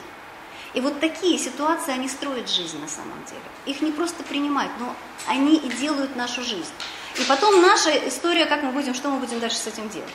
И 0.74 0.82
вот 0.82 1.00
такие 1.00 1.38
ситуации, 1.38 1.92
они 1.92 2.10
строят 2.10 2.50
жизнь 2.50 2.80
на 2.80 2.88
самом 2.88 3.24
деле. 3.26 3.42
Их 3.66 3.82
не 3.82 3.92
просто 3.92 4.24
принимать, 4.24 4.72
но 4.80 4.96
они 5.28 5.56
и 5.56 5.70
делают 5.70 6.16
нашу 6.16 6.44
жизнь. 6.44 6.74
И 7.20 7.24
потом 7.26 7.62
наша 7.62 7.92
история, 8.08 8.48
как 8.48 8.64
мы 8.64 8.72
будем, 8.72 8.96
что 8.96 9.10
мы 9.10 9.20
будем 9.20 9.40
дальше 9.40 9.58
с 9.58 9.68
этим 9.68 9.88
делать. 9.90 10.10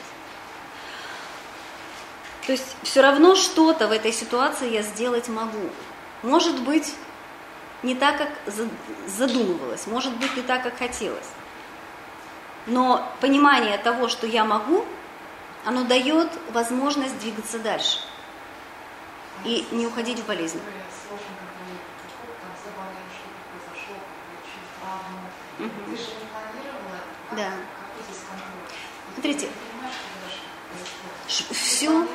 То 2.45 2.51
есть 2.51 2.75
все 2.83 3.01
равно 3.01 3.35
что-то 3.35 3.87
в 3.87 3.91
этой 3.91 4.11
ситуации 4.11 4.69
я 4.69 4.81
сделать 4.81 5.29
могу. 5.29 5.69
Может 6.23 6.59
быть, 6.61 6.93
не 7.81 7.95
так, 7.95 8.17
как 8.17 8.29
задумывалось, 9.07 9.87
может 9.87 10.13
быть, 10.17 10.35
не 10.35 10.43
так, 10.43 10.63
как 10.63 10.77
хотелось. 10.77 11.27
Но 12.65 13.09
понимание 13.21 13.77
того, 13.77 14.09
что 14.09 14.27
я 14.27 14.43
могу, 14.43 14.83
оно 15.63 15.83
дает 15.85 16.27
возможность 16.51 17.17
двигаться 17.19 17.59
дальше 17.59 17.99
и 19.45 19.67
не 19.71 19.87
уходить 19.87 20.19
в 20.19 20.25
болезнь. 20.25 20.59
Да. 27.35 27.51
Смотрите. 29.13 29.49
все 31.27 32.07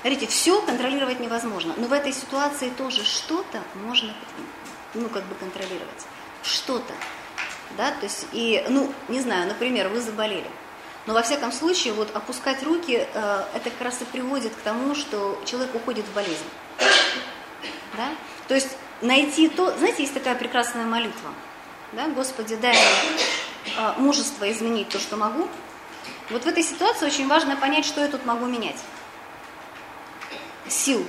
Смотрите, 0.00 0.26
все 0.26 0.60
контролировать 0.62 1.20
невозможно, 1.20 1.74
но 1.76 1.86
в 1.86 1.92
этой 1.92 2.12
ситуации 2.12 2.70
тоже 2.70 3.04
что-то 3.04 3.62
можно, 3.74 4.12
ну, 4.94 5.08
как 5.08 5.22
бы 5.26 5.36
контролировать. 5.36 6.06
Что-то. 6.42 6.92
Да, 7.76 7.92
то 7.92 8.06
есть, 8.06 8.26
и, 8.32 8.64
ну, 8.68 8.92
не 9.06 9.20
знаю, 9.20 9.46
например, 9.46 9.88
вы 9.88 10.00
заболели. 10.00 10.50
Но 11.06 11.14
во 11.14 11.22
всяком 11.22 11.52
случае, 11.52 11.94
вот 11.94 12.14
опускать 12.14 12.62
руки, 12.62 13.06
э, 13.12 13.44
это 13.54 13.70
как 13.70 13.80
раз 13.80 14.02
и 14.02 14.04
приводит 14.04 14.54
к 14.54 14.60
тому, 14.60 14.94
что 14.94 15.40
человек 15.44 15.74
уходит 15.74 16.06
в 16.06 16.12
болезнь. 16.14 16.44
Да? 17.96 18.08
То 18.48 18.54
есть 18.54 18.76
найти 19.00 19.48
то, 19.48 19.76
знаете, 19.78 20.02
есть 20.02 20.14
такая 20.14 20.34
прекрасная 20.34 20.84
молитва. 20.84 21.30
Да? 21.92 22.08
Господи, 22.08 22.56
дай 22.56 22.72
мне 22.72 23.76
э, 23.76 23.92
мужество 23.98 24.50
изменить 24.50 24.88
то, 24.88 24.98
что 24.98 25.16
могу. 25.16 25.48
Вот 26.30 26.44
в 26.44 26.46
этой 26.46 26.62
ситуации 26.62 27.06
очень 27.06 27.28
важно 27.28 27.56
понять, 27.56 27.84
что 27.84 28.00
я 28.00 28.08
тут 28.08 28.24
могу 28.24 28.46
менять 28.46 28.78
сил, 30.72 31.06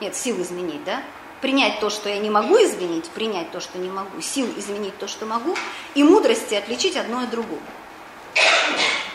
нет, 0.00 0.14
сил 0.14 0.40
изменить, 0.40 0.84
да, 0.84 1.02
принять 1.40 1.80
то, 1.80 1.90
что 1.90 2.08
я 2.08 2.18
не 2.18 2.30
могу 2.30 2.56
изменить, 2.56 3.08
принять 3.10 3.50
то, 3.50 3.60
что 3.60 3.78
не 3.78 3.90
могу, 3.90 4.20
сил 4.20 4.46
изменить 4.56 4.96
то, 4.98 5.08
что 5.08 5.26
могу, 5.26 5.56
и 5.94 6.02
мудрости 6.02 6.54
отличить 6.54 6.96
одно 6.96 7.20
от 7.20 7.30
другого. 7.30 7.60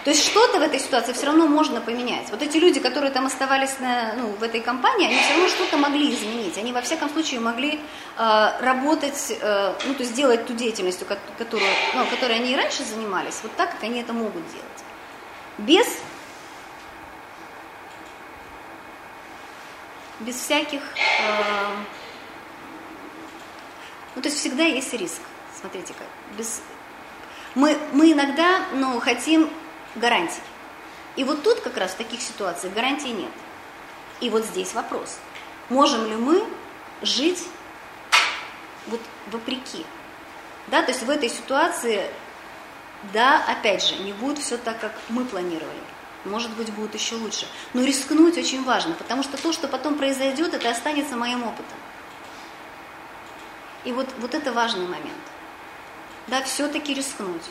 То 0.04 0.10
есть 0.10 0.26
что-то 0.26 0.58
в 0.60 0.62
этой 0.64 0.80
ситуации 0.80 1.14
все 1.14 1.28
равно 1.28 1.48
можно 1.48 1.80
поменять. 1.80 2.30
Вот 2.32 2.42
эти 2.42 2.58
люди, 2.58 2.80
которые 2.80 3.12
там 3.12 3.28
оставались 3.28 3.78
на, 3.80 4.14
ну, 4.16 4.30
в 4.30 4.42
этой 4.42 4.60
компании, 4.60 5.08
они 5.08 5.18
все 5.18 5.34
равно 5.34 5.48
что-то 5.48 5.78
могли 5.78 6.14
изменить. 6.16 6.58
Они 6.58 6.74
во 6.74 6.82
всяком 6.82 7.10
случае 7.12 7.40
могли 7.40 7.80
э, 8.18 8.52
работать, 8.62 9.38
э, 9.40 9.74
ну, 9.86 9.94
то 9.94 10.02
есть 10.02 10.16
делать 10.16 10.48
ту 10.48 10.54
деятельность, 10.54 11.06
ко- 11.06 11.20
которую, 11.38 11.70
ну, 11.94 12.06
которой 12.08 12.38
они 12.38 12.54
и 12.54 12.56
раньше 12.56 12.84
занимались, 12.84 13.40
вот 13.44 13.56
так, 13.56 13.72
как 13.72 13.84
они 13.84 14.02
это 14.02 14.12
могут 14.14 14.44
делать. 14.52 14.66
Без 15.60 15.88
без 20.22 20.36
всяких... 20.36 20.82
э, 20.82 21.76
ну, 24.16 24.22
то 24.22 24.30
есть 24.30 24.40
всегда 24.40 24.64
есть 24.64 24.94
риск. 24.94 25.22
Смотрите 25.60 25.94
как. 25.94 26.08
Без... 26.38 26.62
Мы, 27.56 27.78
мы 27.92 28.12
иногда 28.12 28.62
ну, 28.74 29.00
хотим 29.00 29.50
гарантий. 29.96 30.42
И 31.16 31.24
вот 31.24 31.44
тут 31.44 31.60
как 31.60 31.78
раз 31.78 31.92
в 31.92 31.96
таких 31.96 32.22
ситуациях 32.22 32.74
гарантий 32.74 33.12
нет. 33.12 33.32
И 34.20 34.30
вот 34.30 34.46
здесь 34.46 34.74
вопрос. 34.74 35.18
Можем 35.70 36.06
ли 36.06 36.16
мы 36.16 36.44
жить 37.02 37.44
вот 38.88 39.02
вопреки? 39.28 39.86
Да, 40.68 40.82
то 40.84 40.92
есть 40.92 41.04
в 41.04 41.10
этой 41.10 41.30
ситуации, 41.30 42.10
да, 43.14 43.44
опять 43.46 43.84
же, 43.86 43.96
не 43.96 44.14
будет 44.14 44.38
все 44.38 44.58
так, 44.58 44.80
как 44.80 44.94
мы 45.10 45.26
планировали. 45.26 45.82
Может 46.24 46.52
быть, 46.52 46.72
будет 46.72 46.94
еще 46.94 47.16
лучше. 47.16 47.48
Но 47.74 47.84
рискнуть 47.84 48.38
очень 48.38 48.64
важно, 48.64 48.94
потому 48.94 49.24
что 49.24 49.42
то, 49.42 49.52
что 49.52 49.68
потом 49.68 49.98
произойдет, 49.98 50.54
это 50.54 50.70
останется 50.70 51.16
моим 51.16 51.44
опытом. 51.44 51.78
И 53.84 53.92
вот, 53.92 54.08
вот 54.20 54.36
это 54.36 54.54
важный 54.54 54.86
момент. 54.86 55.18
Да, 56.28 56.44
все-таки 56.44 56.94
рискнуть. 56.94 57.42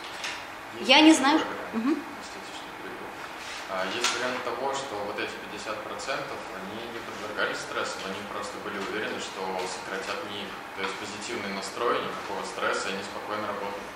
Я 0.82 1.00
не 1.00 1.12
знаю. 1.12 1.40
Мгм. 1.72 1.96
Простите, 1.96 2.46
что 2.54 2.64
перебил. 2.82 3.06
А, 3.08 3.59
Есть 3.94 4.10
вариант 4.18 4.42
того, 4.44 4.74
что 4.74 4.94
вот 5.06 5.18
эти 5.18 5.30
50% 5.30 5.70
они 6.10 6.82
не 6.92 6.98
подвергались 7.06 7.58
стрессу, 7.58 7.98
они 8.04 8.18
просто 8.32 8.52
были 8.64 8.78
уверены, 8.78 9.18
что 9.20 9.40
сократят 9.70 10.18
не 10.30 10.42
их. 10.42 10.50
То 10.76 10.82
есть 10.82 10.94
позитивный 10.96 11.54
настрой, 11.54 11.94
никакого 12.02 12.42
стресса, 12.44 12.88
они 12.88 13.02
спокойно 13.02 13.46
работают. 13.46 13.86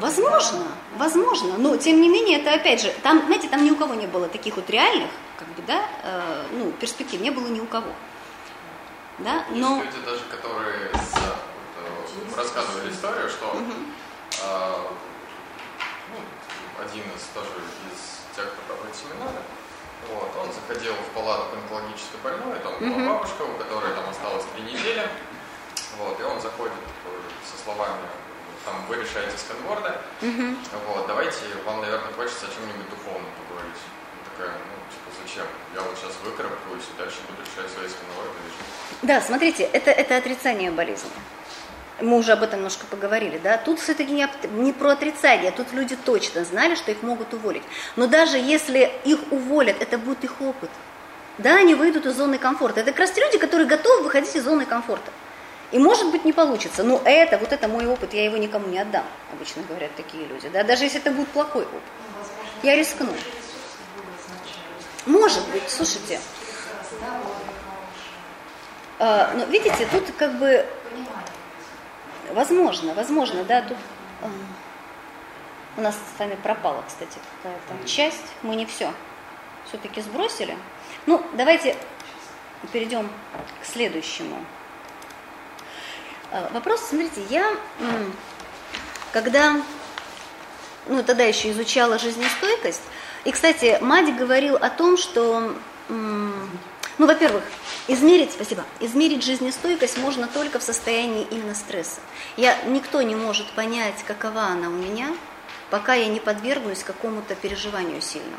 Возможно, 0.00 0.66
возможно, 0.96 1.58
но 1.58 1.76
тем 1.76 2.00
не 2.00 2.08
менее 2.08 2.40
это 2.40 2.54
опять 2.54 2.80
же, 2.80 2.90
там, 3.02 3.22
знаете, 3.26 3.48
там 3.48 3.62
ни 3.64 3.70
у 3.70 3.76
кого 3.76 3.92
не 3.94 4.06
было 4.06 4.26
таких 4.28 4.56
вот 4.56 4.70
реальных, 4.70 5.10
как 5.38 5.48
бы, 5.48 5.62
да, 5.66 5.82
э, 6.02 6.46
ну, 6.52 6.72
перспектив 6.72 7.20
не 7.20 7.30
было 7.30 7.46
ни 7.48 7.60
у 7.60 7.66
кого. 7.66 7.92
Да, 9.18 9.44
но... 9.50 9.82
Есть 9.82 9.94
люди 9.94 10.06
даже, 10.06 10.20
которые 10.30 10.90
с- 10.94 11.12
вот, 11.12 12.32
э, 12.32 12.36
рассказывали 12.36 12.90
историю, 12.90 13.28
что 13.28 13.54
а, 14.44 14.88
ну, 14.90 14.96
один 16.80 17.04
из 17.16 17.22
тоже 17.34 17.50
из 17.92 18.00
тех, 18.36 18.46
кто 18.52 18.60
проводит 18.68 18.94
семинары, 18.96 19.40
вот, 20.12 20.30
он 20.40 20.52
заходил 20.52 20.92
в 20.94 21.08
палату 21.14 21.50
к 21.50 21.54
онкологически 21.56 22.16
больной, 22.22 22.58
там 22.60 22.72
была 22.78 22.96
Мгм. 22.96 23.06
бабушка, 23.08 23.42
у 23.42 23.54
которой 23.56 23.92
там 23.94 24.08
осталось 24.08 24.44
три 24.54 24.62
недели, 24.64 25.08
вот, 25.98 26.20
и 26.20 26.22
он 26.22 26.40
заходит 26.40 26.74
такой 26.74 27.18
со 27.48 27.56
словами, 27.62 28.04
там, 28.64 28.74
вы 28.88 28.96
решаете 28.96 29.36
сканворды, 29.38 29.92
Мгм. 30.20 30.58
вот, 30.88 31.06
давайте, 31.06 31.40
вам, 31.64 31.80
наверное, 31.80 32.12
хочется 32.12 32.46
о 32.46 32.50
чем-нибудь 32.54 32.90
духовном 32.90 33.30
поговорить. 33.40 33.82
Такая, 34.36 34.52
ну, 34.52 34.74
типа, 34.92 35.08
зачем? 35.22 35.46
Я 35.74 35.80
вот 35.80 35.96
сейчас 35.96 36.12
выкарабкаюсь 36.22 36.84
и 36.92 36.98
дальше 36.98 37.16
буду 37.30 37.40
решать 37.40 37.72
свои 37.72 37.88
сканворды. 37.88 38.36
и 38.44 38.50
жить». 38.52 38.98
Да, 39.02 39.20
смотрите, 39.22 39.64
это, 39.64 39.90
это 39.90 40.16
отрицание 40.18 40.70
болезни. 40.70 41.08
Мы 42.00 42.18
уже 42.18 42.32
об 42.32 42.42
этом 42.42 42.58
немножко 42.58 42.84
поговорили, 42.86 43.38
да. 43.38 43.56
Тут 43.56 43.80
все-таки 43.80 44.12
не, 44.12 44.28
не 44.52 44.72
про 44.72 44.90
отрицание, 44.90 45.50
тут 45.50 45.72
люди 45.72 45.96
точно 45.96 46.44
знали, 46.44 46.74
что 46.74 46.90
их 46.90 47.02
могут 47.02 47.32
уволить. 47.32 47.62
Но 47.96 48.06
даже 48.06 48.36
если 48.36 48.92
их 49.04 49.18
уволят, 49.30 49.80
это 49.80 49.96
будет 49.96 50.22
их 50.24 50.40
опыт. 50.40 50.70
Да, 51.38 51.56
они 51.56 51.74
выйдут 51.74 52.06
из 52.06 52.16
зоны 52.16 52.38
комфорта. 52.38 52.80
Это 52.80 52.90
как 52.90 53.00
раз 53.00 53.12
те 53.12 53.22
люди, 53.22 53.38
которые 53.38 53.66
готовы 53.66 54.04
выходить 54.04 54.34
из 54.36 54.44
зоны 54.44 54.66
комфорта. 54.66 55.10
И 55.72 55.78
может 55.78 56.10
быть 56.10 56.24
не 56.24 56.32
получится, 56.32 56.84
но 56.84 57.02
это, 57.04 57.38
вот 57.38 57.52
это 57.52 57.66
мой 57.66 57.86
опыт, 57.86 58.14
я 58.14 58.24
его 58.24 58.36
никому 58.36 58.68
не 58.68 58.78
отдам, 58.78 59.04
обычно 59.32 59.62
говорят 59.62 59.94
такие 59.96 60.24
люди. 60.26 60.48
Да? 60.48 60.62
Даже 60.62 60.84
если 60.84 61.00
это 61.00 61.10
будет 61.10 61.28
плохой 61.28 61.62
опыт. 61.62 61.82
Ну, 62.62 62.68
Я 62.68 62.76
рискну. 62.76 63.12
Может 65.06 65.46
быть, 65.48 65.68
слушайте, 65.68 66.20
э, 68.98 69.28
но 69.34 69.44
видите, 69.46 69.86
тут 69.90 70.04
как 70.16 70.38
бы. 70.38 70.64
Возможно, 72.32 72.94
возможно, 72.94 73.44
да, 73.44 73.62
тут 73.62 73.76
э, 74.22 74.28
у 75.76 75.80
нас 75.80 75.94
с 75.94 76.18
вами 76.18 76.36
пропала, 76.42 76.82
кстати, 76.86 77.18
какая-то 77.42 77.88
часть, 77.88 78.24
мы 78.42 78.56
не 78.56 78.66
все 78.66 78.92
все-таки 79.68 80.00
сбросили. 80.00 80.56
Ну, 81.06 81.22
давайте 81.34 81.76
перейдем 82.72 83.08
к 83.62 83.66
следующему. 83.66 84.36
Э, 86.30 86.48
Вопрос, 86.52 86.80
смотрите, 86.88 87.22
я, 87.30 87.56
когда, 89.12 89.56
ну, 90.86 91.02
тогда 91.02 91.24
еще 91.24 91.50
изучала 91.50 91.98
жизнестойкость, 91.98 92.82
и, 93.24 93.32
кстати, 93.32 93.78
Мадик 93.80 94.16
говорил 94.16 94.56
о 94.56 94.70
том, 94.70 94.96
что, 94.96 95.54
ну, 95.88 96.46
во-первых, 96.98 97.42
измерить, 97.88 98.32
спасибо, 98.32 98.64
измерить 98.80 99.24
жизнестойкость 99.24 99.98
можно 99.98 100.26
только 100.28 100.58
в 100.58 100.62
состоянии 100.62 101.26
именно 101.30 101.54
стресса. 101.54 102.00
Я, 102.36 102.56
никто 102.66 103.02
не 103.02 103.14
может 103.14 103.50
понять, 103.52 104.02
какова 104.06 104.46
она 104.46 104.68
у 104.68 104.72
меня, 104.72 105.14
пока 105.70 105.94
я 105.94 106.06
не 106.08 106.20
подвергнусь 106.20 106.82
какому-то 106.82 107.34
переживанию 107.34 108.00
сильному. 108.00 108.36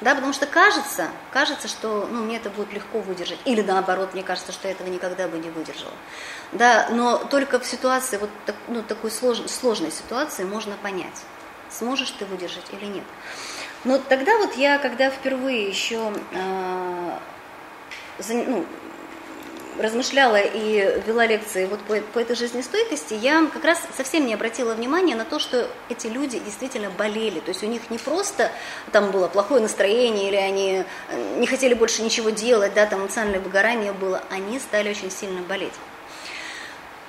Да, 0.00 0.14
потому 0.14 0.32
что 0.32 0.46
кажется, 0.46 1.08
кажется, 1.32 1.66
что 1.66 2.08
ну, 2.10 2.22
мне 2.22 2.36
это 2.36 2.50
будет 2.50 2.72
легко 2.72 3.00
выдержать. 3.00 3.38
Или 3.44 3.62
наоборот, 3.62 4.14
мне 4.14 4.22
кажется, 4.22 4.52
что 4.52 4.68
я 4.68 4.74
этого 4.74 4.86
никогда 4.88 5.26
бы 5.26 5.38
не 5.38 5.50
выдержала. 5.50 5.92
Да, 6.52 6.88
но 6.92 7.18
только 7.18 7.58
в 7.58 7.66
ситуации, 7.66 8.16
вот 8.16 8.30
так- 8.46 8.54
ну, 8.68 8.82
такой 8.84 9.10
слож, 9.10 9.38
сложной 9.48 9.90
ситуации 9.90 10.44
можно 10.44 10.76
понять, 10.76 11.24
сможешь 11.68 12.12
ты 12.12 12.26
выдержать 12.26 12.66
или 12.70 12.86
нет. 12.86 13.04
Но 13.82 13.98
тогда 13.98 14.38
вот 14.38 14.54
я, 14.56 14.78
когда 14.78 15.10
впервые 15.10 15.68
еще 15.68 16.12
э, 16.30 17.10
за- 17.10 17.18
ну, 18.28 18.64
размышляла 19.78 20.40
и 20.40 21.02
вела 21.06 21.26
лекции 21.26 21.66
вот 21.66 21.80
по, 21.80 21.96
по 21.96 22.18
этой 22.18 22.36
жизнестойкости, 22.36 23.14
я 23.14 23.46
как 23.52 23.64
раз 23.64 23.80
совсем 23.96 24.26
не 24.26 24.34
обратила 24.34 24.74
внимания 24.74 25.14
на 25.14 25.24
то, 25.24 25.38
что 25.38 25.68
эти 25.88 26.08
люди 26.08 26.38
действительно 26.38 26.90
болели. 26.90 27.40
То 27.40 27.50
есть 27.50 27.62
у 27.62 27.66
них 27.66 27.90
не 27.90 27.98
просто 27.98 28.50
там 28.92 29.10
было 29.10 29.28
плохое 29.28 29.62
настроение, 29.62 30.28
или 30.28 30.36
они 30.36 30.84
э, 31.10 31.38
не 31.38 31.46
хотели 31.46 31.74
больше 31.74 32.02
ничего 32.02 32.30
делать, 32.30 32.74
да, 32.74 32.86
там 32.86 33.02
эмоциональное 33.02 33.40
выгорание 33.40 33.92
было, 33.92 34.22
они 34.30 34.58
стали 34.58 34.90
очень 34.90 35.10
сильно 35.10 35.42
болеть. 35.42 35.74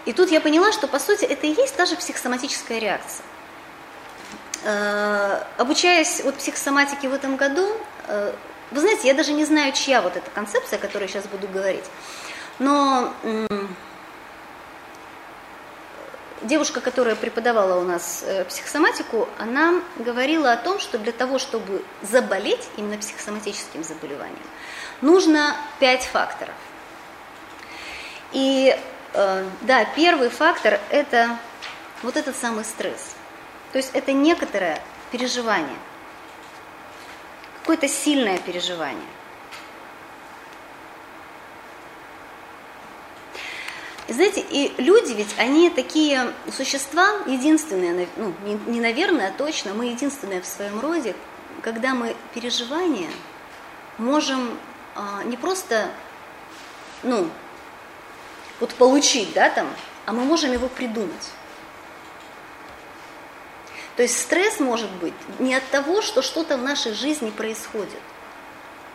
И 0.05 0.13
тут 0.13 0.31
я 0.31 0.41
поняла, 0.41 0.71
что 0.71 0.87
по 0.87 0.99
сути 0.99 1.25
это 1.25 1.47
и 1.47 1.53
есть 1.53 1.75
та 1.75 1.85
же 1.85 1.95
психосоматическая 1.95 2.79
реакция. 2.79 3.25
Э, 4.63 5.43
Обучаясь 5.57 6.21
вот 6.23 6.35
психосоматике 6.35 7.09
в 7.09 7.13
этом 7.13 7.35
году, 7.35 7.67
э, 8.07 8.33
вы 8.71 8.79
знаете, 8.79 9.07
я 9.07 9.13
даже 9.13 9.33
не 9.33 9.45
знаю, 9.45 9.73
чья 9.73 10.01
вот 10.01 10.15
эта 10.15 10.29
концепция, 10.31 10.77
о 10.77 10.81
которой 10.81 11.03
я 11.03 11.07
сейчас 11.07 11.25
буду 11.27 11.47
говорить. 11.47 11.85
Но 12.59 13.13
девушка, 16.41 16.81
которая 16.81 17.15
преподавала 17.15 17.79
у 17.79 17.83
нас 17.83 18.23
э, 18.25 18.45
психосоматику, 18.45 19.27
она 19.37 19.81
говорила 19.97 20.51
о 20.51 20.57
том, 20.57 20.79
что 20.79 20.97
для 20.97 21.11
того, 21.11 21.39
чтобы 21.39 21.83
заболеть 22.01 22.67
именно 22.77 22.97
психосоматическим 22.97 23.83
заболеванием, 23.83 24.37
нужно 25.01 25.55
пять 25.79 26.03
факторов. 26.05 26.55
И 28.31 28.77
э, 29.13 29.45
да, 29.61 29.85
первый 29.95 30.29
фактор– 30.29 30.79
это 30.89 31.37
вот 32.03 32.15
этот 32.15 32.35
самый 32.35 32.63
стресс. 32.63 33.15
То 33.71 33.77
есть 33.77 33.91
это 33.93 34.13
некоторое 34.13 34.81
переживание, 35.11 35.77
какое-то 37.69 37.87
сильное 37.87 38.39
переживание. 38.39 39.05
И 44.07 44.13
знаете, 44.13 44.43
и 44.49 44.73
люди 44.81 45.13
ведь, 45.13 45.35
они 45.37 45.69
такие 45.69 46.33
существа, 46.51 47.07
единственные, 47.27 48.07
ну, 48.17 48.33
не, 48.65 48.79
наверное, 48.81 49.27
а 49.27 49.31
точно, 49.31 49.75
мы 49.75 49.85
единственные 49.85 50.41
в 50.41 50.47
своем 50.47 50.79
роде, 50.79 51.15
когда 51.61 51.93
мы 51.93 52.15
переживания 52.33 53.11
можем 53.99 54.57
а, 54.95 55.21
не 55.25 55.37
просто, 55.37 55.91
ну, 57.03 57.29
вот 58.59 58.73
получить, 58.73 59.31
да, 59.33 59.51
там, 59.51 59.67
а 60.07 60.13
мы 60.13 60.23
можем 60.23 60.51
его 60.51 60.69
придумать. 60.69 61.29
То 63.99 64.03
есть 64.03 64.17
стресс 64.17 64.61
может 64.61 64.89
быть 64.91 65.13
не 65.39 65.53
от 65.53 65.65
того, 65.71 66.01
что 66.01 66.21
что-то 66.21 66.55
в 66.55 66.63
нашей 66.63 66.93
жизни 66.93 67.31
происходит, 67.31 67.99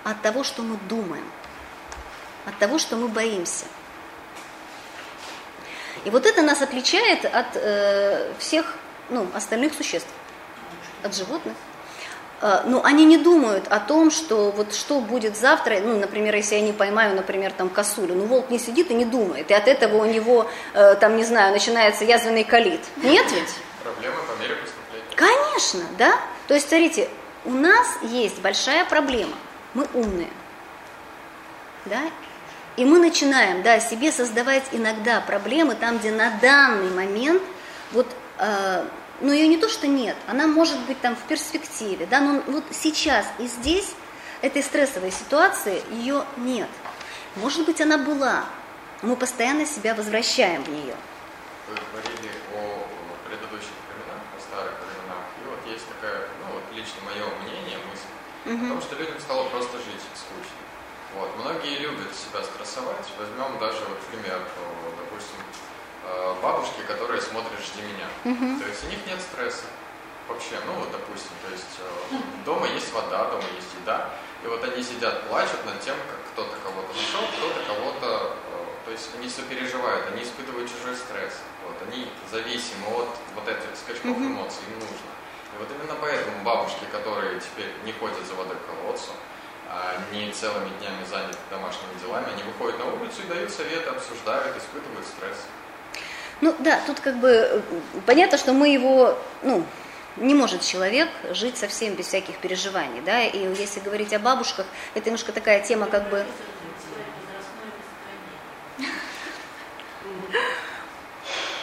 а 0.02 0.12
от 0.12 0.22
того, 0.22 0.44
что 0.44 0.62
мы 0.62 0.78
думаем, 0.88 1.30
от 2.46 2.56
того, 2.56 2.78
что 2.78 2.96
мы 2.96 3.08
боимся. 3.08 3.66
И 6.06 6.08
вот 6.08 6.24
это 6.24 6.40
нас 6.40 6.62
отличает 6.62 7.26
от 7.26 7.48
э, 7.52 8.32
всех 8.38 8.76
ну, 9.10 9.26
остальных 9.34 9.74
существ, 9.74 10.08
от 11.02 11.14
животных. 11.14 11.54
Э, 12.40 12.62
ну, 12.64 12.82
они 12.82 13.04
не 13.04 13.18
думают 13.18 13.68
о 13.68 13.80
том, 13.80 14.10
что 14.10 14.52
вот 14.52 14.74
что 14.74 15.00
будет 15.02 15.36
завтра, 15.36 15.80
ну, 15.80 15.98
например, 15.98 16.34
если 16.34 16.54
я 16.54 16.62
не 16.62 16.72
поймаю, 16.72 17.14
например, 17.14 17.52
там 17.52 17.68
косулю, 17.68 18.14
ну, 18.14 18.24
волк 18.24 18.48
не 18.48 18.58
сидит 18.58 18.90
и 18.90 18.94
не 18.94 19.04
думает, 19.04 19.50
и 19.50 19.52
от 19.52 19.68
этого 19.68 19.98
у 19.98 20.06
него, 20.06 20.50
э, 20.72 20.94
там, 20.94 21.18
не 21.18 21.24
знаю, 21.24 21.52
начинается 21.52 22.04
язвенный 22.04 22.44
колит. 22.44 22.80
Нет 22.96 23.30
ведь? 23.32 23.54
Проблемы 23.82 24.16
по 24.22 24.40
мере. 24.40 24.56
Конечно, 25.16 25.84
да. 25.98 26.18
То 26.48 26.54
есть, 26.54 26.68
смотрите, 26.68 27.08
у 27.44 27.52
нас 27.52 27.86
есть 28.02 28.40
большая 28.40 28.84
проблема. 28.84 29.36
Мы 29.74 29.86
умные. 29.94 30.30
Да? 31.86 32.00
И 32.76 32.84
мы 32.84 32.98
начинаем, 32.98 33.62
да, 33.62 33.78
себе 33.80 34.10
создавать 34.10 34.64
иногда 34.72 35.20
проблемы 35.20 35.74
там, 35.74 35.98
где 35.98 36.10
на 36.10 36.30
данный 36.40 36.90
момент 36.90 37.42
вот 37.92 38.08
э, 38.38 38.84
но 39.20 39.32
ее 39.32 39.46
не 39.48 39.56
то, 39.56 39.68
что 39.68 39.86
нет, 39.86 40.16
она 40.26 40.46
может 40.46 40.78
быть 40.80 41.00
там 41.00 41.14
в 41.16 41.22
перспективе, 41.22 42.06
да, 42.06 42.20
но 42.20 42.42
вот 42.46 42.64
сейчас 42.72 43.26
и 43.38 43.46
здесь 43.46 43.94
этой 44.42 44.62
стрессовой 44.62 45.12
ситуации 45.12 45.82
ее 45.92 46.24
нет. 46.36 46.68
Может 47.36 47.64
быть, 47.64 47.80
она 47.80 47.96
была, 47.96 48.44
мы 49.02 49.16
постоянно 49.16 49.66
себя 49.66 49.94
возвращаем 49.94 50.62
в 50.64 50.68
нее. 50.68 50.94
Вы 51.68 51.74
о 51.74 52.86
предыдущих 53.28 53.72
временах, 53.88 54.20
о 54.36 54.40
старых 54.40 54.74
временах, 54.82 55.24
и 55.40 55.48
вот 55.48 55.72
есть 55.72 55.86
такая, 55.88 56.28
ну 56.42 56.54
вот 56.54 56.64
лично 56.72 57.00
мое 57.04 57.24
мнение, 57.42 57.78
мысль, 57.90 58.10
угу. 58.44 58.64
о 58.66 58.68
том, 58.68 58.82
что 58.82 58.96
людям 58.96 59.18
стало 59.20 59.48
просто 59.48 59.78
жить 59.78 60.04
скучно. 60.14 60.62
Вот. 61.16 61.30
Многие 61.44 61.78
любят 61.78 62.14
себя 62.14 62.42
стрессовать. 62.42 63.06
Возьмем 63.18 63.58
даже 63.58 63.80
вот 63.86 63.98
пример, 64.10 64.40
допустим, 64.98 65.40
Э, 66.06 66.34
бабушки, 66.42 66.80
которые 66.86 67.20
смотрят 67.20 67.58
«Жди 67.64 67.80
меня». 67.80 68.08
Угу. 68.28 68.60
То 68.60 68.68
есть 68.68 68.84
у 68.84 68.88
них 68.88 68.98
нет 69.06 69.20
стресса 69.20 69.64
вообще, 70.28 70.56
ну 70.66 70.72
вот 70.74 70.90
допустим, 70.92 71.32
то 71.44 71.50
есть 71.52 71.74
э, 71.80 72.16
дома 72.44 72.66
есть 72.68 72.92
вода, 72.92 73.30
дома 73.30 73.44
есть 73.56 73.72
еда, 73.80 74.10
и 74.42 74.46
вот 74.46 74.62
они 74.64 74.82
сидят, 74.82 75.28
плачут 75.28 75.64
над 75.64 75.80
тем, 75.80 75.96
как 76.10 76.20
кто-то 76.32 76.56
кого-то 76.64 76.88
нашел, 76.92 77.24
кто-то 77.36 77.60
кого-то, 77.66 78.36
э, 78.52 78.84
то 78.84 78.90
есть 78.90 79.10
они 79.16 79.28
сопереживают, 79.28 80.12
они 80.12 80.22
испытывают 80.22 80.70
чужой 80.70 80.96
стресс, 80.96 81.40
вот, 81.64 81.76
они 81.88 82.08
зависимы 82.30 82.86
от 82.88 83.08
вот 83.34 83.48
этих 83.48 83.68
скачков 83.76 84.16
mm 84.16 84.26
эмоций, 84.26 84.64
им 84.68 84.80
нужно. 84.80 85.08
И 85.54 85.58
вот 85.58 85.68
именно 85.70 85.96
поэтому 86.00 86.42
бабушки, 86.42 86.84
которые 86.90 87.40
теперь 87.40 87.70
не 87.84 87.92
ходят 87.92 88.26
за 88.26 88.34
водой 88.34 88.56
к 88.56 88.66
колодцу, 88.66 89.12
а 89.68 89.96
не 90.12 90.30
целыми 90.32 90.68
днями 90.80 91.04
заняты 91.08 91.38
домашними 91.50 91.94
делами, 92.02 92.26
они 92.32 92.42
выходят 92.42 92.78
на 92.78 92.86
улицу 92.86 93.22
и 93.24 93.28
дают 93.28 93.50
советы, 93.50 93.88
обсуждают, 93.90 94.56
испытывают 94.56 95.06
стресс. 95.06 95.46
Ну 96.40 96.54
да, 96.58 96.80
тут 96.86 97.00
как 97.00 97.16
бы 97.16 97.62
понятно, 98.06 98.36
что 98.36 98.52
мы 98.52 98.68
его, 98.68 99.16
ну, 99.42 99.64
не 100.16 100.34
может 100.34 100.62
человек 100.62 101.08
жить 101.30 101.56
совсем 101.56 101.94
без 101.94 102.06
всяких 102.06 102.38
переживаний, 102.38 103.00
да, 103.00 103.22
и 103.22 103.38
если 103.54 103.80
говорить 103.80 104.12
о 104.12 104.18
бабушках, 104.18 104.66
это 104.94 105.06
немножко 105.06 105.32
такая 105.32 105.60
тема 105.62 105.86
как 105.86 106.08
бы... 106.08 106.24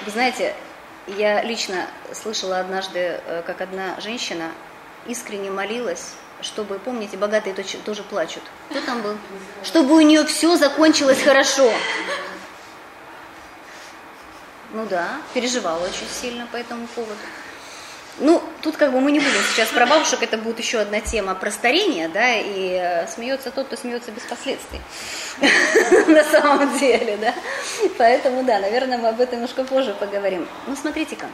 Вы 0.04 0.12
знаете, 0.12 0.56
я 1.18 1.42
лично 1.44 1.88
слышала 2.14 2.60
однажды, 2.60 3.00
э, 3.00 3.44
как 3.46 3.62
одна 3.62 4.00
женщина 4.00 4.52
искренне 5.08 5.52
молилась, 5.52 6.14
чтобы, 6.42 6.80
помните, 6.80 7.18
богатые 7.18 7.56
тоже 7.86 8.04
плачут. 8.04 8.44
Кто 8.70 8.82
там 8.82 9.02
был? 9.02 9.18
Чтобы 9.64 9.96
у 9.96 10.02
нее 10.02 10.26
все 10.26 10.56
закончилось 10.56 11.22
хорошо. 11.22 11.72
Ну 14.74 14.86
да, 14.86 15.10
переживала 15.34 15.84
очень 15.84 16.08
сильно 16.08 16.48
по 16.48 16.58
этому 16.58 16.88
поводу. 16.88 17.20
Ну, 18.22 18.42
тут 18.62 18.78
как 18.78 18.92
бы 18.92 19.02
мы 19.02 19.12
не 19.12 19.20
будем 19.20 19.42
сейчас 19.52 19.70
про 19.70 19.88
бабушек, 19.88 20.22
это 20.22 20.38
будет 20.38 20.60
еще 20.60 20.78
одна 20.78 21.02
тема 21.02 21.34
про 21.34 21.50
старение, 21.50 22.08
да, 22.08 22.36
и 22.36 22.78
э, 22.80 23.08
смеется 23.08 23.50
тот, 23.50 23.66
кто 23.66 23.76
смеется 23.76 24.12
без 24.12 24.22
последствий, 24.22 24.80
на 26.08 26.24
самом 26.24 26.78
деле, 26.78 27.18
да. 27.18 27.34
Поэтому, 27.98 28.44
да, 28.44 28.60
наверное, 28.60 29.00
мы 29.00 29.10
об 29.10 29.20
этом 29.20 29.38
немножко 29.38 29.64
позже 29.64 29.96
поговорим. 30.00 30.48
Ну, 30.68 30.76
смотрите-ка, 30.76 31.26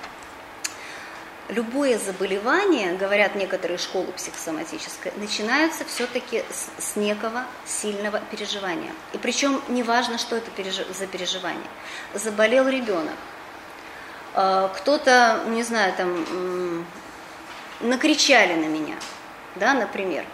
любое 1.49 1.97
заболевание, 1.97 2.93
говорят 2.93 3.35
некоторые 3.35 3.79
школы 3.79 4.07
психосоматической, 4.13 5.11
начинаются 5.17 5.83
все-таки 5.83 6.45
с, 6.79 6.95
некого 6.95 7.43
сильного 7.65 8.21
переживания. 8.31 8.93
И 9.11 9.17
причем 9.17 9.61
неважно, 9.67 10.17
что 10.17 10.37
это 10.37 10.51
за 10.97 11.07
переживание. 11.07 11.69
Заболел 12.13 12.69
ребенок, 12.69 13.15
кто-то, 14.75 15.41
не 15.47 15.63
знаю, 15.63 15.93
там, 15.97 16.85
накричали 17.79 18.53
на 18.53 18.67
меня, 18.67 18.95
да, 19.55 19.73
например, 19.73 20.25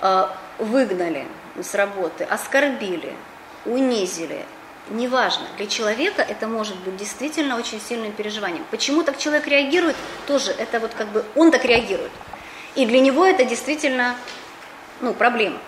а, 0.00 0.36
выгнали 0.58 1.26
с 1.60 1.74
работы, 1.74 2.24
оскорбили, 2.24 3.12
унизили, 3.64 4.44
неважно, 4.90 5.46
для 5.56 5.66
человека 5.66 6.22
это 6.22 6.46
может 6.46 6.76
быть 6.76 6.96
действительно 6.96 7.56
очень 7.56 7.80
сильным 7.80 8.12
переживанием. 8.12 8.64
Почему 8.70 9.02
так 9.02 9.18
человек 9.18 9.46
реагирует, 9.46 9.96
тоже 10.26 10.52
это 10.52 10.80
вот 10.80 10.92
как 10.94 11.08
бы 11.08 11.24
он 11.34 11.50
так 11.50 11.64
реагирует. 11.64 12.12
И 12.74 12.86
для 12.86 13.00
него 13.00 13.26
это 13.26 13.44
действительно 13.44 14.14
ну, 15.00 15.14
проблема. 15.14 15.58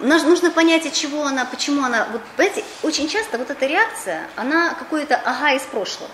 Нужно 0.00 0.50
понять, 0.50 0.86
от 0.86 0.92
чего 0.92 1.24
она, 1.24 1.44
почему 1.44 1.84
она, 1.84 2.06
вот, 2.10 2.22
понимаете, 2.36 2.64
очень 2.82 3.08
часто 3.08 3.38
вот 3.38 3.50
эта 3.50 3.66
реакция, 3.66 4.26
она 4.34 4.74
какое-то 4.74 5.16
ага 5.16 5.52
из 5.52 5.62
прошлого. 5.62 6.10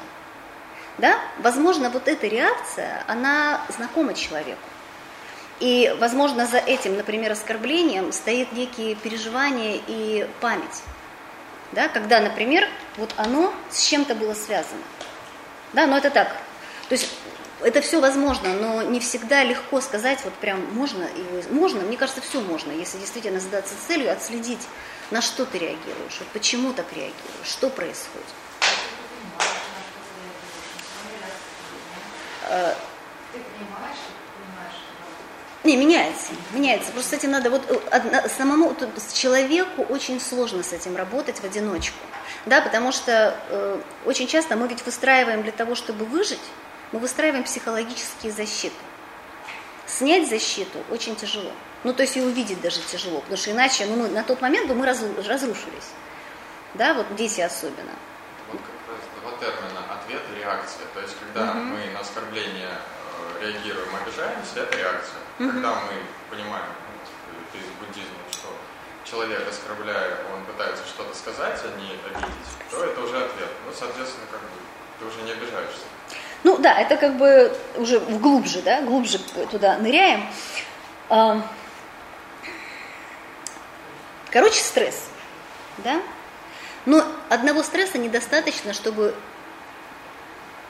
Да? 0.99 1.19
Возможно, 1.39 1.89
вот 1.89 2.07
эта 2.09 2.27
реакция, 2.27 3.03
она 3.07 3.61
знакома 3.69 4.13
человеку. 4.15 4.61
И, 5.61 5.95
возможно, 5.99 6.47
за 6.47 6.59
этим, 6.59 6.97
например, 6.97 7.33
оскорблением 7.33 8.13
стоит 8.13 8.53
некие 8.53 8.95
переживания 8.95 9.81
и 9.87 10.29
память. 10.41 10.83
Да, 11.73 11.89
когда, 11.89 12.21
например, 12.21 12.69
вот 12.97 13.15
оно 13.17 13.55
с 13.71 13.83
чем-то 13.85 14.15
было 14.15 14.35
связано. 14.35 14.83
Да, 15.73 15.87
но 15.87 15.99
это 15.99 16.11
так. 16.11 16.29
То 16.89 16.95
есть 16.95 17.09
это 17.63 17.81
все 17.81 18.01
возможно, 18.01 18.55
но 18.55 18.83
не 18.83 19.01
всегда 19.01 19.45
легко 19.45 19.81
сказать, 19.81 20.21
вот 20.25 20.35
прям 20.35 20.65
можно 20.75 21.05
его, 21.05 21.43
можно, 21.51 21.81
мне 21.83 21.97
кажется, 21.97 22.21
все 22.21 22.41
можно, 22.41 22.73
если 22.73 22.99
действительно 22.99 23.41
задаться 23.41 23.75
целью, 23.87 24.13
отследить, 24.13 24.67
на 25.11 25.21
что 25.21 25.45
ты 25.45 25.59
реагируешь, 25.59 26.19
вот 26.19 26.29
почему 26.29 26.73
так 26.73 26.87
реагируешь, 26.93 27.47
что 27.47 27.69
происходит. 27.71 28.27
Ты 33.33 33.39
понимаешь, 33.39 33.97
не, 35.63 35.77
меняется, 35.77 36.33
меняется. 36.53 36.91
Просто 36.91 37.11
с 37.11 37.19
этим 37.19 37.31
надо, 37.31 37.51
вот 37.51 37.63
э, 37.71 37.79
одна, 37.91 38.29
самому 38.29 38.75
тут, 38.75 38.89
человеку 39.13 39.83
очень 39.83 40.21
сложно 40.21 40.63
с 40.63 40.73
этим 40.73 40.97
работать 40.97 41.39
в 41.39 41.45
одиночку. 41.45 41.99
Да, 42.47 42.63
потому 42.63 42.93
что 42.93 43.37
э, 43.51 43.81
очень 44.07 44.27
часто 44.27 44.57
мы 44.57 44.69
ведь 44.69 44.85
выстраиваем 44.87 45.43
для 45.43 45.53
того, 45.53 45.75
чтобы 45.75 46.07
выжить, 46.07 46.41
мы 46.93 46.99
выстраиваем 46.99 47.45
психологические 47.45 48.33
защиты. 48.33 48.75
Снять 49.87 50.29
защиту 50.29 50.79
очень 50.91 51.17
тяжело. 51.17 51.53
Ну, 51.83 51.95
то 51.95 52.03
есть 52.03 52.17
и 52.17 52.21
увидеть 52.21 52.61
даже 52.61 52.81
тяжело, 52.81 53.21
потому 53.21 53.37
что 53.37 53.53
иначе 53.53 53.87
ну, 53.87 53.97
мы, 53.97 54.09
на 54.09 54.23
тот 54.23 54.41
момент 54.41 54.69
бы 54.69 54.75
мы 54.75 54.87
разрушились. 54.87 55.91
Да, 56.75 56.95
вот 56.95 57.15
дети 57.17 57.41
особенно. 57.41 57.95
Вот 58.53 58.61
как 58.61 58.95
раз 58.95 59.01
два 59.21 59.33
термина 59.39 59.81
ответ 59.91 60.23
и 60.35 60.39
реакция. 60.39 60.87
То 60.95 61.01
есть, 61.01 61.17
когда 61.19 61.53
угу. 61.53 61.61
мы 61.61 61.85
на 61.93 62.01
оскорбление 62.01 62.71
э, 62.71 63.43
реагируем, 63.43 63.89
обижаемся, 63.97 64.61
это 64.61 64.77
реакция. 64.77 65.21
Угу. 65.39 65.51
Когда 65.51 65.75
мы 65.75 65.93
понимаем, 66.31 66.71
ну, 66.87 67.59
из 67.59 67.67
буддизма, 67.81 68.23
что 68.31 68.55
человек, 69.05 69.49
оскорбляя, 69.49 70.19
он 70.33 70.45
пытается 70.45 70.87
что-то 70.87 71.17
сказать, 71.17 71.59
а 71.65 71.81
не 71.81 71.99
обидеть, 72.07 72.51
то 72.71 72.85
это 72.85 73.01
уже 73.01 73.17
ответ. 73.17 73.51
Ну, 73.67 73.73
соответственно, 73.73 74.27
как 74.31 74.41
бы 74.41 74.59
ты 75.01 75.07
уже 75.07 75.23
не 75.23 75.33
обижаешься. 75.33 75.90
Ну 76.43 76.57
да, 76.59 76.79
это 76.79 76.97
как 76.97 77.17
бы 77.17 77.55
уже 77.77 78.01
глубже, 78.01 78.63
да, 78.63 78.81
глубже 78.81 79.19
туда 79.51 79.77
ныряем. 79.79 80.27
А, 81.09 81.43
короче, 84.31 84.61
стресс, 84.61 85.09
да? 85.79 86.01
Но 86.87 87.05
одного 87.29 87.63
стресса 87.63 87.99
недостаточно, 87.99 88.73
чтобы 88.73 89.15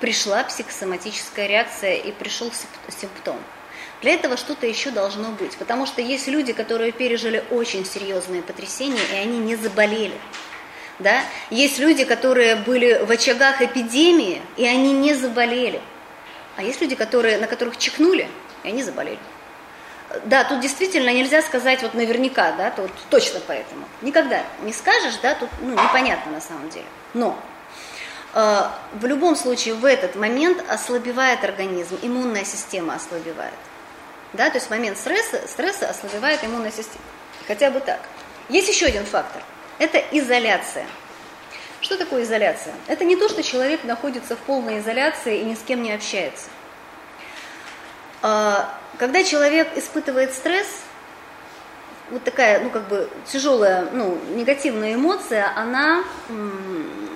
пришла 0.01 0.43
психосоматическая 0.43 1.47
реакция 1.47 1.95
и 1.95 2.11
пришел 2.11 2.51
симптом. 2.89 3.39
Для 4.01 4.14
этого 4.14 4.37
что-то 4.37 4.66
еще 4.66 4.91
должно 4.91 5.31
быть, 5.31 5.57
потому 5.59 5.87
что 5.87 6.01
есть 6.01 6.27
люди, 6.27 6.53
которые 6.55 6.91
пережили 6.91 7.45
очень 7.51 7.85
серьезные 7.85 8.43
потрясения, 8.43 9.03
и 9.12 9.16
они 9.16 9.39
не 9.39 9.57
заболели. 9.57 10.18
Да? 11.01 11.22
Есть 11.51 11.78
люди, 11.78 12.05
которые 12.05 12.57
были 12.57 13.03
в 13.05 13.11
очагах 13.11 13.62
эпидемии, 13.62 14.42
и 14.57 14.66
они 14.66 14.92
не 14.92 15.14
заболели. 15.14 15.80
А 16.57 16.62
есть 16.62 16.80
люди, 16.80 16.94
которые, 16.94 17.38
на 17.38 17.46
которых 17.46 17.78
чихнули, 17.78 18.28
и 18.64 18.68
они 18.68 18.82
заболели. 18.82 19.18
Да, 20.24 20.44
тут 20.44 20.61
действительно 20.61 21.11
нельзя 21.11 21.40
сказать 21.40 21.82
вот 21.82 21.94
наверняка, 21.94 22.53
да, 22.53 22.70
тут 22.70 22.90
точно 23.09 23.40
поэтому. 23.46 23.86
Никогда 24.03 24.42
не 24.62 24.72
скажешь, 24.72 25.14
да, 25.22 25.34
тут 25.34 25.48
ну, 25.61 25.72
непонятно 25.72 26.32
на 26.32 26.40
самом 26.40 26.68
деле. 26.68 26.86
Но 27.14 27.38
э, 28.34 28.62
в 28.94 29.07
любом 29.07 29.36
случае 29.36 29.74
в 29.74 29.84
этот 29.84 30.16
момент 30.16 30.62
ослабевает 30.68 31.44
организм, 31.44 31.96
иммунная 32.03 32.44
система 32.44 32.96
ослабевает. 32.96 33.55
Да, 34.32 34.51
то 34.51 34.57
есть 34.57 34.66
в 34.66 34.70
момент 34.70 34.98
стресса, 34.98 35.40
стресса 35.46 35.88
ослабевает 35.88 36.44
иммунная 36.44 36.72
система. 36.72 37.05
Хотя 37.46 37.70
бы 37.70 37.80
так. 37.80 38.01
Есть 38.48 38.68
еще 38.68 38.86
один 38.86 39.07
фактор. 39.07 39.42
Это 39.81 39.99
изоляция. 40.12 40.87
Что 41.81 41.97
такое 41.97 42.24
изоляция? 42.24 42.74
Это 42.87 43.07
не 43.07 43.16
то, 43.16 43.31
что 43.31 43.43
человек 43.43 43.83
находится 43.83 44.37
в 44.37 44.39
полной 44.41 44.81
изоляции 44.81 45.41
и 45.41 45.45
ни 45.45 45.55
с 45.55 45.61
кем 45.61 45.83
не 45.83 45.93
общается. 45.93 46.49
А, 48.20 48.78
когда 48.99 49.24
человек 49.24 49.68
испытывает 49.76 50.35
стресс, 50.35 50.68
вот 52.11 52.22
такая, 52.24 52.61
ну, 52.61 52.68
как 52.68 52.89
бы 52.89 53.09
тяжелая, 53.24 53.89
ну, 53.91 54.18
негативная 54.35 54.95
эмоция, 54.95 55.51
она 55.57 56.05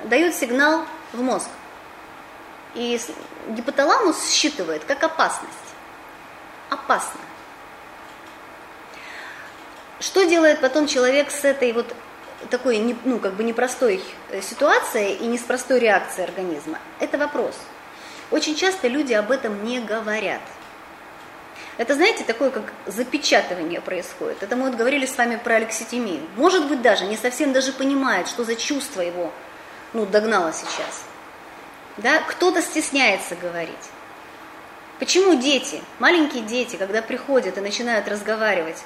дает 0.04 0.34
сигнал 0.34 0.86
в 1.12 1.20
мозг. 1.20 1.50
И 2.74 2.98
гипоталамус 3.48 4.30
считывает 4.30 4.84
как 4.84 5.02
опасность 5.02 5.52
опасно. 6.70 7.20
Что 10.00 10.24
делает 10.24 10.60
потом 10.60 10.86
человек 10.86 11.30
с 11.30 11.44
этой 11.44 11.72
вот 11.72 11.94
такой, 12.50 12.96
ну, 13.04 13.18
как 13.18 13.34
бы 13.34 13.44
непростой 13.44 14.02
э, 14.30 14.40
ситуацией 14.40 15.14
и 15.14 15.26
не 15.26 15.38
с 15.38 15.42
простой 15.42 15.78
реакцией 15.78 16.26
организма? 16.26 16.78
Это 17.00 17.18
вопрос. 17.18 17.54
Очень 18.30 18.56
часто 18.56 18.88
люди 18.88 19.12
об 19.12 19.30
этом 19.30 19.64
не 19.64 19.80
говорят. 19.80 20.40
Это, 21.76 21.94
знаете, 21.94 22.24
такое, 22.24 22.50
как 22.50 22.72
запечатывание 22.86 23.80
происходит. 23.80 24.42
Это 24.42 24.54
мы 24.54 24.68
вот 24.68 24.76
говорили 24.76 25.06
с 25.06 25.16
вами 25.16 25.36
про 25.36 25.56
алекситимию. 25.56 26.20
Может 26.36 26.68
быть, 26.68 26.82
даже 26.82 27.04
не 27.04 27.16
совсем 27.16 27.52
даже 27.52 27.72
понимает, 27.72 28.28
что 28.28 28.44
за 28.44 28.54
чувство 28.54 29.00
его 29.00 29.32
ну, 29.92 30.06
догнало 30.06 30.52
сейчас. 30.52 31.04
Да? 31.96 32.20
Кто-то 32.20 32.62
стесняется 32.62 33.34
говорить. 33.34 33.74
Почему 35.00 35.34
дети, 35.34 35.82
маленькие 35.98 36.44
дети, 36.44 36.76
когда 36.76 37.02
приходят 37.02 37.58
и 37.58 37.60
начинают 37.60 38.06
разговаривать, 38.06 38.82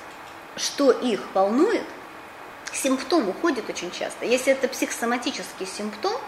что 0.56 0.90
их 0.90 1.20
волнует, 1.34 1.84
симптом 2.74 3.28
уходит 3.28 3.68
очень 3.68 3.90
часто. 3.90 4.24
Если 4.24 4.52
это 4.52 4.68
психосоматический 4.68 5.66
симптом, 5.66 6.20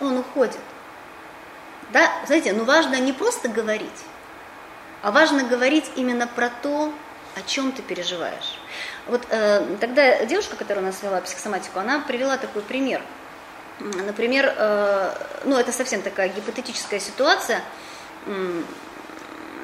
он 0.00 0.18
уходит. 0.18 0.60
Да, 1.92 2.10
знаете, 2.26 2.52
ну 2.52 2.64
важно 2.64 3.00
не 3.00 3.12
просто 3.12 3.48
говорить, 3.48 3.90
а 5.02 5.10
важно 5.10 5.44
говорить 5.44 5.90
именно 5.96 6.26
про 6.26 6.50
то, 6.62 6.92
о 7.36 7.42
чем 7.46 7.72
ты 7.72 7.82
переживаешь. 7.82 8.58
Вот 9.06 9.26
э, 9.30 9.76
тогда 9.80 10.24
девушка, 10.24 10.56
которая 10.56 10.84
у 10.84 10.86
нас 10.86 11.02
вела 11.02 11.20
психосоматику, 11.20 11.78
она 11.78 12.00
привела 12.00 12.36
такой 12.36 12.62
пример. 12.62 13.02
Например, 13.78 14.54
э, 14.56 15.14
ну 15.44 15.56
это 15.56 15.72
совсем 15.72 16.02
такая 16.02 16.28
гипотетическая 16.28 17.00
ситуация– 17.00 17.62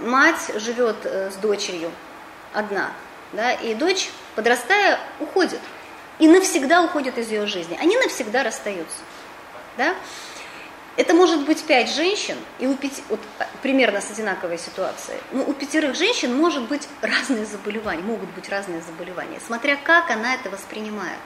мать 0.03 0.51
живет 0.57 0.97
э, 1.05 1.31
с 1.31 1.37
дочерью 1.37 1.91
одна, 2.53 2.91
да, 3.33 3.53
и 3.53 3.75
дочь, 3.75 4.11
подрастая, 4.35 4.99
уходит. 5.21 5.61
И 6.19 6.29
навсегда 6.29 6.83
уходит 6.83 7.19
из 7.19 7.31
ее 7.31 7.47
жизни. 7.47 7.79
Они 7.81 7.97
навсегда 7.97 8.43
расстаются. 8.43 8.99
Да? 9.77 9.95
Это 10.97 11.13
может 11.13 11.45
быть 11.45 11.63
пять 11.65 11.91
женщин, 11.91 12.39
и 12.59 12.67
у 12.67 12.75
пяти, 12.75 13.03
вот, 13.11 13.21
а, 13.39 13.47
примерно 13.61 14.01
с 14.01 14.11
одинаковой 14.11 14.59
ситуацией. 14.59 15.19
Но 15.31 15.45
у 15.45 15.53
пятерых 15.53 15.95
женщин 15.95 16.35
может 16.35 16.67
быть 16.69 16.89
разные 17.03 17.45
заболевания, 17.45 18.03
могут 18.03 18.31
быть 18.31 18.49
разные 18.49 18.81
заболевания, 18.81 19.39
смотря 19.47 19.77
как 19.77 20.11
она 20.11 20.35
это 20.35 20.49
воспринимает. 20.49 21.19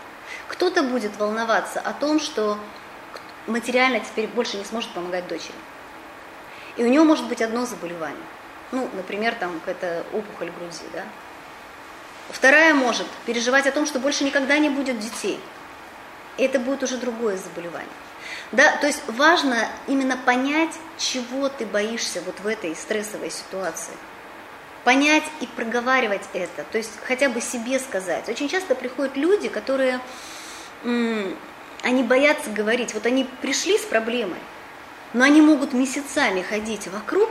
Кто-то 0.49 0.83
будет 0.83 1.17
волноваться 1.19 1.79
о 1.79 1.93
том, 1.93 2.19
что 2.19 2.59
материально 3.47 4.01
теперь 4.01 4.27
больше 4.27 4.57
не 4.57 4.65
сможет 4.65 4.91
помогать 4.91 5.29
дочери. 5.29 5.55
И 6.77 6.83
у 6.83 6.89
него 6.89 7.05
может 7.05 7.29
быть 7.29 7.41
одно 7.41 7.65
заболевание. 7.65 8.19
Ну, 8.73 8.89
например, 8.95 9.35
там 9.37 9.61
какая-то 9.61 10.05
опухоль 10.13 10.51
груди, 10.51 10.85
да. 10.93 11.05
Вторая 12.33 12.75
может 12.75 13.07
переживать 13.27 13.67
о 13.67 13.73
том, 13.73 13.87
что 13.87 13.99
больше 13.99 14.25
никогда 14.25 14.59
не 14.59 14.71
будет 14.71 14.99
детей. 14.99 15.41
И 16.37 16.43
это 16.43 16.59
будет 16.59 16.83
уже 16.83 16.97
другое 16.97 17.37
заболевание. 17.37 17.89
Да, 18.53 18.77
то 18.79 18.87
есть 18.87 19.03
важно 19.09 19.69
именно 19.87 20.17
понять, 20.17 20.75
чего 20.99 21.49
ты 21.49 21.67
боишься 21.67 22.21
вот 22.25 22.41
в 22.41 22.47
этой 22.47 22.75
стрессовой 22.75 23.31
ситуации. 23.31 23.95
Понять 24.85 25.25
и 25.41 25.47
проговаривать 25.47 26.23
это, 26.33 26.65
то 26.65 26.79
есть 26.79 26.93
хотя 27.05 27.29
бы 27.29 27.41
себе 27.41 27.79
сказать. 27.79 28.29
Очень 28.29 28.49
часто 28.49 28.75
приходят 28.75 29.17
люди, 29.17 29.49
которые, 29.49 30.01
они 30.83 32.03
боятся 32.03 32.49
говорить. 32.51 32.95
Вот 32.95 33.05
они 33.05 33.25
пришли 33.43 33.77
с 33.77 33.83
проблемой, 33.83 34.39
но 35.13 35.25
они 35.25 35.43
могут 35.43 35.75
месяцами 35.75 36.41
ходить 36.41 36.89
вокруг, 36.89 37.29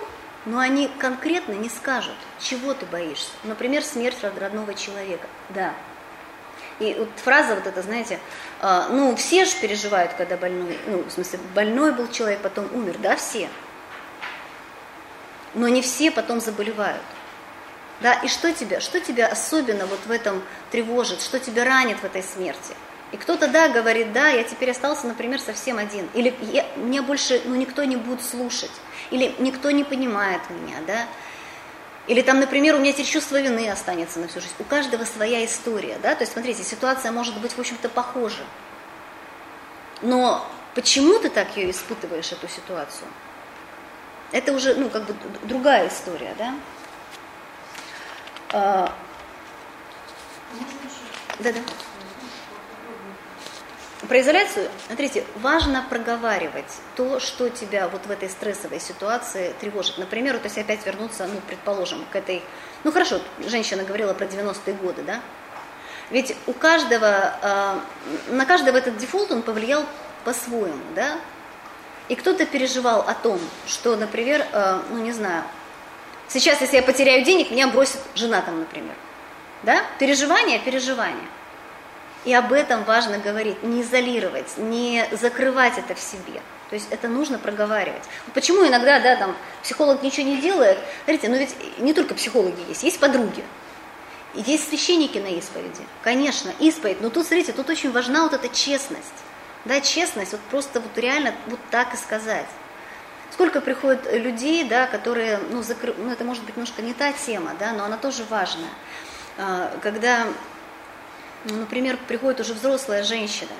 но 0.49 0.57
они 0.57 0.87
конкретно 0.97 1.53
не 1.53 1.69
скажут, 1.69 2.15
чего 2.39 2.73
ты 2.73 2.85
боишься. 2.87 3.29
Например, 3.43 3.83
смерть 3.83 4.17
родного 4.39 4.73
человека. 4.73 5.27
Да. 5.49 5.75
И 6.79 6.95
вот 6.97 7.09
фраза 7.17 7.53
вот 7.53 7.67
эта, 7.67 7.83
знаете, 7.83 8.19
э, 8.61 8.87
ну, 8.89 9.15
все 9.15 9.45
же 9.45 9.51
переживают, 9.61 10.13
когда 10.13 10.37
больной, 10.37 10.79
ну, 10.87 11.03
в 11.03 11.11
смысле, 11.11 11.39
больной 11.53 11.91
был 11.91 12.07
человек, 12.07 12.39
потом 12.41 12.67
умер. 12.73 12.97
Да, 12.97 13.15
все. 13.15 13.47
Но 15.53 15.67
не 15.67 15.83
все 15.83 16.09
потом 16.09 16.41
заболевают. 16.41 17.03
Да, 18.01 18.13
и 18.13 18.27
что 18.27 18.51
тебя, 18.51 18.79
что 18.79 18.99
тебя 18.99 19.27
особенно 19.27 19.85
вот 19.85 19.99
в 20.07 20.09
этом 20.09 20.41
тревожит, 20.71 21.21
что 21.21 21.39
тебя 21.39 21.63
ранит 21.63 21.99
в 21.99 22.05
этой 22.05 22.23
смерти? 22.23 22.73
И 23.11 23.17
кто-то, 23.17 23.47
да, 23.47 23.69
говорит, 23.69 24.13
да, 24.13 24.29
я 24.29 24.43
теперь 24.43 24.71
остался, 24.71 25.07
например, 25.07 25.39
совсем 25.39 25.79
один. 25.79 26.07
Или 26.13 26.35
я, 26.41 26.65
меня 26.75 27.01
больше, 27.01 27.41
ну, 27.45 27.55
никто 27.55 27.83
не 27.83 27.95
будет 27.95 28.23
слушать. 28.23 28.71
Или 29.09 29.33
никто 29.39 29.71
не 29.71 29.83
понимает 29.83 30.41
меня, 30.49 30.77
да. 30.85 31.07
Или 32.05 32.21
там, 32.21 32.39
например, 32.39 32.75
у 32.75 32.79
меня 32.79 32.91
теперь 32.91 33.07
чувство 33.07 33.41
вины 33.41 33.69
останется 33.69 34.19
на 34.19 34.27
всю 34.27 34.41
жизнь. 34.41 34.53
У 34.59 34.63
каждого 34.63 35.05
своя 35.05 35.43
история, 35.43 35.97
да. 36.01 36.13
То 36.13 36.21
есть, 36.21 36.33
смотрите, 36.33 36.63
ситуация 36.63 37.11
может 37.11 37.39
быть, 37.39 37.53
в 37.53 37.59
общем-то, 37.59 37.89
похожа. 37.89 38.43
Но 40.01 40.45
почему 40.75 41.19
ты 41.19 41.29
так 41.29 41.57
ее 41.57 41.71
испытываешь, 41.71 42.31
эту 42.31 42.47
ситуацию? 42.47 43.07
Это 44.31 44.53
уже, 44.53 44.75
ну, 44.75 44.89
как 44.89 45.05
бы 45.05 45.15
другая 45.43 45.87
история, 45.87 46.35
да. 46.37 46.53
А... 48.51 48.93
Да-да. 51.39 51.59
Про 54.09 54.21
изоляцию, 54.21 54.67
смотрите, 54.87 55.23
важно 55.35 55.85
проговаривать 55.87 56.79
то, 56.95 57.19
что 57.19 57.47
тебя 57.47 57.87
вот 57.87 58.07
в 58.07 58.09
этой 58.09 58.27
стрессовой 58.27 58.79
ситуации 58.79 59.53
тревожит. 59.61 59.99
Например, 59.99 60.33
вот 60.33 60.45
если 60.45 60.61
опять 60.61 60.83
вернуться, 60.83 61.27
ну, 61.27 61.39
предположим, 61.47 62.03
к 62.11 62.15
этой... 62.15 62.41
Ну, 62.83 62.91
хорошо, 62.91 63.21
женщина 63.45 63.83
говорила 63.83 64.15
про 64.15 64.25
90-е 64.25 64.73
годы, 64.73 65.03
да? 65.03 65.21
Ведь 66.09 66.35
у 66.47 66.53
каждого, 66.53 67.35
э, 67.39 68.33
на 68.33 68.47
каждого 68.47 68.77
этот 68.77 68.97
дефолт, 68.97 69.31
он 69.31 69.43
повлиял 69.43 69.85
по-своему, 70.25 70.81
да? 70.95 71.19
И 72.07 72.15
кто-то 72.15 72.47
переживал 72.47 73.01
о 73.01 73.13
том, 73.13 73.39
что, 73.67 73.95
например, 73.95 74.43
э, 74.51 74.81
ну, 74.89 74.97
не 75.03 75.11
знаю, 75.11 75.43
сейчас, 76.27 76.61
если 76.61 76.77
я 76.77 76.81
потеряю 76.81 77.23
денег, 77.23 77.51
меня 77.51 77.67
бросит 77.67 77.99
жена 78.15 78.41
там, 78.41 78.59
например. 78.61 78.95
Да? 79.61 79.83
Переживание, 79.99 80.57
переживание. 80.57 81.27
И 82.25 82.33
об 82.33 82.51
этом 82.51 82.83
важно 82.83 83.17
говорить, 83.17 83.63
не 83.63 83.81
изолировать, 83.81 84.57
не 84.57 85.07
закрывать 85.11 85.77
это 85.77 85.95
в 85.95 85.99
себе. 85.99 86.41
То 86.69 86.75
есть 86.75 86.87
это 86.91 87.07
нужно 87.07 87.39
проговаривать. 87.39 88.03
Почему 88.33 88.67
иногда, 88.67 88.99
да, 88.99 89.15
там, 89.15 89.35
психолог 89.63 90.03
ничего 90.03 90.27
не 90.27 90.37
делает? 90.37 90.77
Смотрите, 91.05 91.29
ну 91.29 91.37
ведь 91.37 91.79
не 91.79 91.93
только 91.93 92.13
психологи 92.13 92.59
есть, 92.67 92.83
есть 92.83 92.99
подруги. 92.99 93.43
Есть 94.35 94.69
священники 94.69 95.17
на 95.17 95.27
исповеди, 95.27 95.81
конечно, 96.03 96.51
исповедь, 96.59 97.01
но 97.01 97.09
тут, 97.09 97.25
смотрите, 97.25 97.51
тут 97.51 97.67
очень 97.67 97.91
важна 97.91 98.23
вот 98.23 98.33
эта 98.33 98.47
честность. 98.49 99.07
Да, 99.65 99.81
честность, 99.81 100.33
вот 100.33 100.41
просто 100.51 100.79
вот 100.79 100.95
реально 100.97 101.33
вот 101.47 101.59
так 101.71 101.93
и 101.95 101.97
сказать. 101.97 102.45
Сколько 103.31 103.59
приходит 103.59 104.11
людей, 104.13 104.63
да, 104.63 104.85
которые, 104.85 105.39
ну, 105.49 105.63
закры... 105.63 105.95
ну, 105.97 106.11
это 106.11 106.23
может 106.23 106.43
быть 106.43 106.55
немножко 106.55 106.81
не 106.81 106.93
та 106.93 107.11
тема, 107.11 107.53
да, 107.59 107.73
но 107.73 107.85
она 107.85 107.97
тоже 107.97 108.23
важная. 108.29 108.69
А, 109.37 109.75
когда, 109.81 110.27
например, 111.45 111.97
приходит 112.07 112.39
уже 112.39 112.53
взрослая 112.53 113.03
женщина, 113.03 113.51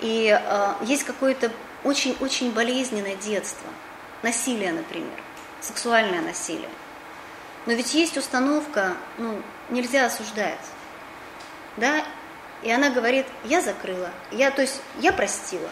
и 0.00 0.28
а, 0.30 0.76
есть 0.82 1.04
какое-то 1.04 1.50
очень-очень 1.84 2.52
болезненное 2.52 3.16
детство, 3.16 3.68
насилие, 4.22 4.72
например, 4.72 5.18
сексуальное 5.60 6.20
насилие. 6.20 6.68
Но 7.66 7.72
ведь 7.72 7.94
есть 7.94 8.16
установка, 8.16 8.96
ну, 9.18 9.40
нельзя 9.70 10.06
осуждать. 10.06 10.58
Да? 11.76 12.04
И 12.62 12.70
она 12.70 12.90
говорит, 12.90 13.26
я 13.44 13.60
закрыла, 13.60 14.10
я, 14.30 14.50
то 14.50 14.62
есть 14.62 14.80
я 14.98 15.12
простила, 15.12 15.70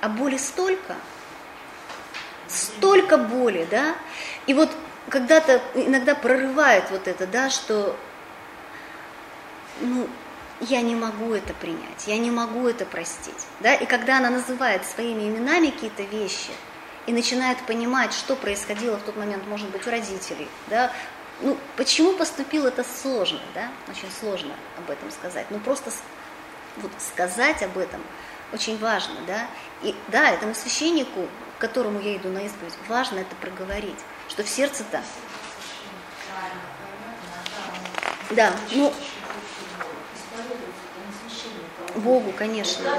а 0.00 0.08
боли 0.08 0.36
столько, 0.36 0.94
столько 2.48 3.16
боли, 3.16 3.66
да? 3.70 3.94
И 4.46 4.54
вот 4.54 4.70
когда-то 5.08 5.60
иногда 5.74 6.14
прорывает 6.14 6.90
вот 6.90 7.06
это, 7.06 7.26
да, 7.26 7.50
что 7.50 7.96
ну, 9.80 10.08
я 10.60 10.80
не 10.80 10.94
могу 10.94 11.32
это 11.32 11.52
принять, 11.54 12.06
я 12.06 12.18
не 12.18 12.30
могу 12.30 12.66
это 12.66 12.84
простить. 12.86 13.46
Да? 13.60 13.74
И 13.74 13.86
когда 13.86 14.18
она 14.18 14.30
называет 14.30 14.86
своими 14.86 15.24
именами 15.24 15.70
какие-то 15.70 16.02
вещи 16.02 16.50
и 17.06 17.12
начинает 17.12 17.58
понимать, 17.66 18.12
что 18.12 18.36
происходило 18.36 18.96
в 18.96 19.02
тот 19.02 19.16
момент, 19.16 19.46
может 19.46 19.68
быть, 19.70 19.86
у 19.86 19.90
родителей, 19.90 20.48
да, 20.68 20.92
ну, 21.40 21.56
почему 21.76 22.14
поступил 22.14 22.66
это 22.66 22.82
сложно, 22.82 23.40
да? 23.54 23.70
Очень 23.88 24.10
сложно 24.10 24.54
об 24.78 24.90
этом 24.90 25.10
сказать. 25.10 25.46
Ну, 25.50 25.58
просто 25.58 25.90
вот 26.78 26.90
сказать 26.98 27.62
об 27.62 27.76
этом 27.76 28.02
очень 28.52 28.78
важно, 28.78 29.14
да? 29.26 29.46
И 29.82 29.94
да, 30.08 30.30
этому 30.30 30.54
священнику, 30.54 31.28
к 31.58 31.60
которому 31.60 32.00
я 32.00 32.16
иду 32.16 32.30
на 32.30 32.38
исповедь, 32.38 32.74
важно 32.88 33.18
это 33.18 33.34
проговорить, 33.36 33.98
что 34.28 34.44
в 34.44 34.48
сердце-то... 34.48 35.02
Да, 38.30 38.52
ну... 38.72 38.92
Богу, 41.98 42.32
конечно. 42.32 42.84
Да, 42.84 42.92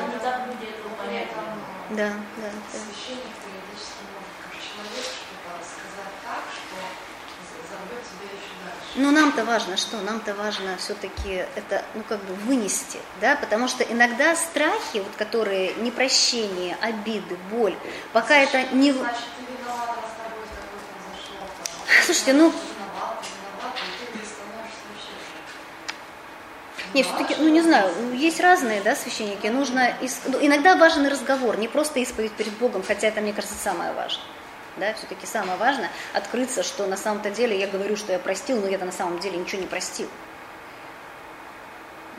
да, 1.92 2.12
да. 2.38 2.50
Священник 2.72 3.34
периодически 3.40 4.04
может 4.12 4.36
как 4.44 4.54
человек 4.60 5.06
что-то 5.06 5.64
сказать 5.64 6.14
так, 6.24 6.44
что 6.52 6.76
но 8.98 9.12
нам-то 9.12 9.46
важно 9.46 9.78
что? 9.78 10.02
Нам-то 10.02 10.34
важно 10.34 10.76
все-таки 10.78 11.46
это, 11.56 11.86
ну, 11.94 12.04
как 12.04 12.20
бы 12.24 12.34
вынести, 12.34 12.98
да, 13.22 13.36
потому 13.36 13.68
что 13.68 13.84
иногда 13.84 14.36
страхи, 14.36 14.98
вот, 14.98 15.16
которые 15.18 15.76
непрощение, 15.76 16.76
обиды, 16.82 17.38
боль, 17.52 17.76
пока 18.12 18.36
это 18.38 18.64
не... 18.74 18.92
Значит, 18.92 19.20
ты 19.38 19.54
виновата, 19.54 20.00
с 20.02 20.18
тобой 20.18 20.46
такое 20.50 20.80
произошло. 20.90 21.48
Слушайте, 22.06 22.34
ну... 22.34 22.50
Виноват, 22.50 23.24
виноват, 23.24 23.76
и 23.76 24.06
ты 24.06 24.18
не 24.18 24.26
становишься 24.26 24.82
вообще. 24.90 25.14
Нет, 26.98 27.06
все-таки, 27.06 27.36
ну 27.40 27.48
не 27.50 27.62
знаю, 27.62 27.92
есть 28.14 28.40
разные, 28.40 28.82
да, 28.82 28.96
священники. 28.96 29.46
Нужно, 29.48 29.92
ис- 30.02 30.22
ну, 30.26 30.40
иногда 30.42 30.76
важен 30.76 31.06
разговор, 31.06 31.58
не 31.60 31.68
просто 31.68 32.00
исповедь 32.00 32.32
перед 32.32 32.54
Богом, 32.54 32.82
хотя 32.82 33.08
это, 33.08 33.22
мне 33.22 33.34
кажется, 33.34 33.56
самое 33.56 33.94
важное 33.94 34.26
да, 34.78 34.94
все-таки 34.94 35.26
самое 35.26 35.58
важное 35.58 35.90
открыться, 36.14 36.64
что 36.64 36.86
на 36.86 36.98
самом-то 36.98 37.30
деле 37.32 37.60
я 37.60 37.68
говорю, 37.68 37.98
что 37.98 38.14
я 38.14 38.20
простил, 38.20 38.60
но 38.62 38.68
я-то 38.68 38.86
на 38.86 38.92
самом 38.92 39.20
деле 39.20 39.38
ничего 39.38 39.62
не 39.62 39.68
простил. 39.68 40.08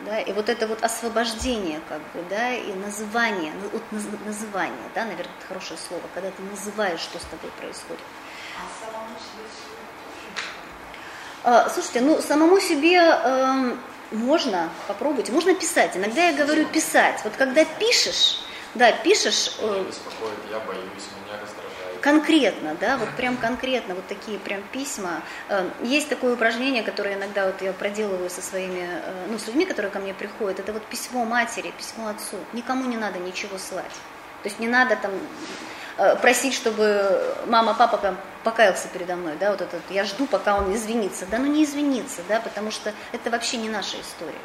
Да, 0.07 0.21
и 0.21 0.33
вот 0.33 0.49
это 0.49 0.69
вот 0.69 0.83
освобождение, 0.85 1.81
как 1.89 1.99
бы, 1.99 2.25
да, 2.31 2.53
и 2.53 2.73
называние, 2.73 3.53
ну, 3.61 3.69
вот 3.73 3.83
называние, 4.25 4.89
да, 4.95 5.05
наверное, 5.05 5.33
это 5.39 5.47
хорошее 5.49 5.79
слово, 5.89 6.03
когда 6.15 6.31
ты 6.31 6.43
называешь, 6.43 7.01
что 7.01 7.19
с 7.19 7.25
тобой 7.25 7.51
происходит. 7.59 8.03
А 8.57 8.85
самому 8.85 9.15
себе 9.19 9.43
а, 11.45 11.69
Слушайте, 11.69 12.01
ну 12.01 12.21
самому 12.21 12.61
себе 12.61 12.97
э, 12.97 13.77
можно 14.11 14.71
попробовать, 14.87 15.31
можно 15.31 15.55
писать. 15.55 15.97
Иногда 15.97 16.29
я 16.29 16.33
говорю 16.33 16.67
писать. 16.67 17.21
Вот 17.25 17.35
когда 17.37 17.65
пишешь, 17.65 18.41
да, 18.75 18.93
пишешь. 18.93 19.57
Э, 19.61 19.85
беспокоит, 19.87 20.39
я 20.51 20.61
боюсь, 20.61 20.83
конкретно, 22.01 22.77
да, 22.81 22.97
вот 22.97 23.09
прям 23.17 23.37
конкретно, 23.37 23.95
вот 23.95 24.07
такие 24.07 24.39
прям 24.39 24.63
письма. 24.73 25.23
Э, 25.49 25.69
есть 25.83 26.09
такое 26.09 26.35
упражнение, 26.35 26.83
которое 26.83 27.15
иногда 27.15 27.47
вот 27.47 27.61
я 27.61 27.73
проделываю 27.73 28.31
со 28.31 28.41
своими, 28.41 28.89
э, 28.89 29.27
ну, 29.29 29.39
с 29.39 29.47
людьми, 29.47 29.67
которые 29.67 29.91
ко 29.91 29.99
мне 29.99 30.15
приходят, 30.15 30.61
это 30.61 30.73
вот 30.73 30.85
письмо 30.87 31.25
матери, 31.25 31.73
письмо 31.77 32.09
отцу. 32.09 32.37
Никому 32.53 32.89
не 32.89 32.97
надо 32.97 33.19
ничего 33.19 33.59
слать. 33.59 33.93
То 34.43 34.49
есть 34.49 34.61
не 34.61 34.69
надо 34.69 34.97
там 34.97 35.11
просить, 36.23 36.55
чтобы 36.55 37.35
мама, 37.49 37.75
папа 37.75 37.97
покаялся 38.45 38.89
передо 38.89 39.17
мной, 39.17 39.37
да, 39.39 39.51
вот 39.51 39.61
этот, 39.61 39.83
я 39.91 40.05
жду, 40.05 40.27
пока 40.27 40.57
он 40.57 40.75
извинится. 40.75 41.27
Да, 41.27 41.39
ну 41.39 41.47
не 41.47 41.65
извинится, 41.65 42.23
да, 42.29 42.41
потому 42.41 42.71
что 42.71 42.95
это 43.13 43.31
вообще 43.31 43.57
не 43.57 43.69
наша 43.69 44.01
история. 44.01 44.39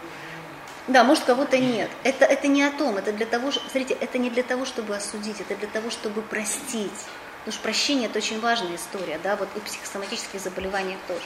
Да, 0.88 1.04
может, 1.04 1.24
кого-то 1.24 1.58
нет. 1.58 1.90
Это, 2.04 2.26
это 2.26 2.48
не 2.48 2.64
о 2.64 2.72
том, 2.72 2.98
это 2.98 3.14
для 3.14 3.26
того, 3.26 3.52
смотрите, 3.52 3.94
это 3.94 4.18
не 4.18 4.30
для 4.30 4.44
того, 4.44 4.66
чтобы 4.66 4.96
осудить, 4.96 5.40
это 5.40 5.56
для 5.56 5.68
того, 5.68 5.90
чтобы 5.90 6.22
простить. 6.22 6.92
Потому 7.40 7.54
что 7.54 7.64
прощение– 7.64 8.10
это 8.10 8.20
очень 8.20 8.40
важная 8.40 8.76
история, 8.76 9.20
да, 9.22 9.36
вот 9.36 9.50
и 9.56 9.60
в 9.60 9.64
психосоматических 9.64 10.40
заболеваниях 10.40 11.00
тоже. 11.08 11.24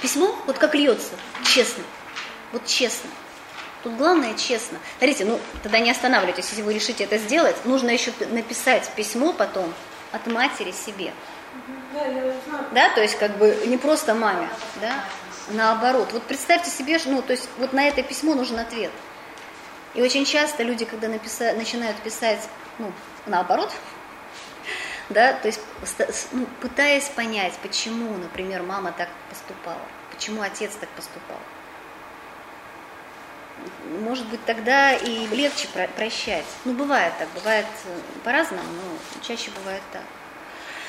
Письмо, 0.00 0.34
вот 0.46 0.58
как 0.58 0.74
льется, 0.74 1.12
честно, 1.44 1.84
вот 2.50 2.66
честно. 2.66 3.08
Тут 3.82 3.96
главное 3.96 4.34
честно. 4.34 4.78
Смотрите, 4.98 5.24
ну 5.24 5.40
тогда 5.62 5.80
не 5.80 5.90
останавливайтесь, 5.90 6.48
если 6.50 6.62
вы 6.62 6.74
решите 6.74 7.04
это 7.04 7.18
сделать, 7.18 7.56
нужно 7.64 7.90
еще 7.90 8.12
написать 8.30 8.88
письмо 8.94 9.32
потом 9.32 9.72
от 10.12 10.26
матери 10.26 10.70
себе. 10.70 11.12
Да, 12.72 12.90
то 12.94 13.02
есть 13.02 13.18
как 13.18 13.36
бы 13.36 13.56
не 13.66 13.76
просто 13.76 14.14
маме, 14.14 14.48
да, 14.80 15.04
наоборот. 15.48 16.12
Вот 16.12 16.22
представьте 16.22 16.70
себе, 16.70 16.98
ну 17.06 17.22
то 17.22 17.32
есть 17.32 17.48
вот 17.58 17.72
на 17.72 17.86
это 17.88 18.02
письмо 18.02 18.34
нужен 18.34 18.58
ответ. 18.58 18.92
И 19.94 20.00
очень 20.00 20.24
часто 20.24 20.62
люди, 20.62 20.84
когда 20.84 21.08
написа, 21.08 21.52
начинают 21.52 21.98
писать, 21.98 22.48
ну, 22.78 22.90
наоборот, 23.26 23.70
да, 25.10 25.34
то 25.34 25.48
есть 25.48 25.60
ну, 26.32 26.46
пытаясь 26.60 27.08
понять, 27.08 27.54
почему, 27.62 28.16
например, 28.16 28.62
мама 28.62 28.92
так 28.96 29.08
поступала, 29.28 29.82
почему 30.10 30.40
отец 30.40 30.72
так 30.80 30.88
поступал. 30.90 31.38
Может 34.00 34.26
быть, 34.26 34.44
тогда 34.44 34.92
и 34.94 35.26
легче 35.28 35.68
прощать. 35.96 36.44
Ну, 36.64 36.72
бывает 36.72 37.12
так, 37.18 37.28
бывает 37.34 37.66
э, 37.84 37.98
по-разному, 38.24 38.62
но 38.62 39.22
чаще 39.22 39.50
бывает 39.50 39.82
так. 39.92 40.02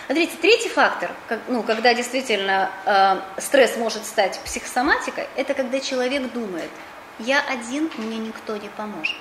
Смотрите, 0.06 0.36
третий 0.42 0.70
фактор, 0.70 1.12
как, 1.28 1.40
ну, 1.48 1.64
когда 1.64 1.94
действительно 1.94 2.72
э, 2.86 3.42
стресс 3.42 3.78
может 3.78 4.06
стать 4.06 4.40
психосоматикой, 4.46 5.28
это 5.36 5.54
когда 5.54 5.80
человек 5.80 6.32
думает– 6.32 6.70
я 7.20 7.42
один, 7.42 7.92
мне 7.98 8.18
никто 8.18 8.58
не 8.58 8.70
поможет. 8.70 9.18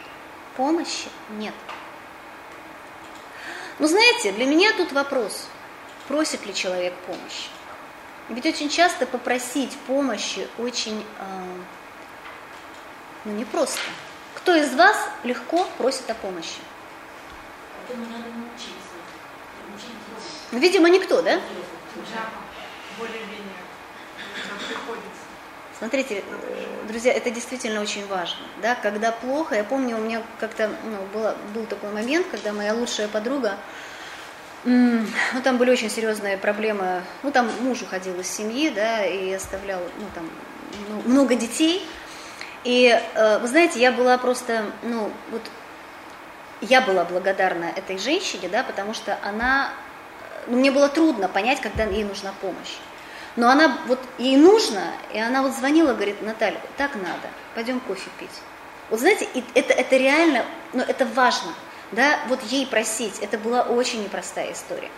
Помощи 0.57 1.09
нет. 1.30 1.55
Но 3.78 3.86
знаете, 3.86 4.32
для 4.32 4.46
меня 4.46 4.72
тут 4.76 4.92
вопрос, 4.92 5.46
просит 6.09 6.46
ли 6.46 6.55
человек 6.55 6.94
помощи. 7.07 7.48
Ведь 8.28 8.46
очень 8.46 8.70
часто 8.70 9.07
попросить 9.07 9.76
помощи 9.86 10.48
очень, 10.59 11.05
э, 11.18 11.44
ну, 13.24 13.32
непросто. 13.32 13.78
Кто 14.34 14.54
из 14.54 14.74
вас 14.74 14.96
легко 15.24 15.66
просит 15.78 16.08
о 16.10 16.14
помощи? 16.14 16.60
Этому 17.88 18.06
надо 18.06 18.24
научиться. 18.24 18.72
Ну, 20.50 20.58
видимо, 20.58 20.88
никто, 20.88 21.22
да? 21.22 21.40
Смотрите, 25.78 26.22
друзья, 26.86 27.12
это 27.12 27.30
действительно 27.30 27.80
очень 27.80 28.06
важно. 28.06 28.46
Да? 28.60 28.74
Когда 28.76 29.10
плохо, 29.10 29.56
я 29.56 29.64
помню, 29.64 29.96
у 29.96 30.00
меня 30.00 30.22
как-то 30.38 30.70
ну, 30.84 31.06
было, 31.12 31.36
был 31.54 31.66
такой 31.66 31.90
момент, 31.90 32.26
когда 32.30 32.52
моя 32.52 32.74
лучшая 32.74 33.08
подруга, 33.08 33.56
ну, 34.64 35.06
там 35.42 35.58
были 35.58 35.70
очень 35.70 35.90
серьезные 35.90 36.38
проблемы, 36.38 37.02
ну, 37.24 37.32
там 37.32 37.50
муж 37.62 37.82
уходил 37.82 38.20
из 38.20 38.28
семьи, 38.28 38.70
да, 38.70 39.04
и 39.04 39.32
оставлял, 39.32 39.80
ну, 39.98 40.06
там, 40.14 40.30
ну, 40.88 41.10
много 41.10 41.34
детей, 41.34 41.84
и, 42.64 43.00
э, 43.14 43.38
вы 43.38 43.48
знаете, 43.48 43.80
я 43.80 43.92
была 43.92 44.18
просто, 44.18 44.64
ну, 44.82 45.10
вот, 45.30 45.42
я 46.60 46.80
была 46.80 47.04
благодарна 47.04 47.64
этой 47.74 47.98
женщине, 47.98 48.48
да, 48.48 48.62
потому 48.62 48.94
что 48.94 49.18
она, 49.22 49.70
ну, 50.46 50.58
мне 50.58 50.70
было 50.70 50.88
трудно 50.88 51.28
понять, 51.28 51.60
когда 51.60 51.84
ей 51.84 52.04
нужна 52.04 52.32
помощь. 52.40 52.76
Но 53.34 53.48
она 53.48 53.78
вот 53.86 53.98
ей 54.18 54.36
нужно, 54.36 54.92
и 55.12 55.18
она 55.18 55.42
вот 55.42 55.52
звонила, 55.54 55.94
говорит, 55.94 56.22
Наталья, 56.22 56.60
так 56.76 56.94
надо, 56.94 57.28
пойдем 57.54 57.80
кофе 57.80 58.10
пить. 58.18 58.30
Вот 58.90 59.00
знаете, 59.00 59.26
это, 59.54 59.72
это 59.72 59.96
реально, 59.96 60.44
ну 60.72 60.82
это 60.82 61.06
важно, 61.06 61.52
да, 61.92 62.18
вот 62.28 62.42
ей 62.42 62.66
просить, 62.66 63.18
это 63.20 63.38
была 63.38 63.62
очень 63.62 64.02
непростая 64.02 64.52
история. 64.52 64.90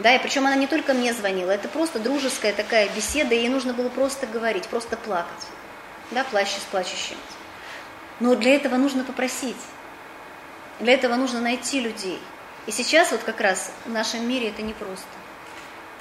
Да, 0.00 0.14
и 0.14 0.18
причем 0.20 0.46
она 0.46 0.56
не 0.56 0.66
только 0.66 0.92
мне 0.92 1.12
звонила, 1.12 1.50
это 1.50 1.68
просто 1.68 1.98
дружеская 1.98 2.52
такая 2.52 2.88
беседа, 2.94 3.34
ей 3.34 3.48
нужно 3.48 3.72
было 3.72 3.88
просто 3.88 4.26
говорить, 4.26 4.66
просто 4.68 4.96
плакать. 4.96 5.46
Да, 6.10 6.24
плачущий 6.24 6.60
с 6.60 6.64
плачущим. 6.64 7.16
Но 8.20 8.34
для 8.34 8.54
этого 8.54 8.76
нужно 8.76 9.04
попросить. 9.04 9.56
Для 10.80 10.94
этого 10.94 11.16
нужно 11.16 11.40
найти 11.40 11.80
людей. 11.80 12.20
И 12.66 12.72
сейчас 12.72 13.12
вот 13.12 13.22
как 13.22 13.40
раз 13.40 13.72
в 13.84 13.90
нашем 13.90 14.28
мире 14.28 14.50
это 14.50 14.62
непросто. 14.62 15.06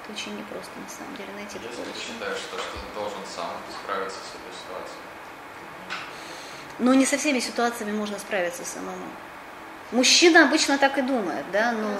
Это 0.03 0.13
очень 0.13 0.37
непросто 0.37 0.71
на 0.79 0.89
самом 0.89 1.15
деле 1.15 1.29
найти 1.33 1.57
Если 1.57 1.67
такого 1.69 1.85
ты 1.85 1.99
человека. 1.99 2.13
считаешь, 2.13 2.37
что, 2.37 2.57
что 2.57 2.71
ты 2.71 2.93
должен 2.93 3.19
сам 3.35 3.51
справиться 3.71 4.17
с 4.17 4.35
этой 4.35 4.53
ситуацией. 4.53 5.01
Но 6.79 6.93
не 6.93 7.05
со 7.05 7.17
всеми 7.17 7.39
ситуациями 7.39 7.91
можно 7.91 8.19
справиться 8.19 8.63
самому. 8.65 9.07
Мужчина 9.91 10.43
обычно 10.43 10.77
так 10.77 10.97
и 10.97 11.01
думает, 11.01 11.45
да, 11.51 11.71
но 11.71 11.97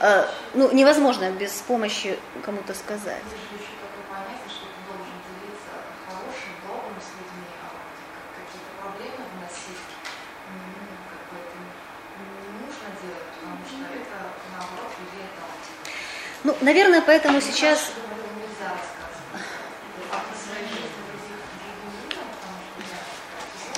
э, 0.00 0.26
ну, 0.54 0.72
невозможно 0.72 1.30
без 1.30 1.52
помощи 1.52 2.18
кому-то 2.44 2.74
сказать. 2.74 3.22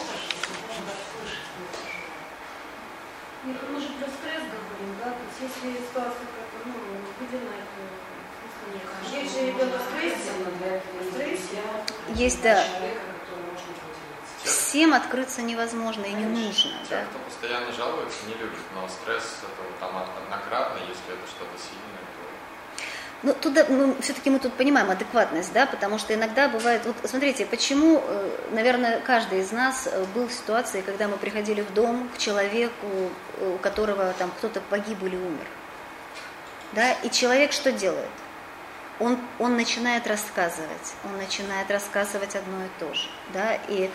Даже 0.03 0.21
слышать 0.27 1.47
твои 1.47 1.63
переживания. 1.63 1.97
Нет, 3.45 3.57
мы 3.71 3.81
же 3.81 3.89
про 3.91 4.09
стресс 4.11 4.43
говорим, 4.51 4.97
да, 4.99 5.11
то 5.15 5.23
есть 5.23 5.39
если 5.41 5.79
ситуация 5.79 6.27
как-то, 6.35 6.57
ну, 6.65 6.75
выделена, 7.21 7.55
то 7.71 7.81
Нет, 8.75 8.83
конечно, 8.83 9.17
есть 9.17 9.33
же 9.33 9.47
ребенок 9.47 9.81
в 9.81 9.85
стрессе, 9.95 10.31
в 10.35 11.13
стрессе, 11.13 11.63
Есть, 12.15 12.43
да. 12.43 12.65
Всем 14.43 14.95
открыться 14.95 15.43
невозможно 15.43 16.05
и 16.05 16.13
не 16.13 16.25
нужно, 16.25 16.73
Те, 16.89 16.97
да. 16.97 17.05
кто 17.11 17.19
постоянно 17.21 17.73
жалуется, 17.73 18.27
не 18.27 18.35
любят, 18.35 18.61
но 18.75 18.89
стресс 18.89 19.39
это 19.43 19.63
вот 19.63 19.79
там 19.79 19.97
однократно, 19.97 20.79
если 20.81 21.15
это 21.15 21.27
что-то 21.27 21.57
сильное, 21.59 22.06
Ну, 23.23 23.33
туда, 23.33 23.65
ну, 23.69 23.97
все-таки 24.01 24.29
мы 24.29 24.39
тут 24.39 24.53
понимаем 24.53 24.91
адекватность, 24.91 25.53
да, 25.53 25.67
потому 25.67 25.99
что 25.99 26.15
иногда 26.15 26.49
бывает, 26.49 26.83
вот 26.85 26.97
смотрите, 27.05 27.47
почему, 27.47 28.03
э, 28.07 28.31
наверное, 28.53 29.01
каждый 29.01 29.41
из 29.41 29.53
нас 29.53 29.89
э, 29.91 30.05
был 30.15 30.29
в 30.29 30.33
ситуации, 30.33 30.83
когда 30.83 31.09
мы 31.09 31.17
приходили 31.17 31.63
в 31.63 31.73
дом 31.73 32.11
к 32.15 32.19
человеку, 32.19 32.87
э, 33.39 33.55
у 33.55 33.59
которого 33.59 34.13
там 34.19 34.31
кто-то 34.37 34.61
погиб 34.61 35.03
или 35.03 35.17
умер, 35.17 35.47
да, 36.73 36.93
и 36.93 37.11
человек 37.11 37.53
что 37.53 37.73
делает? 37.73 38.11
Он, 38.99 39.19
он 39.39 39.57
начинает 39.57 40.07
рассказывать, 40.07 40.95
он 41.05 41.17
начинает 41.17 41.71
рассказывать 41.71 42.37
одно 42.37 42.65
и 42.65 42.69
то 42.79 42.93
же, 42.95 43.09
да, 43.33 43.59
и 43.69 43.91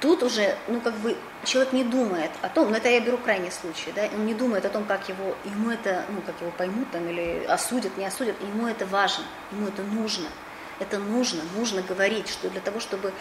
тут 0.00 0.22
уже, 0.22 0.56
ну, 0.68 0.80
как 0.80 0.94
бы 0.94 1.16
человек 1.44 1.72
не 1.72 1.84
думает 1.84 2.30
о 2.42 2.48
том, 2.48 2.70
ну, 2.70 2.76
это 2.76 2.88
я 2.88 3.00
беру 3.00 3.18
крайний 3.18 3.50
случай, 3.50 3.92
да, 3.94 4.08
он 4.12 4.26
не 4.26 4.34
думает 4.34 4.64
о 4.64 4.68
том, 4.68 4.84
как 4.84 5.08
его, 5.08 5.36
ему 5.44 5.70
это, 5.70 6.04
ну, 6.10 6.20
как 6.22 6.40
его 6.40 6.50
поймут 6.50 6.90
там, 6.90 7.08
или 7.08 7.44
осудят, 7.44 7.96
не 7.96 8.06
осудят, 8.06 8.40
ему 8.40 8.66
это 8.66 8.86
важно, 8.86 9.24
ему 9.52 9.68
это 9.68 9.82
нужно, 9.82 10.28
это 10.80 10.98
нужно, 10.98 11.42
нужно 11.56 11.82
говорить, 11.82 12.28
что 12.28 12.50
для 12.50 12.60
того, 12.60 12.80
чтобы 12.80 13.12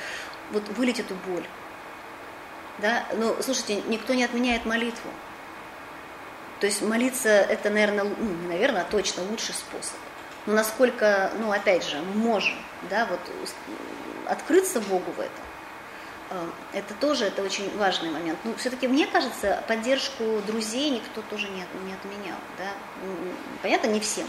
вот 0.51 0.67
вылить 0.69 0.99
эту 0.99 1.15
боль, 1.27 1.45
да, 2.79 3.05
ну, 3.13 3.35
слушайте, 3.41 3.81
никто 3.87 4.13
не 4.13 4.23
отменяет 4.23 4.65
молитву, 4.65 5.09
то 6.59 6.67
есть 6.67 6.81
молиться 6.81 7.29
это, 7.29 7.69
наверное, 7.69 8.05
ну, 8.05 8.25
не 8.25 8.47
наверное, 8.47 8.81
а 8.81 8.85
точно 8.85 9.23
лучший 9.23 9.53
способ. 9.53 9.97
Но 10.45 10.53
насколько, 10.53 11.31
ну, 11.39 11.51
опять 11.51 11.85
же, 11.85 11.97
мы 11.99 12.13
можем, 12.15 12.55
да, 12.89 13.07
вот 13.07 13.19
открыться 14.27 14.79
Богу 14.79 15.11
в 15.11 15.19
этом, 15.19 15.43
это 16.73 16.93
тоже, 16.95 17.25
это 17.25 17.43
очень 17.43 17.75
важный 17.77 18.09
момент. 18.09 18.39
Ну, 18.43 18.55
все-таки, 18.55 18.87
мне 18.87 19.05
кажется, 19.05 19.63
поддержку 19.67 20.41
друзей 20.47 20.89
никто 20.89 21.21
тоже 21.29 21.47
не, 21.49 21.63
не 21.85 21.93
отменял, 21.93 22.37
да. 22.57 22.71
Понятно, 23.61 23.87
не 23.87 23.99
всем. 23.99 24.27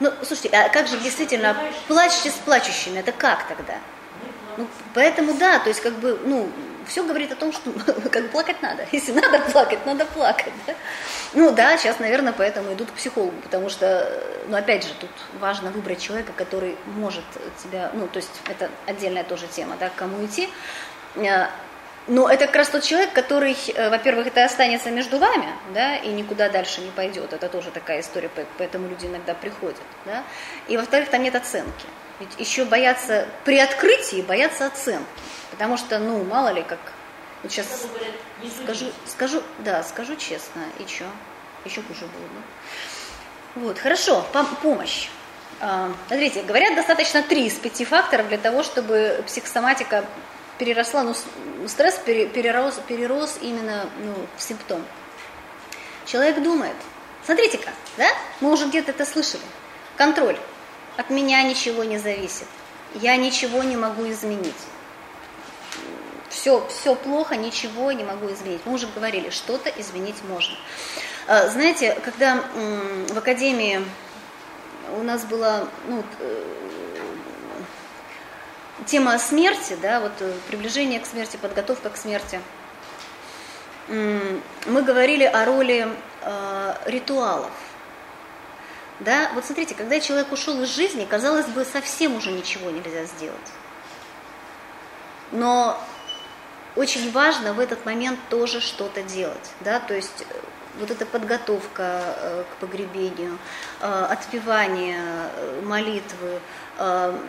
Ну, 0.00 0.12
слушайте, 0.24 0.48
а 0.48 0.68
как 0.68 0.88
же 0.88 0.98
действительно 0.98 1.56
плачьте 1.86 2.30
с 2.30 2.34
плачущими, 2.34 2.98
это 2.98 3.12
как 3.12 3.46
тогда? 3.46 3.78
Ну, 4.56 4.66
поэтому 4.94 5.34
да, 5.34 5.60
то 5.60 5.68
есть 5.68 5.80
как 5.80 5.94
бы, 5.94 6.18
ну, 6.24 6.50
все 6.86 7.04
говорит 7.04 7.32
о 7.32 7.36
том, 7.36 7.52
что 7.52 7.70
как 8.10 8.30
плакать 8.30 8.60
надо. 8.62 8.86
Если 8.92 9.12
надо 9.12 9.40
плакать, 9.50 9.84
надо 9.86 10.04
плакать. 10.04 10.52
Да? 10.66 10.74
Ну 11.34 11.50
да, 11.52 11.76
сейчас, 11.78 11.98
наверное, 11.98 12.32
поэтому 12.32 12.72
идут 12.74 12.90
к 12.90 12.94
психологу, 12.94 13.34
потому 13.42 13.68
что, 13.70 14.10
ну 14.48 14.56
опять 14.56 14.84
же, 14.84 14.94
тут 15.00 15.10
важно 15.40 15.70
выбрать 15.70 16.00
человека, 16.00 16.32
который 16.36 16.76
может 16.86 17.24
тебя, 17.62 17.90
ну 17.94 18.06
то 18.08 18.18
есть 18.18 18.30
это 18.48 18.70
отдельная 18.86 19.24
тоже 19.24 19.46
тема, 19.46 19.76
да, 19.80 19.88
к 19.88 19.94
кому 19.94 20.24
идти. 20.24 20.48
Э, 21.16 21.46
Но 22.08 22.28
это 22.28 22.46
как 22.46 22.56
раз 22.56 22.68
тот 22.68 22.82
человек, 22.82 23.12
который, 23.12 23.56
э, 23.74 23.88
во-первых, 23.88 24.26
это 24.26 24.44
останется 24.44 24.90
между 24.90 25.18
вами, 25.18 25.48
да, 25.72 25.96
и 25.96 26.08
никуда 26.08 26.48
дальше 26.48 26.80
не 26.80 26.90
пойдет. 26.90 27.32
Это 27.32 27.48
тоже 27.48 27.70
такая 27.70 28.00
история, 28.00 28.28
по- 28.28 28.44
поэтому 28.58 28.88
люди 28.88 29.06
иногда 29.06 29.34
приходят, 29.34 29.76
да. 30.04 30.24
И 30.66 30.76
во-вторых, 30.76 31.08
там 31.10 31.22
нет 31.22 31.36
оценки. 31.36 31.86
Ведь 32.20 32.30
еще 32.38 32.64
боятся 32.64 33.26
при 33.44 33.58
открытии, 33.58 34.20
боятся 34.22 34.66
оценки. 34.66 35.06
Потому 35.52 35.76
что, 35.76 35.98
ну, 35.98 36.24
мало 36.24 36.48
ли, 36.48 36.62
как... 36.62 36.78
Вот 37.42 37.52
сейчас 37.52 37.66
скажу, 38.64 38.86
скажу, 39.06 39.42
да, 39.58 39.82
скажу 39.84 40.16
честно, 40.16 40.62
и 40.78 40.86
что? 40.86 41.04
Еще 41.64 41.82
хуже 41.82 42.00
будет, 42.06 42.28
да? 42.34 43.60
Вот, 43.60 43.78
хорошо, 43.78 44.24
пом- 44.32 44.56
помощь. 44.62 45.08
А, 45.60 45.92
Смотрите, 46.08 46.42
говорят, 46.42 46.74
достаточно 46.74 47.22
три 47.22 47.46
из 47.46 47.54
пяти 47.54 47.84
факторов 47.84 48.28
для 48.28 48.38
того, 48.38 48.62
чтобы 48.62 49.22
психосоматика 49.26 50.04
переросла, 50.58 51.02
ну, 51.02 51.14
с- 51.14 51.24
стресс 51.68 51.96
пере- 51.96 52.26
перерос, 52.26 52.80
перерос 52.88 53.38
именно 53.42 53.86
ну, 54.02 54.14
в 54.36 54.42
симптом. 54.42 54.84
Человек 56.06 56.42
думает, 56.42 56.74
смотрите-ка, 57.24 57.70
да, 57.96 58.08
мы 58.40 58.50
уже 58.52 58.66
где-то 58.66 58.90
это 58.90 59.04
слышали, 59.04 59.42
контроль, 59.96 60.36
от 60.96 61.10
меня 61.10 61.42
ничего 61.42 61.84
не 61.84 61.98
зависит, 61.98 62.46
я 62.94 63.16
ничего 63.16 63.62
не 63.62 63.76
могу 63.76 64.08
изменить, 64.10 64.54
все, 66.32 66.66
все 66.68 66.94
плохо, 66.94 67.36
ничего 67.36 67.92
не 67.92 68.04
могу 68.04 68.32
изменить. 68.32 68.62
Мы 68.64 68.72
уже 68.72 68.86
говорили, 68.86 69.30
что-то 69.30 69.68
изменить 69.70 70.16
можно. 70.28 70.56
А, 71.28 71.48
Знаете, 71.48 71.98
когда 72.02 72.42
в 73.10 73.18
академии 73.18 73.84
у 74.98 75.02
нас 75.02 75.24
была 75.24 75.68
ну, 75.86 76.02
э, 76.20 76.44
тема 78.86 79.18
смерти, 79.18 79.76
да, 79.80 80.00
вот 80.00 80.12
э, 80.20 80.32
приближение 80.48 81.00
к 81.00 81.06
смерти, 81.06 81.36
подготовка 81.36 81.90
к 81.90 81.96
смерти, 81.96 82.40
мы 83.88 84.82
говорили 84.82 85.24
о 85.24 85.44
роли 85.44 85.88
э, 86.22 86.74
ритуалов. 86.86 87.50
Да, 89.00 89.30
вот 89.34 89.44
смотрите, 89.44 89.74
когда 89.74 90.00
человек 90.00 90.32
ушел 90.32 90.62
из 90.62 90.68
жизни, 90.74 91.04
казалось 91.04 91.46
бы, 91.46 91.64
совсем 91.64 92.16
уже 92.16 92.30
ничего 92.30 92.70
нельзя 92.70 93.04
сделать. 93.04 93.52
Но 95.32 95.78
очень 96.76 97.12
важно 97.12 97.52
в 97.52 97.60
этот 97.60 97.84
момент 97.84 98.18
тоже 98.30 98.60
что-то 98.60 99.02
делать, 99.02 99.52
да, 99.60 99.78
то 99.80 99.94
есть 99.94 100.22
э, 100.22 100.34
вот 100.78 100.90
эта 100.90 101.04
подготовка 101.04 102.02
э, 102.16 102.44
к 102.50 102.60
погребению, 102.60 103.38
э, 103.80 104.06
отпевание, 104.10 105.30
молитвы, 105.62 106.40
то 106.78 107.20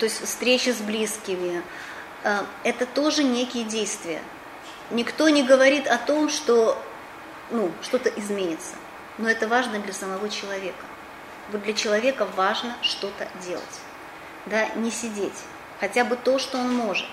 есть 0.00 0.22
встречи 0.24 0.70
с 0.70 0.78
близкими, 0.78 1.62
это 2.64 2.86
тоже 2.86 3.22
некие 3.22 3.64
действия. 3.64 4.20
Никто 4.90 5.28
не 5.28 5.42
говорит 5.42 5.86
о 5.86 5.96
том, 5.96 6.28
что 6.28 6.76
ну, 7.50 7.72
что-то 7.80 8.10
изменится, 8.10 8.74
но 9.16 9.30
это 9.30 9.48
важно 9.48 9.78
для 9.78 9.92
самого 9.92 10.28
человека. 10.28 10.84
Вот 11.50 11.62
для 11.62 11.72
человека 11.72 12.26
важно 12.36 12.76
что-то 12.82 13.28
делать, 13.44 13.80
да, 14.46 14.66
не 14.74 14.90
сидеть, 14.90 15.38
хотя 15.78 16.04
бы 16.04 16.16
то, 16.16 16.38
что 16.38 16.58
он 16.58 16.74
может. 16.74 17.08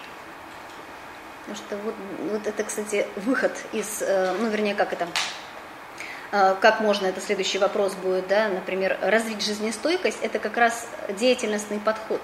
Потому 1.48 1.66
что 1.66 1.78
вот, 1.78 1.96
вот 2.32 2.46
это, 2.46 2.64
кстати, 2.66 3.08
выход 3.16 3.54
из, 3.72 4.02
э, 4.02 4.36
ну, 4.38 4.50
вернее, 4.50 4.76
как 4.76 4.92
это, 4.92 5.08
э, 6.34 6.56
как 6.60 6.82
можно, 6.82 7.08
это 7.08 7.22
следующий 7.22 7.58
вопрос 7.58 7.94
будет, 7.94 8.28
да, 8.28 8.50
например, 8.50 8.98
развить 9.02 9.42
жизнестойкость, 9.42 10.18
это 10.22 10.40
как 10.40 10.58
раз 10.58 10.86
деятельностный 11.18 11.80
подход, 11.80 12.20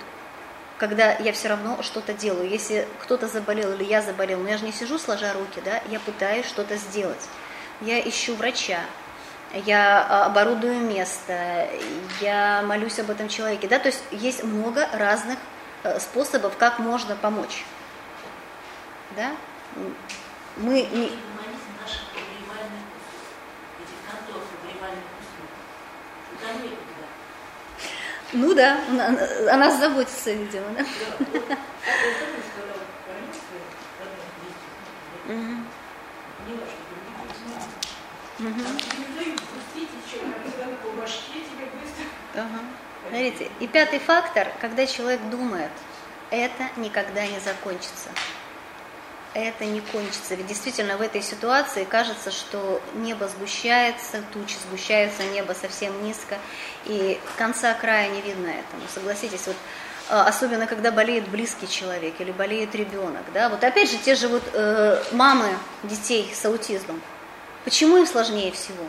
когда 0.78 1.14
я 1.14 1.32
все 1.32 1.48
равно 1.48 1.82
что-то 1.84 2.14
делаю. 2.14 2.50
Если 2.50 2.86
кто-то 3.02 3.30
заболел 3.30 3.72
или 3.76 3.86
я 3.86 4.02
заболел, 4.02 4.40
но 4.42 4.50
я 4.50 4.58
же 4.58 4.66
не 4.66 4.74
сижу 4.74 5.00
сложа 5.00 5.32
руки, 5.32 5.62
да, 5.64 5.82
я 5.90 6.02
пытаюсь 6.02 6.46
что-то 6.46 6.76
сделать. 6.76 7.30
Я 7.80 8.02
ищу 8.02 8.36
врача, 8.36 8.82
я 9.54 10.06
а, 10.10 10.26
оборудую 10.26 10.82
место, 10.82 11.70
я 12.20 12.62
молюсь 12.64 13.00
об 13.00 13.10
этом 13.10 13.30
человеке, 13.30 13.70
да, 13.70 13.80
то 13.80 13.88
есть 13.88 14.04
есть 14.12 14.44
много 14.44 14.86
разных 14.92 15.40
э, 15.84 15.98
способов, 16.02 16.58
как 16.58 16.80
можно 16.80 17.16
помочь, 17.16 17.64
да. 19.16 19.36
Мы 20.58 20.82
не... 20.82 21.12
Ну 28.34 28.56
да, 28.56 28.80
о 29.52 29.58
нас 29.58 29.78
заботится, 29.78 30.32
видимо, 30.32 30.66
да. 30.76 30.84
Смотрите, 43.08 43.52
и 43.60 43.68
пятый 43.68 44.00
фактор, 44.00 44.48
когда 44.60 44.88
человек 44.88 45.22
думает, 45.30 45.70
это 46.32 46.70
никогда 46.78 47.28
не 47.28 47.40
закончится. 47.40 48.10
Это 49.34 49.66
не 49.66 49.82
кончится. 49.82 50.36
Ведь 50.36 50.46
действительно 50.46 50.98
в 50.98 51.02
этой 51.02 51.22
ситуации 51.24 51.86
кажется, 51.86 52.30
что 52.30 52.82
небо 52.94 53.28
сгущается, 53.28 54.22
тучи 54.32 54.56
сгущаются, 54.68 55.24
небо 55.24 55.54
совсем 55.54 56.04
низко, 56.04 56.38
и 56.86 57.20
конца 57.38 57.74
края 57.74 58.10
не 58.10 58.22
видно 58.22 58.48
этому. 58.48 58.84
Согласитесь, 58.94 59.48
вот 59.48 59.56
а, 60.10 60.28
особенно 60.28 60.68
когда 60.68 60.92
болеет 60.92 61.28
близкий 61.30 61.68
человек 61.68 62.14
или 62.20 62.32
болеет 62.32 62.76
ребенок, 62.76 63.24
да, 63.34 63.50
вот 63.50 63.64
опять 63.64 63.90
же 63.90 63.98
те 63.98 64.16
же 64.16 64.28
вот 64.28 64.44
э, 64.54 65.02
мамы 65.14 65.48
детей 65.84 66.32
с 66.34 66.46
аутизмом, 66.46 67.02
почему 67.64 67.98
им 67.98 68.06
сложнее 68.06 68.52
всего? 68.52 68.84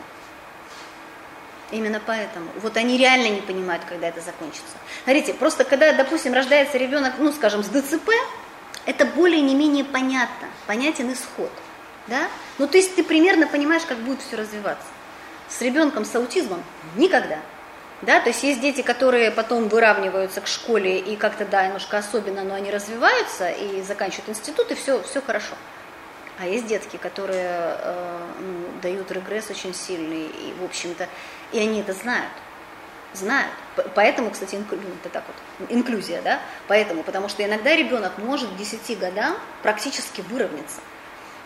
Именно 1.71 1.99
поэтому. 2.05 2.51
Вот 2.61 2.77
они 2.77 2.97
реально 2.97 3.29
не 3.29 3.41
понимают, 3.41 3.83
когда 3.85 4.09
это 4.09 4.21
закончится. 4.21 4.75
Смотрите, 5.03 5.33
просто 5.33 5.63
когда, 5.63 5.93
допустим, 5.93 6.33
рождается 6.33 6.77
ребенок, 6.77 7.13
ну, 7.17 7.31
скажем, 7.31 7.63
с 7.63 7.67
ДЦП, 7.67 8.11
это 8.85 9.05
более 9.05 9.41
не 9.41 9.55
менее 9.55 9.83
понятно, 9.83 10.47
понятен 10.67 11.11
исход. 11.11 11.51
Да? 12.07 12.27
Ну, 12.59 12.67
то 12.67 12.77
есть 12.77 12.95
ты 12.95 13.03
примерно 13.03 13.47
понимаешь, 13.47 13.83
как 13.83 13.97
будет 13.99 14.21
все 14.21 14.35
развиваться. 14.35 14.87
С 15.49 15.61
ребенком 15.61 16.05
с 16.05 16.15
аутизмом 16.15 16.63
никогда. 16.95 17.39
Да, 18.01 18.19
то 18.19 18.29
есть 18.29 18.43
есть 18.43 18.61
дети, 18.61 18.81
которые 18.81 19.31
потом 19.31 19.69
выравниваются 19.69 20.41
к 20.41 20.47
школе 20.47 20.99
и 20.99 21.15
как-то, 21.15 21.45
да, 21.45 21.65
немножко 21.65 21.97
особенно, 21.97 22.43
но 22.43 22.53
они 22.53 22.69
развиваются 22.69 23.49
и 23.49 23.81
заканчивают 23.81 24.29
институт, 24.29 24.69
и 24.71 24.75
все, 24.75 25.01
все 25.01 25.21
хорошо. 25.21 25.55
А 26.37 26.45
есть 26.45 26.67
детки, 26.67 26.97
которые 26.97 27.47
э, 27.49 28.19
ну, 28.41 28.81
дают 28.81 29.09
регресс 29.11 29.49
очень 29.49 29.73
сильный, 29.73 30.25
и, 30.25 30.53
в 30.59 30.65
общем-то, 30.65 31.07
и 31.53 31.59
они 31.59 31.79
это 31.79 31.93
знают. 31.93 32.31
Знают. 33.15 33.51
Поэтому, 33.95 34.29
кстати, 34.31 34.55
инклю- 34.55 34.81
ну, 34.81 34.89
это 35.01 35.09
так 35.09 35.23
вот, 35.27 35.71
инклюзия, 35.71 36.21
да? 36.21 36.39
Поэтому, 36.67 37.03
потому 37.03 37.29
что 37.29 37.43
иногда 37.45 37.75
ребенок 37.75 38.17
может 38.17 38.49
к 38.49 38.55
10 38.55 38.99
годам 38.99 39.37
практически 39.63 40.21
выровняться. 40.21 40.81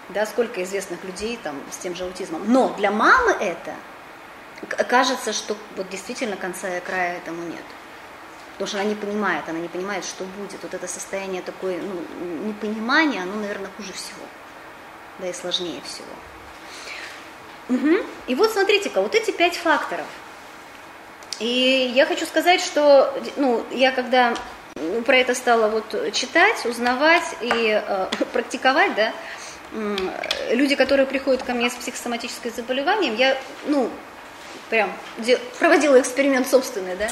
Да, 0.10 0.26
сколько 0.26 0.64
известных 0.64 1.04
людей 1.04 1.40
там 1.44 1.62
с 1.72 1.78
тем 1.78 1.96
же 1.96 2.04
аутизмом. 2.06 2.52
Но 2.52 2.70
для 2.70 2.90
мамы 2.90 3.32
это 3.32 3.76
кажется, 4.86 5.32
что 5.34 5.56
вот 5.76 5.88
действительно 5.90 6.36
конца 6.36 6.78
и 6.78 6.82
края 6.82 7.18
этому 7.18 7.44
нет. 7.44 7.64
Потому 8.54 8.68
что 8.68 8.80
она 8.80 8.90
не 8.90 8.96
понимает, 8.96 9.48
она 9.48 9.60
не 9.60 9.68
понимает, 9.68 10.04
что 10.04 10.24
будет. 10.24 10.62
Вот 10.64 10.74
это 10.74 10.88
состояние 10.88 11.44
такое, 11.44 11.80
ну, 11.80 12.48
непонимания, 12.48 13.22
оно, 13.22 13.36
наверное, 13.36 13.70
хуже 13.78 13.94
всего 13.94 14.26
да 15.20 15.28
и 15.28 15.34
сложнее 15.34 15.82
всего. 15.86 16.08
Мгм. 17.68 17.98
И 18.28 18.36
вот 18.36 18.52
смотрите-ка, 18.52 19.02
вот 19.02 19.14
эти 19.16 19.32
пять 19.32 19.58
факторов. 19.58 20.06
И 21.40 21.92
я 21.96 22.06
хочу 22.06 22.26
сказать, 22.26 22.62
что 22.62 23.14
ну, 23.38 23.66
я 23.72 23.92
когда 23.92 24.36
ну, 24.76 25.02
про 25.02 25.18
это 25.18 25.34
стала 25.36 25.70
вот 25.70 26.14
читать, 26.14 26.66
узнавать 26.66 27.24
и 27.42 27.82
э, 27.86 28.08
практиковать, 28.34 28.96
да, 28.96 29.14
м, 29.74 29.98
люди, 30.52 30.76
которые 30.76 31.06
приходят 31.06 31.44
ко 31.44 31.54
мне 31.54 31.70
с 31.70 31.74
психосоматическим 31.74 32.52
заболеванием, 32.52 33.16
я, 33.16 33.38
ну, 33.68 33.90
прям 34.70 34.92
проводила 35.60 36.00
эксперимент 36.00 36.48
собственный, 36.48 36.96
да, 36.96 37.10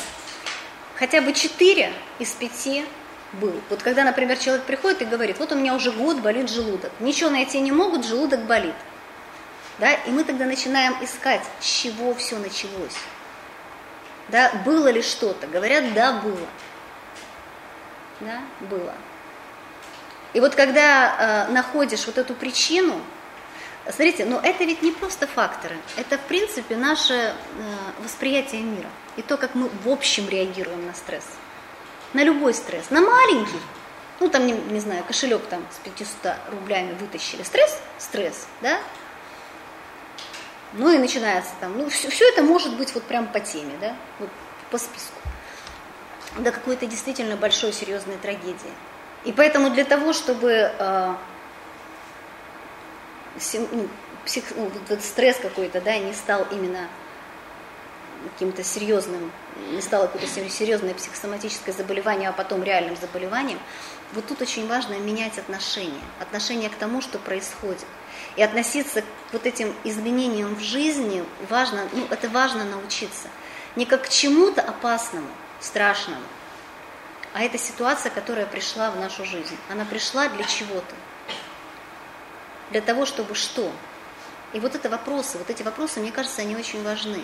хотя 0.96 1.22
бы 1.22 1.34
четыре 1.34 1.92
из 2.20 2.32
пяти 2.32 2.86
был. 3.34 3.54
Вот 3.70 3.82
когда, 3.82 4.04
например, 4.04 4.38
человек 4.38 4.66
приходит 4.66 5.02
и 5.02 5.06
говорит, 5.06 5.38
вот 5.40 5.52
у 5.52 5.56
меня 5.56 5.76
уже 5.76 5.92
год 5.92 6.18
болит 6.18 6.50
желудок, 6.50 6.92
ничего 7.00 7.30
найти 7.30 7.60
не 7.60 7.72
могут, 7.72 8.06
желудок 8.06 8.42
болит. 8.46 8.76
Да? 9.80 9.94
И 9.94 10.10
мы 10.10 10.24
тогда 10.24 10.46
начинаем 10.46 10.96
искать, 11.04 11.42
с 11.60 11.66
чего 11.66 12.14
все 12.16 12.38
началось. 12.38 12.96
Да? 14.30 14.52
Было 14.66 14.90
ли 14.90 15.02
что-то? 15.02 15.48
Говорят, 15.48 15.94
да, 15.94 16.14
было. 16.14 16.48
Да, 18.20 18.42
было. 18.62 18.94
И 20.34 20.40
вот 20.40 20.56
когда 20.56 21.48
э, 21.48 21.52
находишь 21.52 22.06
вот 22.08 22.18
эту 22.18 22.34
причину, 22.34 23.00
смотрите, 23.86 24.26
но 24.26 24.40
это 24.40 24.64
ведь 24.66 24.82
не 24.82 24.92
просто 24.92 25.28
факторы, 25.28 25.78
это 25.96 26.18
в 26.18 26.22
принципе 26.22 26.76
наше 26.76 27.14
э, 27.14 27.34
восприятие 28.04 28.62
мира 28.62 28.90
и 29.16 29.22
то, 29.22 29.38
как 29.38 29.56
мы 29.56 29.70
в 29.84 29.90
общем 29.90 30.28
реагируем 30.30 30.86
на 30.86 30.94
стресс 30.94 31.26
на 32.14 32.24
любой 32.24 32.54
стресс, 32.54 32.90
на 32.90 33.02
маленький, 33.02 33.60
ну 34.20 34.30
там, 34.30 34.48
не, 34.48 34.54
не 34.54 34.80
знаю, 34.80 35.04
кошелек 35.04 35.44
там 35.48 35.66
с 35.72 35.78
500 35.88 36.34
рублями 36.52 36.94
вытащили, 36.94 37.44
стресс, 37.44 37.80
стресс, 38.00 38.48
да, 38.62 38.80
ну 40.74 40.90
и 40.90 40.98
начинается 40.98 41.52
там, 41.60 41.78
ну 41.78 41.90
все, 41.90 42.10
все 42.10 42.30
это 42.30 42.44
может 42.44 42.76
быть 42.78 42.94
вот 42.94 43.04
прям 43.04 43.28
по 43.28 43.40
теме, 43.40 43.74
да, 43.80 43.96
вот 44.20 44.30
по 44.72 44.78
списку, 44.78 45.16
до 46.38 46.52
какой-то 46.52 46.86
действительно 46.86 47.36
большой 47.36 47.74
серьезной 47.74 48.18
трагедии. 48.18 48.74
И 49.24 49.32
поэтому 49.32 49.70
для 49.70 49.84
того, 49.84 50.14
чтобы 50.14 50.72
э, 50.78 51.16
сим- 53.40 53.68
ну, 53.72 53.88
псих, 54.26 54.44
ну, 54.56 54.72
этот 54.86 55.04
стресс 55.04 55.38
какой-то, 55.38 55.82
да, 55.82 55.98
не 55.98 56.14
стал 56.14 56.46
именно 56.52 56.88
каким-то 58.34 58.64
серьезным, 58.64 59.32
не 59.72 59.82
стало 59.82 60.08
какое-то 60.08 60.28
сер- 60.28 60.50
серьезное 60.50 60.94
психосоматическое 60.94 61.74
заболевание, 61.74 62.30
а 62.30 62.34
потом 62.34 62.64
реальным 62.64 62.96
заболеванием, 62.96 63.60
вот 64.14 64.26
тут 64.28 64.42
очень 64.42 64.68
важно 64.68 64.94
менять 65.00 65.38
отношение, 65.38 66.02
отношение 66.20 66.70
к 66.70 66.76
тому, 66.76 67.02
что 67.02 67.20
происходит. 67.20 67.86
И 68.38 68.44
относиться 68.44 69.02
к 69.02 69.06
вот 69.34 69.46
этим 69.46 69.76
изменениям 69.84 70.56
в 70.56 70.62
жизни 70.62 71.26
важно, 71.50 71.90
ну, 71.92 72.08
это 72.10 72.30
важно 72.30 72.64
научиться. 72.64 73.28
Не 73.76 73.86
как 73.86 74.04
к 74.06 74.10
чему-то 74.10 74.62
опасному, 74.62 75.28
страшному, 75.60 76.22
а 77.34 77.44
это 77.44 77.58
ситуация, 77.58 78.12
которая 78.12 78.46
пришла 78.46 78.92
в 78.92 79.00
нашу 79.00 79.26
жизнь. 79.26 79.58
Она 79.70 79.86
пришла 79.86 80.30
для 80.30 80.44
чего-то. 80.44 80.96
Для 82.72 82.82
того, 82.82 83.06
чтобы 83.06 83.36
что? 83.36 83.72
И 84.54 84.60
вот 84.60 84.76
это 84.76 84.90
вопросы, 84.90 85.38
вот 85.38 85.50
эти 85.50 85.64
вопросы, 85.64 86.00
мне 86.00 86.12
кажется, 86.12 86.42
они 86.42 86.56
очень 86.56 86.84
важны. 86.84 87.24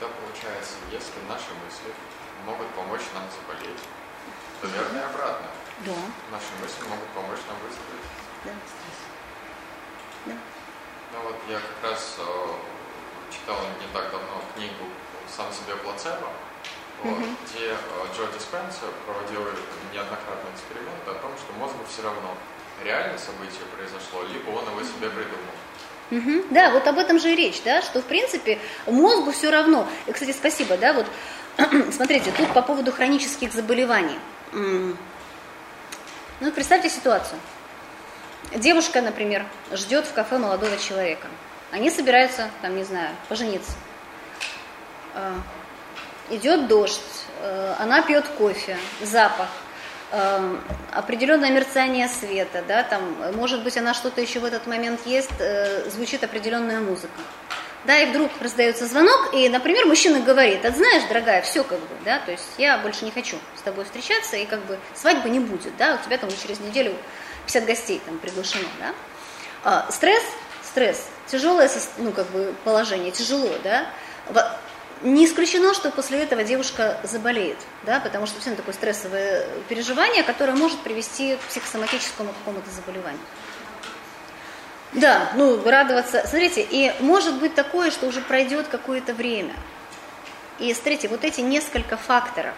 Да, 0.00 0.06
получается, 0.06 0.74
если 0.90 1.20
наши 1.28 1.50
мысли 1.64 1.92
могут 2.46 2.68
помочь 2.68 3.02
нам 3.14 3.24
заболеть, 3.30 3.80
то 4.60 4.66
верно 4.68 4.98
и 4.98 5.02
обратно. 5.02 5.46
Да, 5.86 5.92
Наши 6.30 6.52
мысли 6.60 6.82
могут 6.88 7.08
помочь 7.16 7.40
нам 7.48 7.56
выздороветь. 7.64 8.10
да. 8.44 8.52
Да. 10.26 10.34
Ну 11.12 11.18
вот 11.24 11.36
я 11.48 11.56
как 11.58 11.90
раз 11.90 12.16
э, 12.18 12.22
читал 13.32 13.56
не 13.80 13.86
так 13.92 14.10
давно 14.12 14.44
книгу 14.54 14.84
«Сам 15.34 15.46
себе 15.52 15.74
плацебо», 15.76 16.28
вот, 17.02 17.18
где 17.48 17.72
э, 17.72 17.76
Джо 18.14 18.26
Диспенсер 18.36 18.92
проводил 19.06 19.40
неоднократные 19.92 20.52
эксперименты 20.54 21.10
о 21.10 21.14
том, 21.14 21.32
что 21.38 21.52
мозгу 21.58 21.78
все 21.88 22.02
равно, 22.02 22.36
реально 22.84 23.16
событие 23.18 23.64
произошло, 23.74 24.22
либо 24.28 24.50
он 24.50 24.68
его 24.68 24.82
себе 24.82 25.08
придумал. 25.08 25.54
Мгм. 26.10 26.44
Да, 26.52 26.70
вот 26.70 26.86
об 26.86 26.98
этом 26.98 27.18
же 27.18 27.32
и 27.32 27.36
речь, 27.36 27.62
да, 27.64 27.80
что 27.82 28.02
в 28.02 28.04
принципе 28.04 28.58
мозгу 28.86 29.32
все 29.32 29.50
равно. 29.50 29.88
И, 30.06 30.12
кстати, 30.12 30.32
спасибо, 30.32 30.76
да, 30.76 30.92
вот 30.92 31.06
смотрите, 31.92 32.32
тут 32.36 32.52
по 32.52 32.60
поводу 32.62 32.92
хронических 32.92 33.52
заболеваний. 33.52 34.18
Ну, 36.40 36.50
представьте 36.52 36.88
ситуацию. 36.88 37.38
Девушка, 38.56 39.02
например, 39.02 39.44
ждет 39.72 40.06
в 40.06 40.12
кафе 40.14 40.38
молодого 40.38 40.76
человека. 40.78 41.28
Они 41.70 41.90
собираются, 41.90 42.48
там, 42.62 42.76
не 42.76 42.84
знаю, 42.84 43.10
пожениться. 43.28 43.72
А, 45.14 45.34
Идет 46.30 46.68
дождь, 46.68 47.00
э, 47.42 47.74
она 47.80 48.02
пьет 48.02 48.24
кофе, 48.38 48.78
запах, 49.02 49.48
э, 50.12 50.56
определенное 50.92 51.50
мерцание 51.50 52.08
света, 52.08 52.62
да, 52.68 52.84
там, 52.84 53.02
может 53.34 53.64
быть, 53.64 53.76
она 53.76 53.94
что-то 53.94 54.20
еще 54.20 54.38
в 54.38 54.44
этот 54.44 54.68
момент 54.68 55.04
ест, 55.06 55.32
э, 55.40 55.90
звучит 55.90 56.22
определенная 56.22 56.78
музыка. 56.78 57.20
Да, 57.84 57.98
и 57.98 58.10
вдруг 58.10 58.30
раздается 58.40 58.86
звонок, 58.86 59.30
и, 59.32 59.48
например, 59.48 59.86
мужчина 59.86 60.20
говорит, 60.20 60.64
а 60.66 60.70
знаешь, 60.70 61.04
дорогая, 61.08 61.40
все 61.40 61.64
как 61.64 61.78
бы, 61.78 61.94
да, 62.04 62.18
то 62.18 62.30
есть 62.30 62.46
я 62.58 62.76
больше 62.76 63.06
не 63.06 63.10
хочу 63.10 63.38
с 63.56 63.62
тобой 63.62 63.84
встречаться, 63.84 64.36
и 64.36 64.44
как 64.44 64.60
бы 64.66 64.78
свадьбы 64.94 65.30
не 65.30 65.40
будет, 65.40 65.74
да, 65.78 65.98
у 66.00 66.04
тебя 66.04 66.18
там 66.18 66.28
через 66.30 66.60
неделю 66.60 66.94
50 67.46 67.64
гостей 67.64 68.02
там 68.04 68.18
приглашено, 68.18 68.68
да. 68.78 68.94
А, 69.64 69.90
стресс, 69.90 70.22
стресс, 70.62 71.06
тяжелое 71.26 71.70
ну, 71.96 72.12
как 72.12 72.26
бы 72.30 72.54
положение, 72.64 73.12
тяжело, 73.12 73.48
да, 73.64 73.86
не 75.02 75.24
исключено, 75.24 75.72
что 75.72 75.90
после 75.90 76.22
этого 76.22 76.44
девушка 76.44 77.00
заболеет, 77.04 77.56
да, 77.84 78.00
потому 78.00 78.26
что 78.26 78.40
все 78.40 78.54
такое 78.54 78.74
стрессовое 78.74 79.46
переживание, 79.68 80.22
которое 80.22 80.52
может 80.52 80.78
привести 80.80 81.36
к 81.36 81.40
психосоматическому 81.48 82.32
какому-то 82.32 82.70
заболеванию. 82.70 83.20
Да, 84.92 85.30
ну, 85.36 85.62
радоваться. 85.64 86.26
Смотрите, 86.26 86.66
и 86.68 86.92
может 87.00 87.38
быть 87.38 87.54
такое, 87.54 87.90
что 87.90 88.06
уже 88.06 88.20
пройдет 88.20 88.66
какое-то 88.66 89.14
время. 89.14 89.54
И 90.58 90.74
смотрите, 90.74 91.08
вот 91.08 91.24
эти 91.24 91.40
несколько 91.40 91.96
факторов, 91.96 92.54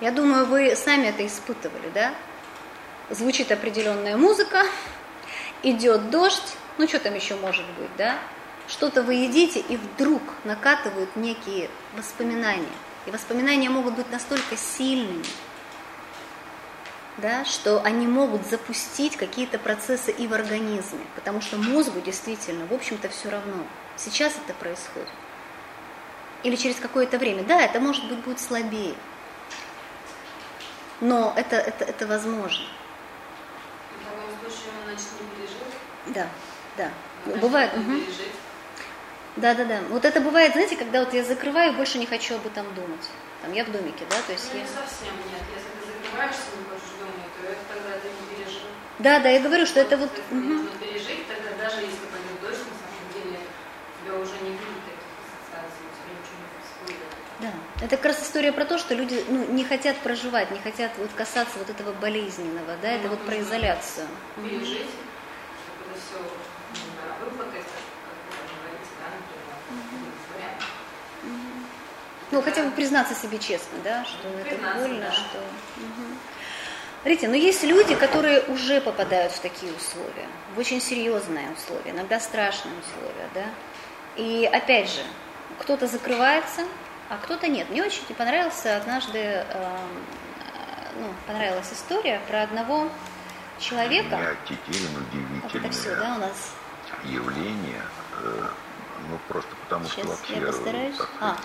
я 0.00 0.10
думаю, 0.10 0.46
вы 0.46 0.76
сами 0.76 1.08
это 1.08 1.26
испытывали, 1.26 1.90
да? 1.92 2.14
Звучит 3.10 3.50
определенная 3.50 4.16
музыка, 4.16 4.64
идет 5.62 6.10
дождь, 6.10 6.56
ну 6.78 6.86
что 6.86 6.98
там 6.98 7.14
еще 7.14 7.34
может 7.36 7.66
быть, 7.78 7.90
да? 7.98 8.16
Что-то 8.68 9.02
вы 9.02 9.14
едите, 9.14 9.60
и 9.60 9.76
вдруг 9.76 10.22
накатывают 10.44 11.14
некие 11.16 11.68
воспоминания. 11.96 12.64
И 13.06 13.10
воспоминания 13.10 13.68
могут 13.68 13.94
быть 13.94 14.10
настолько 14.10 14.56
сильными, 14.56 15.24
да, 17.18 17.44
что 17.44 17.82
они 17.82 18.06
могут 18.06 18.46
запустить 18.46 19.16
какие-то 19.16 19.58
процессы 19.58 20.10
и 20.10 20.26
в 20.26 20.32
организме, 20.32 21.04
потому 21.14 21.40
что 21.40 21.56
мозгу 21.56 22.00
действительно, 22.00 22.66
в 22.66 22.72
общем-то, 22.72 23.08
все 23.08 23.30
равно. 23.30 23.66
Сейчас 23.96 24.32
это 24.44 24.54
происходит. 24.54 25.08
Или 26.42 26.56
через 26.56 26.76
какое-то 26.76 27.18
время. 27.18 27.44
Да, 27.44 27.60
это 27.60 27.78
может 27.80 28.08
быть 28.08 28.18
будет 28.18 28.40
слабее. 28.40 28.94
Но 31.00 31.32
это, 31.36 31.56
это, 31.56 31.84
это 31.84 32.06
возможно. 32.06 32.64
В 34.00 34.04
таком 34.04 34.30
случае 34.40 34.70
он 34.78 34.84
значит 34.84 35.08
не 35.20 35.36
пережил? 35.36 35.66
Да, 36.06 36.28
да. 36.76 36.90
Значит, 37.24 37.40
Бывает. 37.42 37.72
Угу. 37.74 38.00
Да, 39.36 39.54
да, 39.54 39.64
да. 39.64 39.80
Вот 39.88 40.04
это 40.04 40.20
бывает, 40.20 40.52
знаете, 40.52 40.76
когда 40.76 41.00
вот 41.00 41.14
я 41.14 41.24
закрываю, 41.24 41.72
больше 41.74 41.98
не 41.98 42.06
хочу 42.06 42.34
об 42.34 42.46
этом 42.46 42.66
думать. 42.74 43.08
Там 43.42 43.52
я 43.52 43.64
в 43.64 43.72
домике, 43.72 44.04
да, 44.08 44.16
то 44.26 44.32
есть 44.32 44.50
ну, 44.52 44.58
я... 44.58 44.62
не 44.62 44.68
совсем 44.68 45.14
нет. 45.26 45.42
Если 45.50 45.68
ты 45.74 45.90
закрываешься, 45.90 46.54
не 46.56 46.64
хочешь 46.64 46.94
думать, 47.00 47.32
то 47.40 47.48
это 47.50 47.60
тогда 47.66 47.98
ты 47.98 48.08
не 48.08 48.36
пережил. 48.36 48.68
Да, 49.02 49.18
да, 49.18 49.30
я 49.30 49.40
говорю, 49.40 49.66
что 49.66 49.80
это 49.80 49.96
вот... 49.96 50.10
Угу. 50.30 50.68
Пережить, 50.78 51.26
тогда 51.26 51.50
даже 51.58 51.80
если 51.80 52.06
пойдет 52.06 52.40
дождь, 52.40 52.62
на 52.70 52.76
самом 52.78 53.12
деле 53.12 53.38
тебя 54.00 54.14
уже 54.14 54.32
не 54.44 54.50
будет 54.50 54.82
таких 54.86 55.10
ассоциаций, 55.18 55.82
у 55.82 55.92
тебя 55.98 56.12
ничего 56.14 56.38
не 56.38 56.48
происходит. 56.54 57.10
Да, 57.40 57.84
это 57.84 57.96
как 57.96 58.06
раз 58.06 58.22
история 58.22 58.52
про 58.52 58.64
то, 58.64 58.78
что 58.78 58.94
люди 58.94 59.24
ну, 59.28 59.46
не 59.52 59.64
хотят 59.64 59.96
проживать, 59.98 60.52
не 60.52 60.60
хотят 60.60 60.92
вот 60.98 61.10
касаться 61.16 61.58
вот 61.58 61.68
этого 61.68 61.92
болезненного, 61.94 62.76
да, 62.80 62.90
ну, 62.90 62.94
это 62.94 63.08
вот 63.08 63.26
про 63.26 63.40
изоляцию. 63.40 64.06
Пережить, 64.36 64.86
чтобы 64.86 65.90
это 65.90 65.98
все 65.98 66.18
ну, 66.22 67.24
выплакать, 67.24 67.66
Ну, 72.30 72.40
хотя 72.40 72.62
бы 72.62 72.70
признаться 72.70 73.14
себе 73.14 73.38
честно, 73.38 73.78
да, 73.84 74.04
что 74.04 74.28
ну, 74.28 74.38
это 74.38 74.56
больно, 74.78 75.06
да. 75.06 75.12
что... 75.12 75.38
Угу. 75.76 76.01
Смотрите, 77.02 77.28
но 77.28 77.34
есть 77.34 77.64
люди, 77.64 77.96
которые 77.96 78.42
уже 78.42 78.80
попадают 78.80 79.32
в 79.32 79.40
такие 79.40 79.72
условия, 79.72 80.28
в 80.54 80.58
очень 80.60 80.80
серьезные 80.80 81.50
условия, 81.50 81.90
иногда 81.90 82.20
страшные 82.20 82.74
условия, 82.78 83.28
да. 83.34 83.44
И 84.14 84.48
опять 84.52 84.88
же, 84.88 85.02
кто-то 85.58 85.88
закрывается, 85.88 86.62
а 87.08 87.16
кто-то 87.16 87.48
нет. 87.48 87.68
Мне 87.70 87.82
очень 87.82 88.04
понравился 88.16 88.76
однажды, 88.76 89.18
э, 89.18 89.44
ну, 91.00 91.08
понравилась 91.26 91.72
история 91.72 92.20
про 92.28 92.42
одного 92.42 92.88
человека. 93.58 94.16
Меня 94.16 94.36
Тетерин 94.48 94.96
удивительное 94.96 95.66
это 95.66 95.70
все, 95.72 95.96
да, 95.96 96.14
у 96.14 96.20
нас 96.20 96.54
явление, 97.02 97.82
э, 98.22 98.46
ну 99.10 99.18
просто 99.26 99.50
потому 99.64 99.86
Сейчас 99.86 100.04
что 100.04 100.06
вообще... 100.06 100.34
я 100.34 100.46
постараюсь. 100.46 100.96
Так, 100.96 101.10
а, 101.20 101.36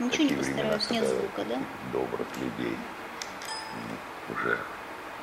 Ничего 0.00 0.24
не 0.24 0.34
постараюсь, 0.34 0.90
нет 0.90 1.08
звука, 1.08 1.44
да? 1.44 1.58
Добрых 1.92 2.26
людей 2.38 2.76
уже 4.28 4.58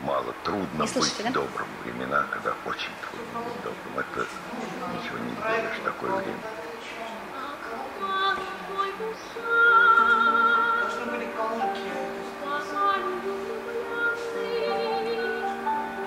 мало. 0.04 0.34
Трудно 0.44 0.88
слышите, 0.88 1.24
быть 1.24 1.34
да? 1.34 1.42
добрым. 1.42 1.68
Времена, 1.84 2.26
когда 2.32 2.54
очень 2.66 2.92
трудно 3.02 3.40
быть 3.40 3.64
добрым. 3.64 4.00
Это 4.00 4.28
ничего 4.94 5.18
не 5.18 5.32
сделаешь 5.32 5.80
в 5.80 5.84
такое 5.84 6.12
время. 6.12 6.38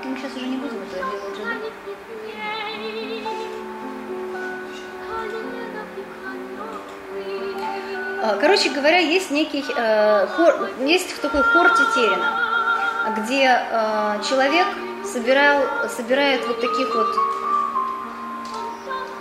Мы 0.04 0.16
сейчас 0.22 0.36
уже 0.36 0.46
не 0.46 0.56
будем 0.56 0.82
это 0.82 0.96
делать, 0.96 1.36
да? 1.38 1.44
А, 8.22 8.36
короче 8.40 8.70
говоря, 8.70 8.98
есть 8.98 9.30
некий 9.30 9.64
э, 9.76 10.26
хор, 10.28 10.70
есть 10.80 11.20
такой 11.20 11.42
хор 11.42 11.68
Тетерина, 11.70 12.55
где 13.14 13.44
э, 13.44 14.22
человек 14.28 14.66
собирал, 15.04 15.88
собирает 15.88 16.46
вот 16.46 16.60
таких 16.60 16.94
вот 16.94 17.16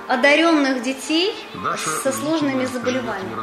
одаренных 0.08 0.84
детей 0.84 1.36
Даша 1.64 1.90
со 1.90 2.12
сложными 2.12 2.66
заболеваниями. 2.66 3.36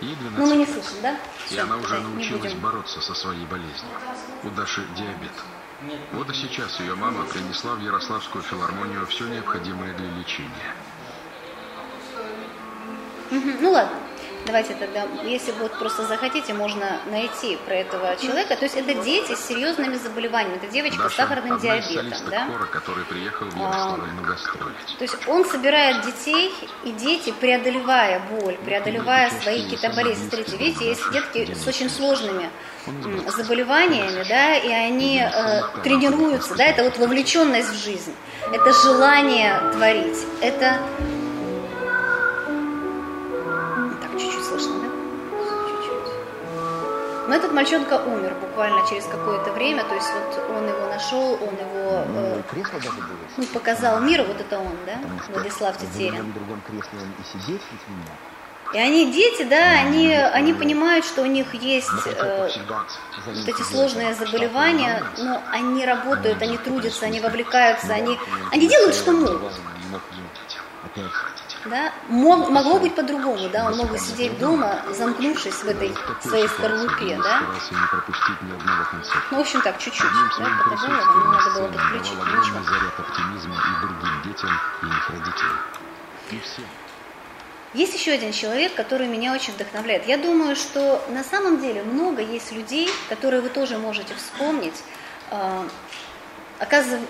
Ну, 0.00 0.46
мы 0.46 0.56
не 0.56 0.66
слышим, 0.66 1.00
да? 1.02 1.12
И 1.12 1.16
Все, 1.46 1.62
она 1.62 1.76
уже 1.76 2.00
научилась 2.00 2.54
бороться 2.54 3.00
со 3.00 3.14
своей 3.14 3.46
болезнью. 3.46 3.92
У 4.44 4.50
Даши 4.50 4.84
диабет. 4.96 5.32
Вот 6.12 6.30
и 6.30 6.34
сейчас 6.34 6.80
ее 6.80 6.94
мама 6.94 7.24
принесла 7.24 7.74
в 7.74 7.80
Ярославскую 7.80 8.42
филармонию 8.42 9.06
все 9.06 9.26
необходимое 9.26 9.94
для 9.94 10.10
лечения. 10.10 10.74
Ну 13.30 13.70
ладно. 13.70 13.96
Давайте 14.46 14.74
тогда, 14.74 15.06
если 15.24 15.52
вот 15.52 15.78
просто 15.78 16.06
захотите, 16.06 16.54
можно 16.54 17.00
найти 17.10 17.56
про 17.66 17.74
этого 17.74 18.16
человека. 18.16 18.56
То 18.56 18.64
есть 18.64 18.76
это 18.76 18.94
дети 18.94 19.34
с 19.34 19.46
серьезными 19.46 19.96
заболеваниями. 19.96 20.56
Это 20.56 20.68
девочка 20.68 21.02
Даша, 21.02 21.10
с 21.10 21.16
сахарным 21.16 21.58
диабетом. 21.58 22.30
Да? 22.30 22.46
Хора, 22.46 22.66
который 22.66 23.04
приехал 23.04 23.46
в 23.46 23.56
а, 23.58 23.96
то 24.98 25.02
есть 25.02 25.16
он 25.26 25.44
собирает 25.44 26.04
детей, 26.04 26.52
и 26.84 26.92
дети, 26.92 27.32
преодолевая 27.32 28.20
боль, 28.30 28.56
преодолевая 28.64 29.30
свои 29.42 29.62
какие-то 29.62 29.90
болезни. 29.90 30.28
Смотрите, 30.28 30.56
видите, 30.56 30.88
есть 30.88 31.10
детки 31.12 31.54
с 31.54 31.66
очень 31.66 31.90
сложными 31.90 32.48
заболеваниями, 33.36 34.24
да, 34.28 34.56
и 34.56 34.70
они 34.70 35.20
э, 35.20 35.62
тренируются, 35.82 36.54
да, 36.54 36.66
это 36.66 36.84
вот 36.84 36.98
вовлеченность 36.98 37.70
в 37.70 37.84
жизнь, 37.84 38.14
это 38.52 38.72
желание 38.72 39.58
творить, 39.72 40.18
это 40.40 40.78
Но 47.28 47.34
этот 47.34 47.52
мальчонка 47.52 48.00
умер 48.06 48.34
буквально 48.40 48.86
через 48.88 49.04
какое-то 49.04 49.52
время, 49.52 49.84
то 49.84 49.94
есть 49.94 50.08
вот 50.12 50.56
он 50.56 50.68
его 50.68 50.86
нашел, 50.86 51.32
он 51.34 51.54
его 51.54 52.04
э, 52.06 52.42
ну, 53.36 53.44
показал 53.52 54.00
миру, 54.00 54.24
вот 54.24 54.40
это 54.40 54.58
он, 54.58 54.76
да, 54.86 54.98
Владислав 55.32 55.76
Тетерин. 55.76 56.32
И 58.74 58.78
они 58.78 59.12
дети, 59.12 59.44
да, 59.44 59.80
они, 59.80 60.12
они 60.12 60.52
понимают, 60.52 61.04
что 61.04 61.22
у 61.22 61.26
них 61.26 61.54
есть 61.54 61.88
э, 62.06 62.48
вот 63.26 63.48
эти 63.48 63.62
сложные 63.62 64.14
заболевания, 64.14 65.04
но 65.18 65.42
они 65.50 65.84
работают, 65.84 66.42
они 66.42 66.58
трудятся, 66.58 67.06
они 67.06 67.20
вовлекаются, 67.20 67.92
они, 67.92 68.18
они 68.52 68.68
делают, 68.68 68.94
что 68.94 69.12
могут 69.12 69.52
да, 71.66 71.92
мог, 72.08 72.48
могло 72.50 72.78
быть 72.78 72.94
по-другому, 72.94 73.48
да, 73.48 73.66
он 73.66 73.76
мог 73.76 73.90
бы 73.90 73.98
сидеть 73.98 74.38
дома, 74.38 74.82
замкнувшись 74.92 75.54
в 75.54 75.68
этой 75.68 75.94
своей 76.20 76.48
скорлупе, 76.48 77.18
да. 77.22 77.42
Ну, 79.30 79.36
в 79.36 79.40
общем 79.40 79.60
так, 79.62 79.78
чуть-чуть, 79.78 80.10
да, 80.38 80.44
по-другому, 80.64 81.00
ему 81.00 81.32
надо 81.32 81.50
было 81.50 81.68
подключить, 81.68 82.14
ничего. 82.14 82.62
заряд 82.64 82.98
оптимизма 82.98 83.54
и 83.54 83.80
другим 83.80 84.22
детям, 84.24 84.50
и 84.82 84.86
их 84.86 85.10
родителям. 85.10 85.58
И 86.30 86.40
всем. 86.40 86.64
Есть 87.74 87.94
еще 87.94 88.12
один 88.12 88.32
человек, 88.32 88.74
который 88.74 89.06
меня 89.06 89.34
очень 89.34 89.52
вдохновляет. 89.52 90.06
Я 90.06 90.16
думаю, 90.16 90.56
что 90.56 91.04
на 91.10 91.22
самом 91.22 91.60
деле 91.60 91.82
много 91.82 92.22
есть 92.22 92.52
людей, 92.52 92.88
которые 93.08 93.42
вы 93.42 93.50
тоже 93.50 93.76
можете 93.76 94.14
вспомнить, 94.14 94.82
а, 95.30 95.66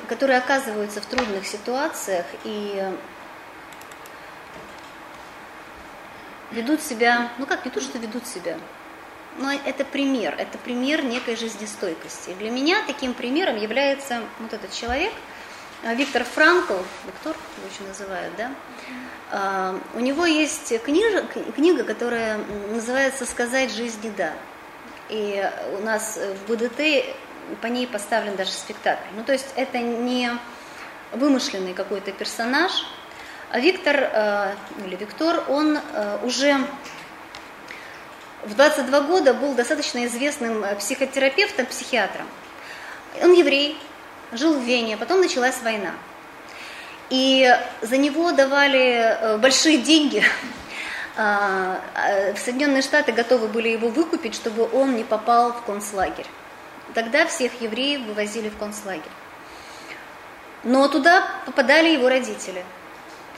которые 0.09 0.39
оказываются 0.39 1.01
в 1.01 1.07
трудных 1.07 1.47
ситуациях 1.47 2.27
и 2.43 2.83
ведут 6.51 6.83
себя, 6.83 7.31
ну 7.39 7.47
как, 7.47 7.65
не 7.65 7.71
то, 7.71 7.81
что 7.81 7.99
ведут 7.99 8.27
себя, 8.27 8.57
но 9.39 9.53
это 9.53 9.85
пример, 9.85 10.35
это 10.39 10.59
пример 10.59 11.05
некой 11.05 11.37
жизнестойкости. 11.37 12.35
Для 12.39 12.51
меня 12.51 12.83
таким 12.87 13.15
примером 13.15 13.57
является 13.57 14.23
вот 14.39 14.53
этот 14.53 14.73
человек, 14.73 15.13
э, 15.83 15.95
Виктор 15.95 16.25
Франкл, 16.25 16.79
Виктор 17.05 17.37
его 17.57 17.67
очень 17.67 17.87
называют, 17.89 18.35
да? 18.37 18.51
А, 19.31 19.81
у 19.95 20.01
него 20.01 20.25
есть 20.25 20.81
книга, 20.83 21.27
книга, 21.55 21.85
которая 21.85 22.39
называется 22.71 23.27
«Сказать 23.27 23.73
жизни 23.73 24.13
да». 24.17 24.33
И 25.09 25.49
у 25.79 25.83
нас 25.83 26.19
в 26.19 26.51
БДТ 26.51 26.81
по 27.61 27.67
ней 27.67 27.87
поставлен 27.87 28.37
даже 28.37 28.51
спектакль. 28.51 29.07
Ну, 29.15 29.23
то 29.23 29.33
есть 29.33 29.47
это 29.55 29.79
не 29.79 30.31
вымышленный 31.13 31.75
какой-то 31.75 32.13
персонаж, 32.13 32.73
Виктор, 33.59 33.97
э, 33.97 34.55
или 34.85 34.97
Виктор, 34.97 35.45
он 35.49 35.79
э, 35.79 36.19
уже 36.23 36.59
в 38.45 38.55
22 38.55 39.01
года 39.03 39.35
был 39.35 39.55
достаточно 39.55 40.05
известным 40.07 40.63
э, 40.63 40.77
психотерапевтом, 40.77 41.67
психиатром. 41.67 42.27
Он 43.23 43.33
еврей, 43.33 43.79
жил 44.33 44.59
в 44.59 44.63
Вене, 44.63 44.97
потом 44.97 45.21
началась 45.21 45.63
война. 45.63 45.93
И 47.09 47.49
за 47.83 47.97
него 47.97 48.33
давали 48.33 49.39
большие 49.39 49.79
деньги. 49.79 50.23
А, 51.19 51.81
Соединенные 52.37 52.83
Штаты 52.83 53.11
готовы 53.11 53.49
были 53.49 53.71
его 53.71 53.89
выкупить, 53.89 54.35
чтобы 54.35 54.69
он 54.71 54.97
не 54.97 55.03
попал 55.03 55.55
в 55.55 55.63
концлагерь. 55.63 56.27
Тогда 56.93 57.25
всех 57.25 57.59
евреев 57.63 58.03
вывозили 58.03 58.51
в 58.51 58.59
концлагерь. 58.59 59.01
Но 60.63 60.89
туда 60.89 61.27
попадали 61.47 61.89
его 61.89 62.11
родители– 62.11 62.63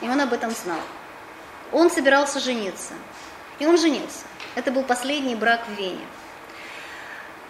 и 0.01 0.09
он 0.09 0.19
об 0.21 0.33
этом 0.33 0.51
знал. 0.51 0.79
Он 1.71 1.91
собирался 1.91 2.39
жениться. 2.39 2.93
И 3.59 3.65
он 3.65 3.77
женился. 3.77 4.25
Это 4.55 4.71
был 4.71 4.83
последний 4.83 5.35
брак 5.35 5.61
в 5.67 5.71
Вене. 5.71 6.05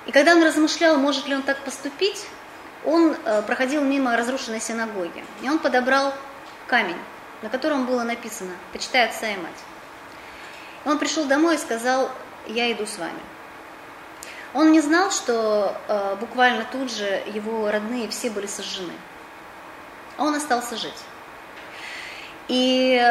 И 0.05 0.11
когда 0.11 0.35
он 0.35 0.43
размышлял, 0.43 0.97
может 0.97 1.27
ли 1.27 1.35
он 1.35 1.43
так 1.43 1.59
поступить, 1.63 2.25
он 2.83 3.15
э, 3.25 3.41
проходил 3.43 3.83
мимо 3.83 4.17
разрушенной 4.17 4.59
синагоги. 4.59 5.23
И 5.41 5.49
он 5.49 5.59
подобрал 5.59 6.13
камень, 6.67 6.97
на 7.41 7.49
котором 7.49 7.85
было 7.85 8.03
написано 8.03 8.51
«Почитай 8.73 9.05
отца 9.05 9.27
и 9.27 9.37
мать». 9.37 9.51
Он 10.85 10.97
пришел 10.97 11.25
домой 11.25 11.55
и 11.55 11.59
сказал 11.59 12.09
«Я 12.47 12.71
иду 12.71 12.85
с 12.85 12.97
вами». 12.97 13.19
Он 14.53 14.71
не 14.71 14.81
знал, 14.81 15.11
что 15.11 15.79
э, 15.87 16.15
буквально 16.19 16.65
тут 16.71 16.91
же 16.91 17.21
его 17.27 17.69
родные 17.69 18.09
все 18.09 18.31
были 18.31 18.47
сожжены. 18.47 18.93
А 20.17 20.23
он 20.23 20.33
остался 20.33 20.75
жить. 20.75 20.97
И 22.49 23.01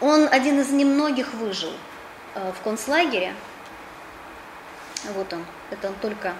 он 0.00 0.28
один 0.30 0.60
из 0.60 0.70
немногих 0.70 1.32
выжил 1.34 1.72
э, 2.34 2.52
в 2.52 2.62
концлагере. 2.62 3.34
Вот 5.14 5.32
он, 5.32 5.44
это 5.70 5.88
он 5.88 5.94
только 5.94 6.34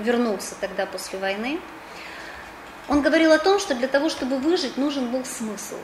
вернулся 0.00 0.54
тогда 0.60 0.84
после 0.84 1.18
войны. 1.18 1.60
Он 2.88 3.02
говорил 3.02 3.30
о 3.32 3.38
том, 3.38 3.60
что 3.60 3.74
для 3.76 3.86
того, 3.86 4.08
чтобы 4.08 4.38
выжить, 4.38 4.76
нужен 4.76 5.10
был 5.12 5.24
смысл. 5.24 5.76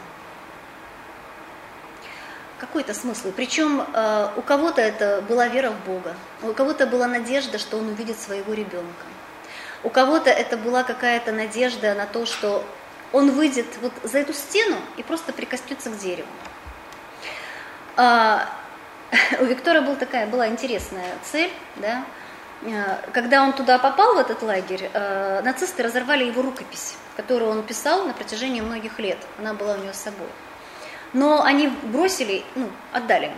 Какой-то 2.58 2.92
смысл. 2.92 3.30
Причем 3.30 3.80
э, 3.80 4.28
у 4.36 4.42
кого-то 4.42 4.80
это 4.80 5.22
была 5.28 5.46
вера 5.46 5.70
в 5.70 5.84
Бога, 5.86 6.16
у 6.42 6.52
кого-то 6.52 6.86
была 6.86 7.06
надежда, 7.06 7.58
что 7.58 7.78
он 7.78 7.88
увидит 7.88 8.18
своего 8.18 8.52
ребенка. 8.54 9.06
У 9.84 9.88
кого-то 9.88 10.30
это 10.30 10.56
была 10.56 10.82
какая-то 10.82 11.30
надежда 11.30 11.94
на 11.94 12.06
то, 12.06 12.26
что 12.26 12.64
он 13.16 13.30
выйдет 13.30 13.66
вот 13.80 13.92
за 14.02 14.18
эту 14.18 14.34
стену 14.34 14.76
и 14.98 15.02
просто 15.02 15.32
прикоснется 15.32 15.88
к 15.88 15.96
дереву. 15.96 16.28
А, 17.96 18.46
у 19.40 19.44
Виктора 19.44 19.80
был 19.80 19.96
такая, 19.96 20.26
была 20.26 20.48
интересная 20.48 21.14
цель, 21.24 21.50
да, 21.76 22.04
а, 22.62 23.00
когда 23.12 23.42
он 23.42 23.54
туда 23.54 23.78
попал, 23.78 24.16
в 24.16 24.18
этот 24.18 24.42
лагерь, 24.42 24.90
а, 24.92 25.40
нацисты 25.40 25.82
разорвали 25.82 26.24
его 26.24 26.42
рукопись, 26.42 26.96
которую 27.16 27.50
он 27.50 27.62
писал 27.62 28.04
на 28.04 28.12
протяжении 28.12 28.60
многих 28.60 28.98
лет. 28.98 29.18
Она 29.38 29.54
была 29.54 29.74
у 29.74 29.78
него 29.78 29.94
с 29.94 29.98
собой. 29.98 30.28
Но 31.14 31.42
они 31.42 31.68
бросили, 31.68 32.44
ну, 32.54 32.68
отдали 32.92 33.26
ему. 33.26 33.36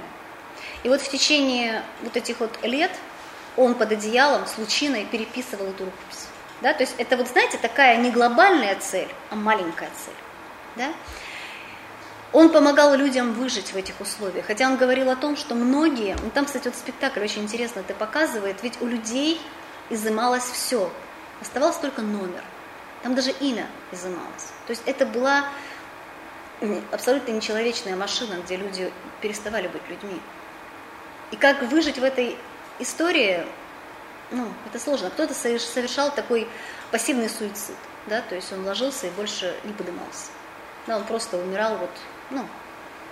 И 0.83 0.89
вот 0.89 1.01
в 1.01 1.09
течение 1.09 1.83
вот 2.03 2.17
этих 2.17 2.41
вот 2.41 2.59
лет 2.65 2.91
он 3.57 3.75
под 3.77 3.93
одеялом 3.93 4.45
с 4.49 4.59
лучиной 4.59 5.05
переписывал 5.05 5.67
эту 5.67 5.85
рукопись. 5.85 6.08
Да? 6.61 6.73
То 6.75 6.83
есть 6.83 6.95
это 6.99 7.17
вот, 7.17 7.29
знаете, 7.29 7.59
такая 7.59 7.97
не 7.97 8.11
глобальная 8.11 8.77
цель, 8.77 9.09
а 9.31 9.35
маленькая 9.35 9.91
цель. 10.05 10.15
Да? 10.77 10.93
Он 12.33 12.51
помогал 12.51 12.95
людям 12.95 13.33
выжить 13.33 13.73
в 13.73 13.77
этих 13.77 14.01
условиях. 14.01 14.47
Хотя 14.47 14.67
он 14.67 14.77
говорил 14.77 15.09
о 15.11 15.17
том, 15.17 15.37
что 15.37 15.55
многие, 15.55 16.17
ну 16.23 16.31
там, 16.31 16.45
кстати, 16.45 16.69
вот 16.69 16.77
спектакль 16.77 17.21
очень 17.21 17.43
интересно 17.43 17.81
это 17.81 17.95
показывает, 17.95 18.63
ведь 18.63 18.81
у 18.83 18.87
людей 18.87 19.41
изымалось 19.89 20.45
все. 20.45 20.91
Оставался 21.41 21.81
только 21.81 22.03
номер. 22.03 22.43
Там 23.03 23.15
даже 23.15 23.31
имя 23.31 23.67
изымалось. 23.93 24.49
То 24.67 24.71
есть 24.71 24.83
это 24.85 25.07
была 25.07 25.45
абсолютно 26.91 27.33
нечеловечная 27.33 27.97
машина, 27.97 28.41
где 28.45 28.57
люди 28.57 28.93
переставали 29.21 29.69
быть 29.69 29.83
людьми. 29.89 30.21
И 31.31 31.37
как 31.37 31.63
выжить 31.63 31.99
в 31.99 32.05
этой 32.05 32.37
истории, 32.79 33.45
ну, 34.31 34.47
это 34.67 34.79
сложно. 34.79 35.11
Кто-то 35.11 35.35
совершал 35.35 36.11
такой 36.13 36.49
пассивный 36.91 37.29
суицид, 37.29 37.77
да, 38.07 38.21
то 38.23 38.35
есть 38.35 38.53
он 38.53 38.65
ложился 38.67 39.07
и 39.07 39.11
больше 39.11 39.55
не 39.65 39.73
поднимался. 39.73 40.27
Да, 40.87 40.97
он 40.97 41.05
просто 41.05 41.37
умирал 41.37 41.77
вот, 41.77 41.91
ну, 42.31 42.47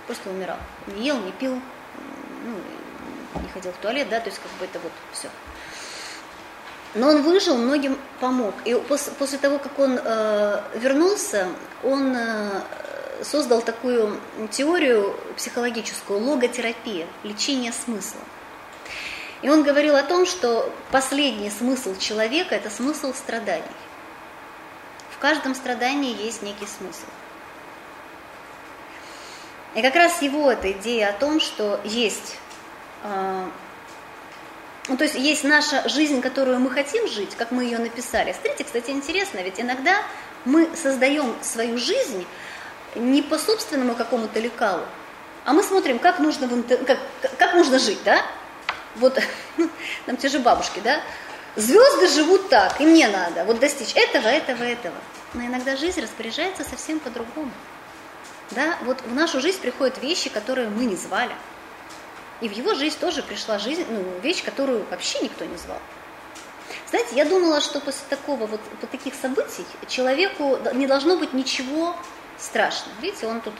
просто 0.05 0.29
умирал. 0.29 0.57
Не 0.87 1.05
ел, 1.05 1.19
не 1.19 1.31
пил, 1.31 1.61
ну, 2.43 3.41
не 3.41 3.49
ходил 3.49 3.71
в 3.71 3.77
туалет, 3.77 4.09
да, 4.09 4.19
то 4.19 4.29
есть 4.29 4.39
как 4.39 4.51
бы 4.59 4.65
это 4.65 4.79
вот 4.79 4.91
все. 5.11 5.29
Но 6.95 7.09
он 7.09 7.21
выжил, 7.21 7.57
многим 7.57 7.97
помог. 8.19 8.55
И 8.65 8.73
после, 8.73 9.13
после 9.13 9.37
того, 9.37 9.59
как 9.59 9.77
он 9.77 9.99
э, 10.03 10.61
вернулся, 10.75 11.47
он 11.83 12.15
э, 12.15 12.61
создал 13.23 13.61
такую 13.61 14.19
теорию 14.51 15.15
психологическую, 15.35 16.19
логотерапия, 16.19 17.05
лечение 17.23 17.71
смысла. 17.71 18.21
И 19.41 19.49
он 19.49 19.63
говорил 19.63 19.95
о 19.95 20.03
том, 20.03 20.25
что 20.25 20.73
последний 20.91 21.49
смысл 21.49 21.95
человека– 21.97 22.55
это 22.55 22.69
смысл 22.69 23.13
страданий. 23.13 23.63
В 25.11 25.19
каждом 25.19 25.55
страдании 25.55 26.15
есть 26.23 26.41
некий 26.41 26.65
смысл. 26.65 27.05
И 29.75 29.81
как 29.81 29.95
раз 29.95 30.21
его 30.21 30.51
эта 30.51 30.71
идея 30.71 31.09
о 31.09 31.13
том, 31.13 31.39
что 31.39 31.79
есть, 31.83 32.37
э, 33.03 33.45
ну, 34.87 34.97
то 34.97 35.03
есть 35.03 35.15
есть 35.15 35.43
наша 35.43 35.87
жизнь, 35.87 36.21
которую 36.21 36.59
мы 36.59 36.71
хотим 36.71 37.07
жить, 37.07 37.35
как 37.35 37.51
мы 37.51 37.63
ее 37.63 37.77
написали. 37.77 38.31
Смотрите, 38.33 38.63
кстати, 38.63 38.89
интересно, 38.89 39.39
ведь 39.39 39.59
иногда 39.59 40.01
мы 40.45 40.67
создаем 40.75 41.35
свою 41.43 41.77
жизнь 41.77 42.25
не 42.95 43.21
по 43.21 43.37
собственному 43.37 43.93
какому-то 43.93 44.39
лекалу, 44.39 44.83
а 45.45 45.53
мы 45.53 45.61
смотрим, 45.63 45.99
как 45.99 46.19
нужно, 46.19 46.47
в 46.47 46.53
интер... 46.53 46.83
как, 46.83 46.97
как 47.37 47.53
нужно 47.53 47.77
жить, 47.77 47.99
да? 48.03 48.21
Вот 48.97 49.19
там 50.05 50.17
те 50.17 50.29
же 50.29 50.39
бабушки, 50.39 50.79
да, 50.83 51.01
звезды 51.55 52.07
живут 52.07 52.49
так, 52.49 52.79
и 52.79 52.85
мне 52.85 53.07
надо 53.07 53.43
вот 53.45 53.59
достичь 53.59 53.95
этого, 53.95 54.27
этого, 54.27 54.63
этого. 54.63 54.95
Но 55.33 55.43
иногда 55.43 55.75
жизнь 55.75 56.01
распоряжается 56.01 56.63
совсем 56.63 56.99
по-другому. 56.99 57.51
Да, 58.51 58.77
вот 58.83 59.01
в 59.01 59.13
нашу 59.13 59.41
жизнь 59.41 59.59
приходят 59.59 60.01
вещи, 60.01 60.29
которые 60.29 60.69
мы 60.69 60.85
не 60.85 60.95
звали. 60.95 61.35
И 62.39 62.47
в 62.47 62.51
его 62.51 62.75
жизнь 62.75 62.97
тоже 62.99 63.23
пришла 63.23 63.59
жизнь, 63.59 63.85
ну, 63.89 64.03
вещь, 64.21 64.43
которую 64.43 64.85
вообще 64.89 65.19
никто 65.19 65.43
не 65.43 65.57
звал. 65.57 65.79
Знаете, 66.89 67.15
я 67.15 67.25
думала, 67.25 67.59
что 67.59 67.81
после 67.81 68.05
такого 68.09 68.45
вот, 68.45 68.61
вот 68.79 68.89
таких 68.89 69.13
событий 69.15 69.65
человеку 69.87 70.57
не 70.73 70.87
должно 70.87 71.17
быть 71.17 71.33
ничего 71.33 71.95
страшного. 72.37 72.95
Видите, 73.01 73.27
он 73.27 73.41
тут 73.41 73.53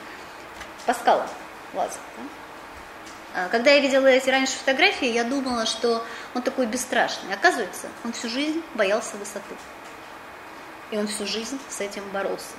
по 0.86 0.94
скалам 0.94 1.28
лазит. 1.74 2.00
Да? 2.16 2.24
А, 3.38 3.50
когда 3.50 3.70
я 3.70 3.82
видела 3.82 4.08
эти 4.08 4.32
раньше 4.32 4.58
фотографии, 4.58 5.08
я 5.08 5.24
думала, 5.24 5.68
что 5.68 6.04
он 6.34 6.42
такой 6.42 6.66
бесстрашный. 6.66 7.36
Оказывается, 7.36 7.88
он 8.04 8.12
всю 8.12 8.30
жизнь 8.30 8.64
боялся 8.74 9.16
высоты. 9.16 9.56
И 10.90 10.98
он 10.98 11.06
всю 11.06 11.28
жизнь 11.28 11.60
с 11.70 11.80
этим 11.80 12.04
боролся. 12.10 12.56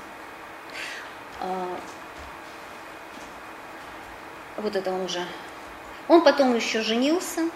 А, 1.41 1.81
вот 4.57 4.77
это 4.77 4.93
он 4.93 5.01
уже. 5.01 5.27
Он 6.07 6.23
потом 6.23 6.55
еще 6.55 6.83
женился, 6.83 7.51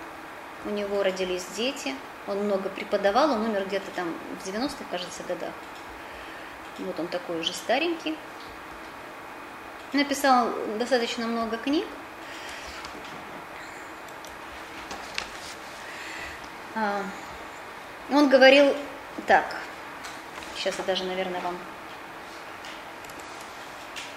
у 0.65 0.70
него 0.70 1.05
родились 1.05 1.47
дети, 1.57 1.94
он 2.27 2.39
много 2.39 2.70
преподавал, 2.70 3.31
он 3.31 3.43
умер 3.43 3.66
где-то 3.66 3.93
там 3.93 4.12
в 4.40 4.49
90-х, 4.49 4.85
кажется, 4.90 5.23
годах. 5.28 5.53
Вот 6.78 6.99
он 6.99 7.07
такой 7.07 7.39
уже 7.39 7.53
старенький. 7.53 8.19
Написал 9.93 10.49
достаточно 10.77 11.28
много 11.28 11.57
книг. 11.57 11.86
Он 16.74 18.28
говорил 18.28 18.74
так. 19.27 19.44
Сейчас 20.57 20.78
я 20.78 20.85
даже, 20.85 21.05
наверное, 21.05 21.40
вам 21.40 21.59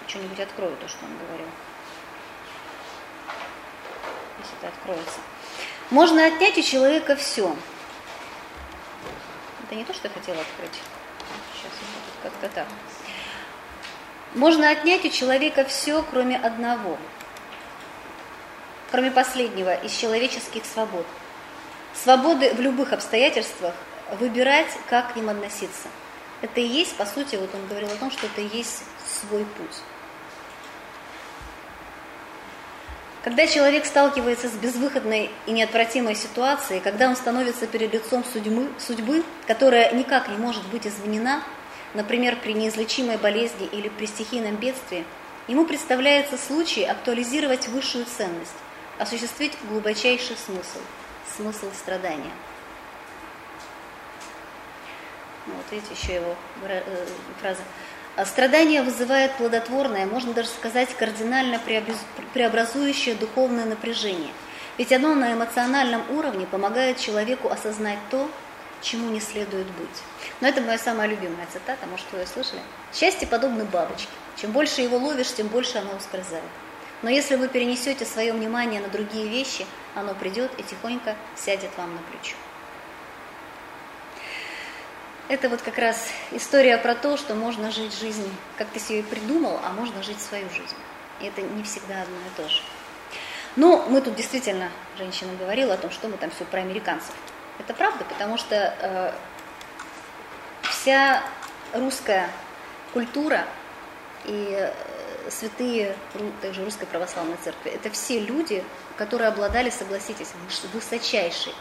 что-нибудь 0.07 0.39
открою, 0.39 0.75
то, 0.77 0.87
что 0.87 1.05
он 1.05 1.17
говорил. 1.17 1.47
Если 4.39 4.57
это 4.59 4.67
откроется. 4.67 5.19
Можно 5.89 6.25
отнять 6.25 6.57
у 6.57 6.61
человека 6.61 7.15
все. 7.15 7.55
Это 9.63 9.75
не 9.75 9.83
то, 9.83 9.93
что 9.93 10.07
я 10.07 10.13
хотела 10.13 10.39
открыть. 10.39 10.79
Сейчас 11.53 11.71
как-то 12.23 12.49
так. 12.49 12.67
Можно 14.33 14.69
отнять 14.69 15.03
у 15.05 15.09
человека 15.09 15.65
все, 15.65 16.03
кроме 16.03 16.37
одного. 16.37 16.97
Кроме 18.91 19.11
последнего, 19.11 19.73
из 19.73 19.91
человеческих 19.91 20.65
свобод– 20.65 21.05
свободы 22.03 22.53
в 22.53 22.59
любых 22.59 22.93
обстоятельствах 22.93 23.73
выбирать, 24.19 24.71
как 24.89 25.13
к 25.13 25.15
ним 25.15 25.29
относиться. 25.29 25.87
Это 26.41 26.59
и 26.59 26.67
есть, 26.67 26.95
по 26.95 27.05
сути, 27.05 27.35
вот 27.37 27.49
он 27.53 27.65
говорил 27.67 27.89
о 27.89 27.95
том, 27.95 28.11
что 28.11 28.27
это 28.27 28.41
и 28.41 28.57
есть 28.57 28.83
свой 29.05 29.45
путь. 29.45 29.81
Когда 33.23 33.47
человек 33.47 33.87
сталкивается 33.87 34.49
с 34.49 34.51
безвыходной 34.51 35.31
и 35.47 35.51
неотвратимой 35.51 36.13
ситуацией, 36.13 36.79
когда 36.79 37.09
он 37.09 37.15
становится 37.15 37.65
перед 37.65 37.91
лицом 37.91 38.23
судьбы, 38.23 38.69
судьбы, 38.77 39.23
которая 39.47 39.91
никак 39.95 40.27
не 40.27 40.37
может 40.37 40.63
быть 40.67 40.85
извинена, 40.85 41.41
например, 41.95 42.35
при 42.35 42.53
неизлечимой 42.53 43.17
болезни 43.17 43.65
или 43.65 43.89
при 43.89 44.05
стихийном 44.05 44.57
бедствии, 44.57 45.05
ему 45.47 45.65
представляется 45.65 46.37
случай 46.37 46.83
актуализировать 46.83 47.67
высшую 47.67 48.05
ценность, 48.05 48.53
осуществить 48.99 49.57
глубочайший 49.69 50.35
смысл, 50.37 50.79
смысл 51.35 51.71
страдания. 51.73 52.31
Ну, 55.47 55.53
вот 55.53 55.65
видите, 55.71 55.93
еще 55.93 56.15
его 56.15 56.35
э, 56.63 56.81
фраза. 57.39 57.61
А 58.15 58.25
страдание 58.25 58.81
вызывает 58.81 59.33
плодотворное, 59.33 60.05
можно 60.05 60.33
даже 60.33 60.47
сказать, 60.47 60.95
кардинально 60.95 61.59
преобразующее 62.33 63.15
духовное 63.15 63.65
напряжение. 63.65 64.31
Ведь 64.77 64.91
оно 64.91 65.13
на 65.15 65.33
эмоциональном 65.33 66.01
уровне 66.11 66.47
помогает 66.47 66.97
человеку 66.97 67.49
осознать 67.49 67.99
то, 68.09 68.29
чему 68.81 69.09
не 69.09 69.19
следует 69.19 69.67
быть. 69.67 70.01
Но 70.41 70.47
это 70.47 70.61
моя 70.61 70.77
самая 70.77 71.07
любимая 71.07 71.45
цитата, 71.51 71.85
может, 71.87 72.05
вы 72.11 72.19
ее 72.19 72.27
слышали? 72.27 72.61
Счастье 72.93 73.27
подобно 73.27 73.65
бабочке. 73.65 74.07
Чем 74.37 74.51
больше 74.51 74.81
его 74.81 74.97
ловишь, 74.97 75.33
тем 75.33 75.47
больше 75.47 75.77
оно 75.77 75.95
ускользает. 75.95 76.43
Но 77.05 77.11
если 77.11 77.35
вы 77.35 77.49
перенесете 77.49 78.03
свое 78.03 78.33
внимание 78.33 78.81
на 78.81 78.87
другие 78.87 79.27
вещи, 79.27 79.67
оно 79.93 80.15
придет 80.15 80.49
и 80.57 80.63
тихонько 80.63 81.15
сядет 81.35 81.69
вам 81.77 81.93
на 81.93 82.01
плечо. 82.01 82.35
Это 85.27 85.47
вот 85.49 85.61
как 85.61 85.77
раз 85.77 86.07
история 86.31 86.79
про 86.79 86.95
то, 86.95 87.15
что 87.15 87.35
можно 87.35 87.69
жить 87.69 87.95
жизнь, 87.95 88.27
как 88.57 88.69
ты 88.69 88.79
себе 88.79 89.03
придумал, 89.03 89.59
а 89.63 89.69
можно 89.69 90.01
жить 90.01 90.19
свою 90.19 90.49
жизнь. 90.49 90.75
И 91.21 91.27
это 91.27 91.43
не 91.43 91.61
всегда 91.61 92.01
одно 92.01 92.15
и 92.15 92.41
то 92.41 92.49
же. 92.49 92.63
Но 93.55 93.85
мы 93.87 94.01
тут 94.01 94.15
действительно, 94.15 94.71
женщина 94.97 95.31
говорила 95.37 95.75
о 95.75 95.77
том, 95.77 95.91
что 95.91 96.07
мы 96.07 96.17
там 96.17 96.31
все 96.31 96.43
про 96.45 96.61
американцев. 96.61 97.13
Это 97.59 97.75
правда, 97.75 98.03
потому 98.05 98.39
что 98.39 98.73
э, 98.79 99.13
вся 100.63 101.21
русская 101.71 102.31
культура 102.93 103.45
и 104.23 104.71
святые 105.29 105.95
также 106.41 106.63
русской 106.63 106.85
православной 106.85 107.37
церкви, 107.43 107.71
это 107.71 107.89
все 107.89 108.19
люди, 108.19 108.63
которые 108.97 109.27
обладали, 109.27 109.69
согласитесь, 109.69 110.29
высочайшей 110.73 111.53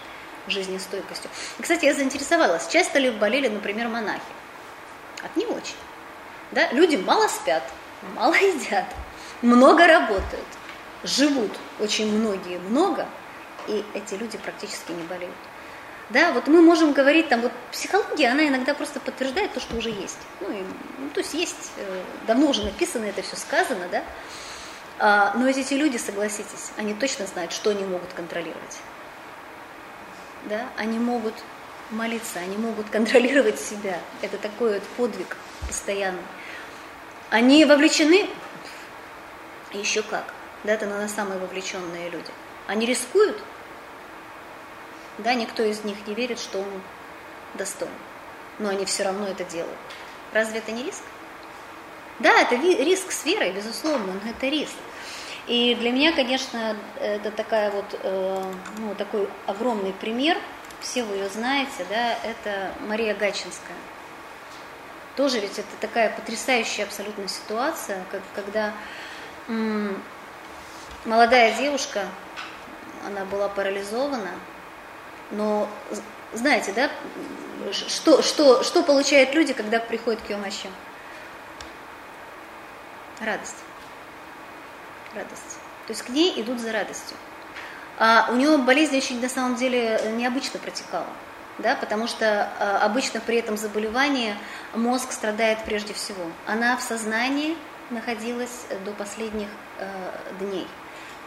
жизнестойкостью. 0.46 1.30
И, 1.58 1.62
кстати, 1.62 1.84
я 1.84 1.94
заинтересовалась, 1.94 2.68
часто 2.68 2.98
ли 2.98 3.10
болели, 3.10 3.48
например, 3.48 3.88
монахи? 3.88 4.20
От 5.22 5.36
не 5.36 5.46
очень. 5.46 5.76
Да? 6.52 6.70
Люди 6.72 6.96
мало 6.96 7.28
спят, 7.28 7.62
мало 8.14 8.34
едят, 8.34 8.86
много 9.42 9.86
работают, 9.86 10.46
живут 11.02 11.52
очень 11.80 12.12
многие, 12.12 12.58
много, 12.58 13.06
и 13.66 13.84
эти 13.94 14.14
люди 14.14 14.38
практически 14.38 14.92
не 14.92 15.02
болеют. 15.04 15.34
Да, 16.10 16.32
вот 16.32 16.48
мы 16.48 16.60
можем 16.60 16.92
говорить, 16.92 17.28
там, 17.28 17.40
вот 17.40 17.52
психология, 17.72 18.28
она 18.28 18.46
иногда 18.46 18.74
просто 18.74 19.00
подтверждает 19.00 19.52
то, 19.54 19.60
что 19.60 19.76
уже 19.76 19.88
есть. 19.88 20.18
Ну, 20.40 20.50
и, 20.50 20.62
ну 20.98 21.08
то 21.10 21.20
есть 21.20 21.34
есть, 21.34 21.72
э, 21.78 22.02
давно 22.26 22.48
уже 22.48 22.62
написано, 22.62 23.04
это 23.04 23.22
все 23.22 23.36
сказано, 23.36 23.88
да. 23.90 24.02
А, 24.98 25.32
но 25.34 25.48
эти 25.48 25.74
люди, 25.74 25.96
согласитесь, 25.96 26.72
они 26.76 26.94
точно 26.94 27.26
знают, 27.26 27.52
что 27.52 27.70
они 27.70 27.84
могут 27.84 28.12
контролировать 28.12 28.78
да, 30.44 30.68
они 30.76 30.98
могут 30.98 31.34
молиться, 31.90 32.38
они 32.38 32.56
могут 32.56 32.90
контролировать 32.90 33.58
себя. 33.58 33.98
Это 34.22 34.38
такой 34.38 34.74
вот 34.74 34.82
подвиг 34.96 35.36
постоянный. 35.66 36.22
Они 37.30 37.64
вовлечены? 37.64 38.28
Еще 39.72 40.02
как. 40.02 40.24
Да, 40.62 40.72
это 40.72 40.86
наверное, 40.86 41.08
самые 41.08 41.38
вовлеченные 41.38 42.08
люди. 42.10 42.30
Они 42.66 42.86
рискуют? 42.86 43.38
Да, 45.18 45.34
никто 45.34 45.62
из 45.62 45.84
них 45.84 46.06
не 46.06 46.14
верит, 46.14 46.38
что 46.38 46.58
он 46.58 46.82
достоин. 47.54 47.90
Но 48.58 48.68
они 48.68 48.84
все 48.84 49.04
равно 49.04 49.26
это 49.26 49.44
делают. 49.44 49.78
Разве 50.32 50.58
это 50.58 50.72
не 50.72 50.82
риск? 50.82 51.02
Да, 52.18 52.40
это 52.40 52.54
риск 52.56 53.10
с 53.10 53.24
верой, 53.24 53.52
безусловно, 53.52 54.12
но 54.22 54.30
это 54.30 54.46
риск. 54.48 54.74
И 55.46 55.74
для 55.74 55.90
меня, 55.90 56.12
конечно, 56.12 56.76
это 57.00 57.30
такая 57.30 57.70
вот, 57.70 57.84
э, 58.02 58.52
ну, 58.78 58.94
такой 58.94 59.28
огромный 59.46 59.92
пример, 59.92 60.38
все 60.80 61.02
вы 61.04 61.16
ее 61.16 61.28
знаете, 61.28 61.84
да, 61.88 62.14
это 62.24 62.72
Мария 62.80 63.14
Гачинская. 63.14 63.76
Тоже 65.16 65.40
ведь 65.40 65.58
это 65.58 65.68
такая 65.80 66.10
потрясающая 66.10 66.84
абсолютно 66.84 67.28
ситуация, 67.28 68.04
как, 68.10 68.20
когда 68.34 68.72
м- 69.48 70.02
молодая 71.04 71.56
девушка, 71.56 72.06
она 73.06 73.24
была 73.24 73.48
парализована, 73.48 74.30
но 75.30 75.68
знаете, 76.32 76.72
да, 76.72 76.90
что, 77.72 78.22
что, 78.22 78.62
что 78.62 78.82
получают 78.82 79.34
люди, 79.34 79.52
когда 79.52 79.78
приходят 79.78 80.20
к 80.20 80.30
Йомащу? 80.30 80.68
Радость 83.20 83.56
радость. 85.14 85.58
То 85.86 85.92
есть 85.92 86.02
к 86.02 86.08
ней 86.08 86.40
идут 86.40 86.60
за 86.60 86.72
радостью. 86.72 87.16
А 87.98 88.28
у 88.30 88.34
нее 88.34 88.56
болезнь 88.58 88.96
очень 88.96 89.20
на 89.20 89.28
самом 89.28 89.56
деле 89.56 90.00
необычно 90.16 90.58
протекала. 90.58 91.06
Да, 91.58 91.76
потому 91.76 92.08
что 92.08 92.50
а, 92.58 92.84
обычно 92.84 93.20
при 93.20 93.36
этом 93.36 93.56
заболевании 93.56 94.34
мозг 94.74 95.12
страдает 95.12 95.58
прежде 95.64 95.94
всего. 95.94 96.24
Она 96.46 96.76
в 96.76 96.82
сознании 96.82 97.56
находилась 97.90 98.66
до 98.84 98.90
последних 98.90 99.46
э, 99.78 99.86
дней. 100.40 100.66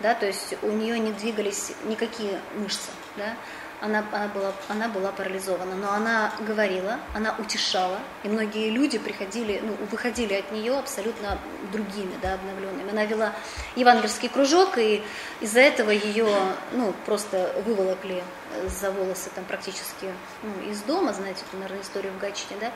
Да, 0.02 0.16
то 0.16 0.26
есть 0.26 0.56
у 0.64 0.68
нее 0.68 1.00
не 1.00 1.14
двигались 1.14 1.72
никакие 1.86 2.42
мышцы. 2.56 2.90
Да, 3.16 3.36
она, 3.80 4.04
она, 4.12 4.28
была, 4.28 4.54
она 4.70 4.88
была 4.88 5.12
парализована, 5.12 5.76
но 5.76 5.92
она 5.92 6.34
говорила, 6.40 7.00
она 7.14 7.36
утешала, 7.38 8.00
и 8.24 8.28
многие 8.28 8.72
люди 8.72 8.98
приходили, 8.98 9.62
ну, 9.64 9.74
выходили 9.92 10.34
от 10.34 10.52
нее 10.52 10.78
абсолютно 10.78 11.38
другими, 11.72 12.14
да, 12.22 12.34
обновленными. 12.36 12.90
Она 12.90 13.06
вела 13.06 13.34
евангельский 13.76 14.30
кружок, 14.30 14.78
и 14.78 15.04
из-за 15.42 15.60
этого 15.60 15.92
ее 15.92 16.28
ну, 16.72 16.94
просто 17.06 17.54
выволокли 17.66 18.24
за 18.68 18.92
волосы 18.92 19.30
там 19.36 19.46
практически 19.46 20.12
ну, 20.42 20.72
из 20.72 20.82
дома, 20.82 21.14
знаете, 21.14 21.44
эту, 21.48 21.58
наверное, 21.58 21.84
историю 21.84 22.14
в 22.14 22.18
Гатчине, 22.18 22.60
да, 22.60 22.72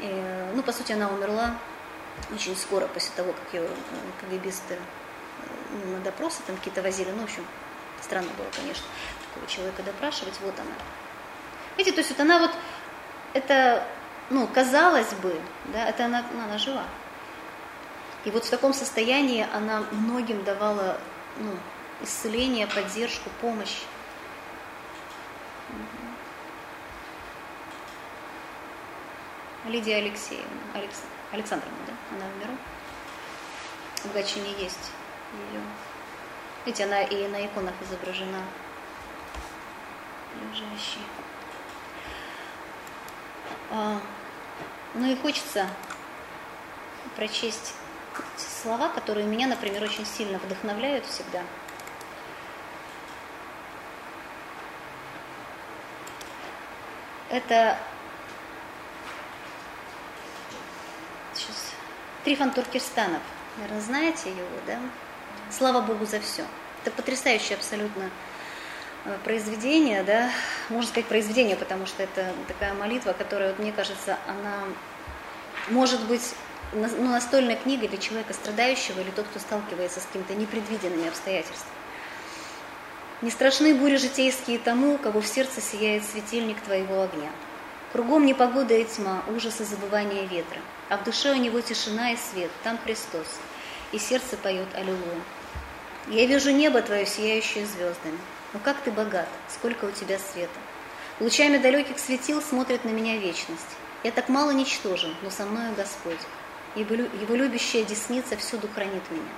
и, 0.00 0.52
ну, 0.54 0.62
по 0.62 0.72
сути, 0.72 0.92
она 0.92 1.08
умерла 1.10 1.54
очень 2.32 2.56
скоро 2.56 2.86
после 2.86 3.10
того, 3.14 3.32
как 3.32 3.54
ее 3.54 3.66
э, 3.66 3.68
КГБисты 4.20 4.78
ну, 5.70 5.96
на 5.96 6.00
допросы 6.00 6.38
там 6.46 6.56
какие-то 6.56 6.80
возили, 6.80 7.10
ну, 7.10 7.20
в 7.20 7.24
общем, 7.24 7.44
странно 8.00 8.30
было, 8.38 8.46
конечно 8.56 8.86
такого 9.28 9.46
человека 9.46 9.82
допрашивать, 9.82 10.34
вот 10.40 10.58
она. 10.58 10.74
Видите, 11.76 11.94
то 11.94 12.00
есть 12.00 12.10
вот 12.10 12.20
она 12.20 12.38
вот, 12.38 12.50
это, 13.34 13.84
ну, 14.30 14.46
казалось 14.48 15.12
бы, 15.14 15.40
да, 15.72 15.88
это 15.88 16.06
она, 16.06 16.24
ну, 16.32 16.42
она 16.44 16.58
жива. 16.58 16.84
И 18.24 18.30
вот 18.30 18.44
в 18.44 18.50
таком 18.50 18.74
состоянии 18.74 19.46
она 19.54 19.84
многим 19.92 20.42
давала, 20.44 20.98
ну, 21.38 21.52
исцеление, 22.02 22.66
поддержку, 22.66 23.30
помощь. 23.40 23.82
Лидия 29.66 29.96
Алексеевна, 29.96 30.48
Алекс, 30.74 31.02
Александровна, 31.30 31.76
да, 31.86 32.16
она 32.16 32.26
в 32.32 32.38
миру. 32.38 32.56
В 34.04 34.12
Гатчине 34.14 34.52
есть 34.58 34.92
ее. 35.52 35.60
Видите, 36.64 36.84
она 36.84 37.02
и 37.02 37.28
на 37.28 37.44
иконах 37.44 37.74
изображена 37.82 38.42
лежащий. 40.46 41.00
А, 43.70 44.00
ну 44.94 45.06
и 45.06 45.16
хочется 45.16 45.68
прочесть 47.16 47.74
слова, 48.36 48.88
которые 48.88 49.26
меня, 49.26 49.46
например, 49.46 49.82
очень 49.82 50.06
сильно 50.06 50.38
вдохновляют 50.38 51.04
всегда. 51.06 51.42
Это 57.30 57.78
сейчас 61.34 61.74
Трифон 62.24 62.52
Туркестанов. 62.52 63.20
Наверное, 63.58 63.82
знаете 63.82 64.30
его, 64.30 64.48
да? 64.66 64.78
Слава 65.50 65.82
Богу 65.82 66.06
за 66.06 66.20
все. 66.20 66.44
Это 66.82 66.90
потрясающий 66.90 67.54
абсолютно 67.54 68.10
произведение, 69.24 70.02
да, 70.02 70.30
можно 70.68 70.88
сказать 70.88 71.08
произведение, 71.08 71.56
потому 71.56 71.86
что 71.86 72.02
это 72.02 72.32
такая 72.46 72.74
молитва, 72.74 73.12
которая, 73.12 73.50
вот, 73.50 73.58
мне 73.58 73.72
кажется, 73.72 74.18
она 74.26 74.64
может 75.70 76.00
быть 76.06 76.34
ну, 76.72 77.08
настольная 77.08 77.56
книга 77.56 77.88
для 77.88 77.98
человека 77.98 78.32
страдающего 78.34 79.00
или 79.00 79.10
тот, 79.10 79.26
кто 79.26 79.38
сталкивается 79.38 80.00
с 80.00 80.04
какими-то 80.04 80.34
непредвиденными 80.34 81.08
обстоятельствами. 81.08 81.72
Не 83.20 83.30
страшны 83.30 83.74
бури 83.74 83.96
житейские 83.96 84.58
тому, 84.58 84.96
кого 84.98 85.20
в 85.20 85.26
сердце 85.26 85.60
сияет 85.60 86.04
светильник 86.04 86.60
твоего 86.60 87.02
огня. 87.02 87.30
Кругом 87.92 88.26
непогода 88.26 88.74
и 88.74 88.84
тьма, 88.84 89.22
ужас 89.34 89.60
и 89.60 89.64
забывание 89.64 90.26
ветра, 90.26 90.60
а 90.88 90.98
в 90.98 91.04
душе 91.04 91.32
у 91.32 91.36
него 91.36 91.60
тишина 91.60 92.12
и 92.12 92.16
свет, 92.16 92.50
там 92.62 92.78
Христос, 92.84 93.26
и 93.92 93.98
сердце 93.98 94.36
поет 94.36 94.68
Аллилуйя. 94.74 95.22
Я 96.08 96.26
вижу 96.26 96.50
небо 96.50 96.80
твое, 96.82 97.06
сияющее 97.06 97.66
звездами. 97.66 98.18
Но 98.52 98.60
как 98.60 98.80
ты 98.80 98.90
богат, 98.90 99.28
сколько 99.48 99.84
у 99.84 99.90
тебя 99.90 100.18
света. 100.18 100.58
Лучами 101.20 101.58
далеких 101.58 101.98
светил 101.98 102.40
смотрит 102.40 102.84
на 102.84 102.90
меня 102.90 103.18
вечность. 103.18 103.76
Я 104.04 104.12
так 104.12 104.28
мало 104.28 104.52
ничтожен, 104.52 105.14
но 105.22 105.30
со 105.30 105.44
мною 105.44 105.74
Господь. 105.74 106.20
Его 106.76 107.34
любящая 107.34 107.82
десница 107.82 108.36
всюду 108.36 108.68
хранит 108.68 109.02
меня. 109.10 109.32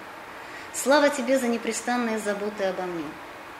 Слава 0.74 1.08
Тебе 1.08 1.38
за 1.38 1.48
непрестанные 1.48 2.18
заботы 2.18 2.64
обо 2.64 2.82
мне. 2.82 3.06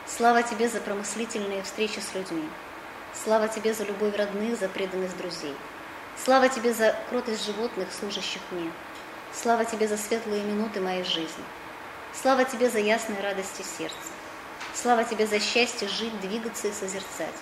Слава 0.07 0.43
Тебе 0.43 0.69
за 0.69 0.79
промыслительные 0.79 1.63
встречи 1.63 1.99
с 1.99 2.13
людьми. 2.13 2.47
Слава 3.23 3.47
Тебе 3.47 3.73
за 3.73 3.83
любовь 3.83 4.15
родных, 4.15 4.57
за 4.59 4.69
преданность 4.69 5.17
друзей. 5.17 5.55
Слава 6.23 6.47
Тебе 6.47 6.73
за 6.73 6.95
кротость 7.09 7.45
животных, 7.45 7.89
служащих 7.91 8.41
мне. 8.51 8.71
Слава 9.33 9.65
Тебе 9.65 9.87
за 9.87 9.97
светлые 9.97 10.43
минуты 10.43 10.79
моей 10.79 11.03
жизни. 11.03 11.43
Слава 12.13 12.45
Тебе 12.45 12.69
за 12.69 12.79
ясные 12.79 13.21
радости 13.21 13.63
сердца. 13.77 13.97
Слава 14.73 15.03
Тебе 15.03 15.27
за 15.27 15.39
счастье 15.39 15.87
жить, 15.87 16.19
двигаться 16.21 16.67
и 16.67 16.71
созерцать. 16.71 17.35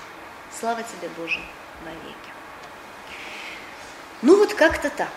Слава 0.59 0.81
Тебе, 0.81 1.09
Боже, 1.17 1.39
вовеки. 1.85 2.29
Ну 4.21 4.37
вот 4.37 4.53
как-то 4.53 4.89
так. 4.89 5.11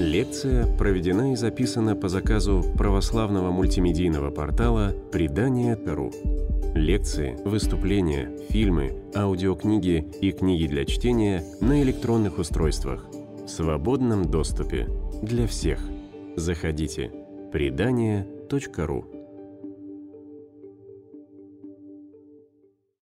Лекция 0.00 0.66
проведена 0.76 1.32
и 1.32 1.36
записана 1.36 1.94
по 1.94 2.08
заказу 2.08 2.64
православного 2.76 3.50
мультимедийного 3.50 4.30
портала 4.30 4.94
«Предание.ру». 5.12 6.10
Лекции, 6.74 7.38
выступления, 7.44 8.30
фильмы, 8.48 9.02
аудиокниги 9.14 10.06
и 10.20 10.32
книги 10.32 10.66
для 10.66 10.84
чтения 10.84 11.44
на 11.60 11.82
электронных 11.82 12.38
устройствах 12.38 13.06
в 13.44 13.48
свободном 13.48 14.24
доступе 14.30 14.88
для 15.22 15.46
всех. 15.46 15.80
Заходите. 16.36 17.12
Предание.ру 17.52 19.19